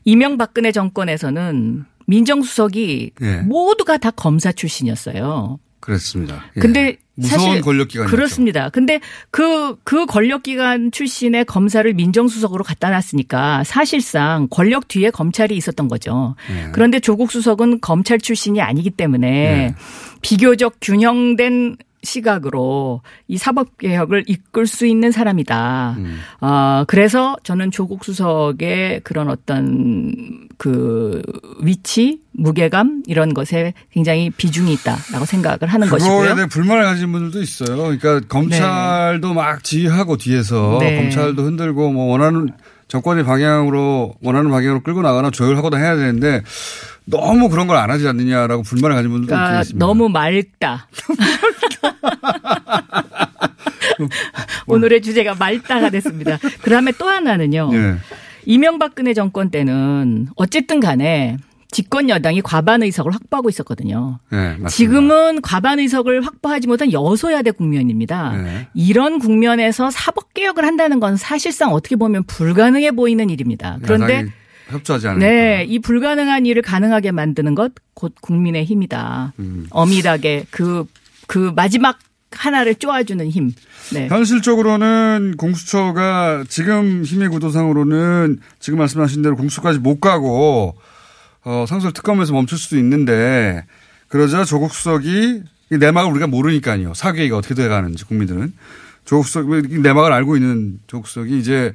이명박근혜 0.06 0.72
정권에서는 0.72 1.86
민정수석이 2.08 3.12
예. 3.22 3.38
모두가 3.42 3.98
다 3.98 4.10
검사 4.10 4.52
출신이었어요. 4.52 5.60
그렇습니다. 5.80 6.46
예. 6.58 6.60
근데 6.60 6.98
무서운 7.22 7.62
권력기관이었죠. 7.62 8.16
그렇습니다. 8.16 8.70
근데 8.70 9.00
그, 9.30 9.76
그 9.84 10.06
권력기관 10.06 10.92
출신의 10.92 11.46
검사를 11.46 11.92
민정수석으로 11.94 12.64
갖다 12.64 12.90
놨으니까 12.90 13.64
사실상 13.64 14.48
권력 14.50 14.88
뒤에 14.88 15.10
검찰이 15.10 15.56
있었던 15.56 15.88
거죠. 15.88 16.36
예. 16.50 16.72
그런데 16.72 17.00
조국 17.00 17.32
수석은 17.32 17.82
검찰 17.82 18.20
출신이 18.20 18.62
아니기 18.62 18.90
때문에 18.90 19.76
비교적 20.22 20.76
균형된 20.82 21.78
시각으로 22.04 23.02
이 23.28 23.38
사법 23.38 23.78
개혁을 23.78 24.24
이끌 24.28 24.66
수 24.66 24.86
있는 24.86 25.12
사람이다. 25.12 25.98
어, 26.42 26.84
그래서 26.88 27.36
저는 27.44 27.72
조국 27.72 28.04
수석의 28.04 29.02
그런 29.04 29.30
어떤 29.30 30.48
그 30.58 31.22
위치, 31.62 32.21
무게감 32.34 33.04
이런 33.08 33.34
것에 33.34 33.74
굉장히 33.92 34.30
비중이 34.30 34.72
있다라고 34.74 35.26
생각을 35.26 35.60
하는 35.68 35.88
그거에 35.88 36.00
것이고요. 36.00 36.36
대해 36.36 36.48
불만을 36.48 36.84
가진 36.84 37.12
분들도 37.12 37.42
있어요. 37.42 37.78
그러니까 37.78 38.20
검찰도 38.28 39.34
막 39.34 39.64
지휘하고 39.64 40.18
뒤에서 40.18 40.78
네. 40.80 41.02
검찰도 41.02 41.44
흔들고 41.44 41.92
뭐 41.92 42.06
원하는 42.12 42.50
정권의 42.88 43.24
방향으로 43.24 44.16
원하는 44.22 44.52
방향으로 44.52 44.82
끌고 44.84 45.02
나가나 45.02 45.32
조율하거나 45.32 45.78
해야 45.78 45.96
되는데 45.96 46.42
너무 47.06 47.50
그런 47.50 47.68
걸 47.68 47.78
안 47.78 47.90
하지 47.90 48.08
않느냐라고 48.08 48.64
불만을 48.64 48.96
가진 48.96 49.12
분들도 49.12 49.34
그러니까 49.36 49.62
있습니다. 49.62 49.86
너무 49.86 50.10
맑다. 50.10 50.88
오늘의 54.68 55.02
주제가 55.02 55.36
맑다가 55.36 55.90
됐습니다. 55.90 56.38
그 56.62 56.70
다음에 56.70 56.92
또 56.98 57.08
하나는요. 57.08 57.70
예. 57.74 57.96
이명박근혜 58.46 59.14
정권 59.14 59.50
때는 59.52 60.28
어쨌든 60.36 60.80
간에 60.80 61.38
집권 61.72 62.10
여당이 62.10 62.42
과반 62.42 62.84
의석을 62.84 63.14
확보하고 63.14 63.50
있었거든요. 63.50 64.20
네. 64.30 64.58
지금은 64.70 65.42
과반 65.42 65.80
의석을 65.80 66.26
확보하지 66.26 66.68
못한 66.68 66.92
여소야대 66.92 67.52
국면입니다. 67.52 68.34
네. 68.36 68.68
이런 68.74 69.20
국면에서 69.20 69.90
사법 69.90 70.34
개혁을 70.34 70.66
한다는 70.66 71.00
건 71.00 71.16
사실상 71.18 71.72
어떻게 71.74 71.96
보면 71.96 72.24
불가능해 72.26 72.92
보이는 72.92 73.30
일입니다. 73.30 73.80
그런데 73.82 74.26
협조하지 74.70 75.08
않으니까. 75.08 75.26
네, 75.28 75.66
이 75.68 75.80
불가능한 75.80 76.46
일을 76.46 76.62
가능하게 76.62 77.12
만드는 77.12 77.56
것 77.56 77.72
곧 78.02 78.16
국민의 78.20 78.66
힘이다. 78.66 79.34
음. 79.38 79.68
어미닭의 79.70 80.48
그, 80.50 80.86
그 81.28 81.52
마지막 81.56 82.00
하나를 82.32 82.74
쪼아주는 82.76 83.28
힘. 83.30 83.52
네. 83.94 84.08
현실적으로는 84.08 85.36
공수처가 85.38 86.46
지금 86.50 87.04
힘의 87.04 87.30
구도상으로는 87.30 88.40
지금 88.60 88.80
말씀하신 88.80 89.22
대로 89.22 89.36
공수처까지 89.36 89.78
못 89.78 90.00
가고 90.00 90.76
어, 91.44 91.66
상설 91.68 91.92
특검에서 91.94 92.34
멈출 92.34 92.58
수도 92.58 92.78
있는데 92.78 93.66
그러자 94.08 94.44
조국 94.44 94.74
수석이 94.74 95.44
이 95.72 95.78
내막을 95.78 96.12
우리가 96.12 96.28
모르니까요. 96.28 96.94
사계가 96.94 97.38
어떻게 97.38 97.56
돼가는지 97.56 98.06
국민들은 98.06 98.54
조국 99.06 99.26
수석 99.26 99.48
이 99.72 99.80
내막을 99.80 100.12
알고 100.12 100.36
있는 100.36 100.80
조국 100.88 101.08
수석이 101.08 101.40
이제 101.40 101.74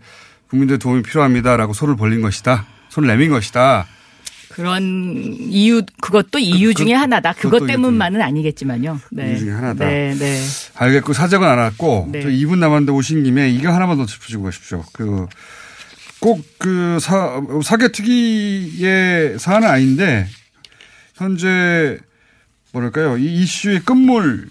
국민들의 0.51 0.79
도움이 0.79 1.03
필요합니다라고 1.03 1.73
손을 1.73 1.97
벌린 1.97 2.21
것이다. 2.21 2.67
손을 2.91 3.09
내민 3.09 3.31
것이다. 3.31 3.87
그런 4.51 5.35
이유, 5.39 5.83
그것도 6.01 6.39
이유 6.39 6.73
중에 6.73 6.95
하나다. 6.95 7.35
그것 7.35 7.67
때문만은 7.67 8.23
아니겠지만요. 8.23 9.01
네. 9.11 9.33
이유 9.33 9.39
중에 9.41 9.51
하나다. 9.51 9.87
네, 9.87 10.15
네. 10.15 10.41
알겠고 10.77 11.13
사정은 11.13 11.47
안 11.47 11.59
왔고 11.59 12.09
네. 12.11 12.23
저 12.23 12.29
2분 12.29 12.59
남았는데 12.59 12.93
오신 12.93 13.25
김에 13.25 13.51
이거 13.51 13.71
하나만 13.71 13.99
더 13.99 14.07
짚어주고 14.07 14.45
가십시오. 14.45 14.83
그 14.93 15.27
꼭 16.21 16.57
그 16.67 16.99
사, 17.01 17.41
사개 17.63 17.93
특위의 17.93 19.39
사안은 19.39 19.69
아닌데 19.69 20.27
현재 21.15 21.97
뭐랄까요 22.73 23.17
이 23.19 23.43
이슈의 23.43 23.81
끝물 23.81 24.49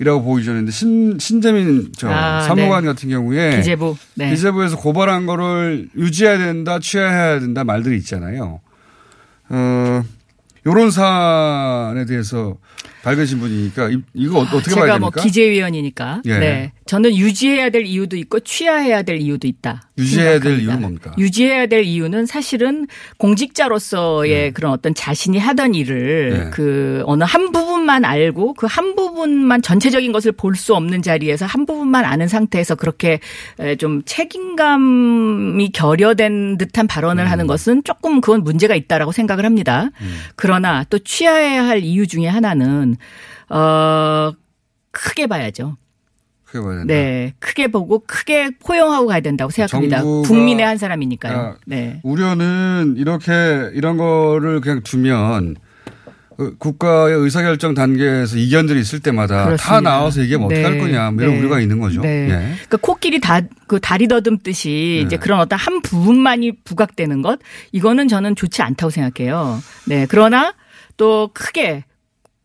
이라고 0.00 0.24
보이전는데 0.24 0.72
신, 0.72 1.16
신재민 1.20 1.92
저 1.96 2.10
아, 2.10 2.40
사무관 2.42 2.82
네. 2.82 2.88
같은 2.88 3.08
경우에 3.08 3.58
기재부. 3.58 3.96
네. 4.16 4.30
기재부에서 4.30 4.76
고발한 4.76 5.26
거를 5.26 5.88
유지해야 5.96 6.38
된다, 6.38 6.80
취하해야 6.80 7.38
된다 7.38 7.62
말들이 7.62 7.98
있잖아요. 7.98 8.60
어, 9.50 10.02
요런 10.66 10.90
사안에 10.90 12.04
대해서 12.06 12.56
밝으신 13.02 13.38
분이니까 13.40 13.90
이- 13.90 13.98
이거 14.14 14.38
어- 14.38 14.42
어떻게 14.42 14.74
봐야 14.74 14.84
제가 14.84 14.86
됩니까? 14.86 14.98
뭐 14.98 15.10
기재위원이니까. 15.10 16.22
예. 16.26 16.38
네. 16.38 16.72
저는 16.86 17.16
유지해야 17.16 17.70
될 17.70 17.86
이유도 17.86 18.16
있고 18.16 18.40
취하해야 18.40 19.02
될 19.02 19.16
이유도 19.18 19.46
있다. 19.48 19.82
유지해야 19.98 20.40
될 20.40 20.58
생각합니다. 20.58 20.62
이유는 20.62 20.80
뭡니까? 20.80 21.14
유지해야 21.18 21.66
될 21.66 21.84
이유는 21.84 22.26
사실은 22.26 22.86
공직자로서의 23.18 24.52
그런 24.52 24.72
어떤 24.72 24.94
자신이 24.94 25.38
하던 25.38 25.74
일을 25.74 26.30
네. 26.44 26.50
그 26.50 27.02
어느 27.06 27.24
한 27.24 27.52
부분만 27.52 28.04
알고 28.04 28.54
그 28.54 28.66
한 28.66 28.94
부분만 28.94 29.62
전체적인 29.62 30.12
것을 30.12 30.32
볼 30.32 30.54
수 30.56 30.74
없는 30.74 31.02
자리에서 31.02 31.46
한 31.46 31.66
부분만 31.66 32.04
아는 32.04 32.28
상태에서 32.28 32.74
그렇게 32.74 33.20
에, 33.58 33.76
좀 33.76 34.02
책임감이 34.04 35.70
결여된 35.72 36.58
듯한 36.58 36.86
발언을 36.86 37.24
음. 37.24 37.30
하는 37.30 37.46
것은 37.46 37.82
조금 37.84 38.20
그건 38.20 38.42
문제가 38.44 38.74
있다라고 38.74 39.12
생각을 39.12 39.44
합니다. 39.44 39.90
그러나 40.36 40.84
또 40.90 40.98
취하해야 40.98 41.64
할 41.66 41.82
이유 41.82 42.06
중에 42.06 42.26
하나는 42.26 42.91
어 43.48 44.32
크게 44.90 45.26
봐야죠. 45.26 45.76
그게 46.44 46.60
봐야 46.62 46.78
된다. 46.78 46.94
네, 46.94 47.32
크게 47.38 47.68
보고 47.68 48.00
크게 48.00 48.50
포용하고 48.58 49.06
가야 49.06 49.20
된다고 49.20 49.50
생각합니다. 49.50 50.02
국민의 50.02 50.66
한 50.66 50.78
사람이니까요. 50.78 51.36
야, 51.36 51.56
네. 51.66 52.00
우려는 52.02 52.94
이렇게 52.98 53.70
이런 53.74 53.96
거를 53.96 54.60
그냥 54.60 54.82
두면 54.82 55.56
그 56.36 56.56
국가의 56.58 57.14
의사결정 57.14 57.74
단계에서 57.74 58.36
이견들이 58.36 58.80
있을 58.80 59.00
때마다 59.00 59.36
다 59.36 59.44
그렇습니다. 59.44 59.80
나와서 59.80 60.20
얘기하면 60.22 60.46
어떻게 60.46 60.62
할 60.62 60.72
네. 60.72 60.78
거냐 60.78 61.10
뭐 61.10 61.22
이런 61.22 61.34
네. 61.34 61.40
우려가 61.40 61.60
있는 61.60 61.78
거죠. 61.78 62.00
네. 62.02 62.24
예. 62.24 62.54
그러니까 62.66 62.76
코끼리 62.78 63.20
다 63.20 63.40
그 63.72 63.80
다리 63.80 64.06
더듬듯이 64.06 64.98
네. 65.00 65.06
이제 65.06 65.16
그런 65.16 65.40
어떤 65.40 65.58
한 65.58 65.80
부분만이 65.80 66.62
부각되는 66.64 67.22
것 67.22 67.38
이거는 67.72 68.06
저는 68.06 68.36
좋지 68.36 68.60
않다고 68.60 68.90
생각해요. 68.90 69.62
네. 69.86 70.04
그러나 70.10 70.52
또 70.98 71.30
크게 71.32 71.84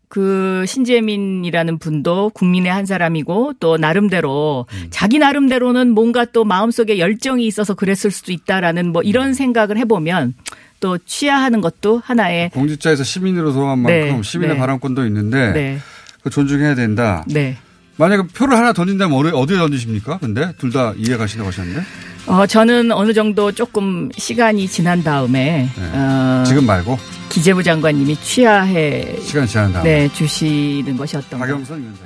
그 0.09 0.63
신재민이라는 0.65 1.79
분도 1.79 2.29
국민의 2.29 2.71
한 2.71 2.85
사람이고 2.85 3.53
또 3.59 3.77
나름대로 3.77 4.65
음. 4.71 4.87
자기 4.89 5.19
나름대로는 5.19 5.91
뭔가 5.91 6.25
또 6.25 6.45
마음속에 6.45 6.97
열정이 6.97 7.45
있어서 7.45 7.73
그랬을 7.73 8.11
수도 8.11 8.31
있다라는 8.31 8.91
뭐 8.91 9.01
음. 9.01 9.05
이런 9.05 9.33
생각을 9.33 9.77
해보면 9.77 10.33
또 10.79 10.97
취하하는 10.99 11.59
것도 11.59 12.01
하나의 12.03 12.51
공직자에서 12.51 13.03
시민으로 13.03 13.51
돌아간 13.51 13.79
만큼 13.79 14.17
네. 14.17 14.21
시민의 14.21 14.55
네. 14.55 14.59
바람권도 14.59 15.05
있는데 15.07 15.51
네. 15.51 15.79
그 16.21 16.29
존중해야 16.29 16.75
된다. 16.75 17.23
네. 17.27 17.57
만약에 17.97 18.23
표를 18.33 18.57
하나 18.57 18.73
던진다면 18.73 19.17
어디- 19.17 19.31
어디에 19.35 19.57
던지십니까? 19.57 20.19
근데 20.19 20.53
둘 20.57 20.71
다 20.71 20.93
이해 20.97 21.17
가신다고 21.17 21.47
하셨는데 21.49 21.81
어, 22.27 22.45
저는 22.45 22.91
어느 22.91 23.13
정도 23.13 23.51
조금 23.51 24.09
시간이 24.17 24.67
지난 24.67 25.01
다음에 25.03 25.69
어, 25.93 26.43
지금 26.45 26.65
말고 26.65 26.97
기재부 27.29 27.63
장관님이 27.63 28.15
취하해 28.21 29.15
시간 29.21 29.47
지난 29.47 29.71
다음에 29.73 29.89
네, 30.07 30.13
주시는 30.13 30.97
것이 30.97 31.17
어떤가. 31.17 31.45
박영선 31.45 31.81
위원장. 31.81 32.05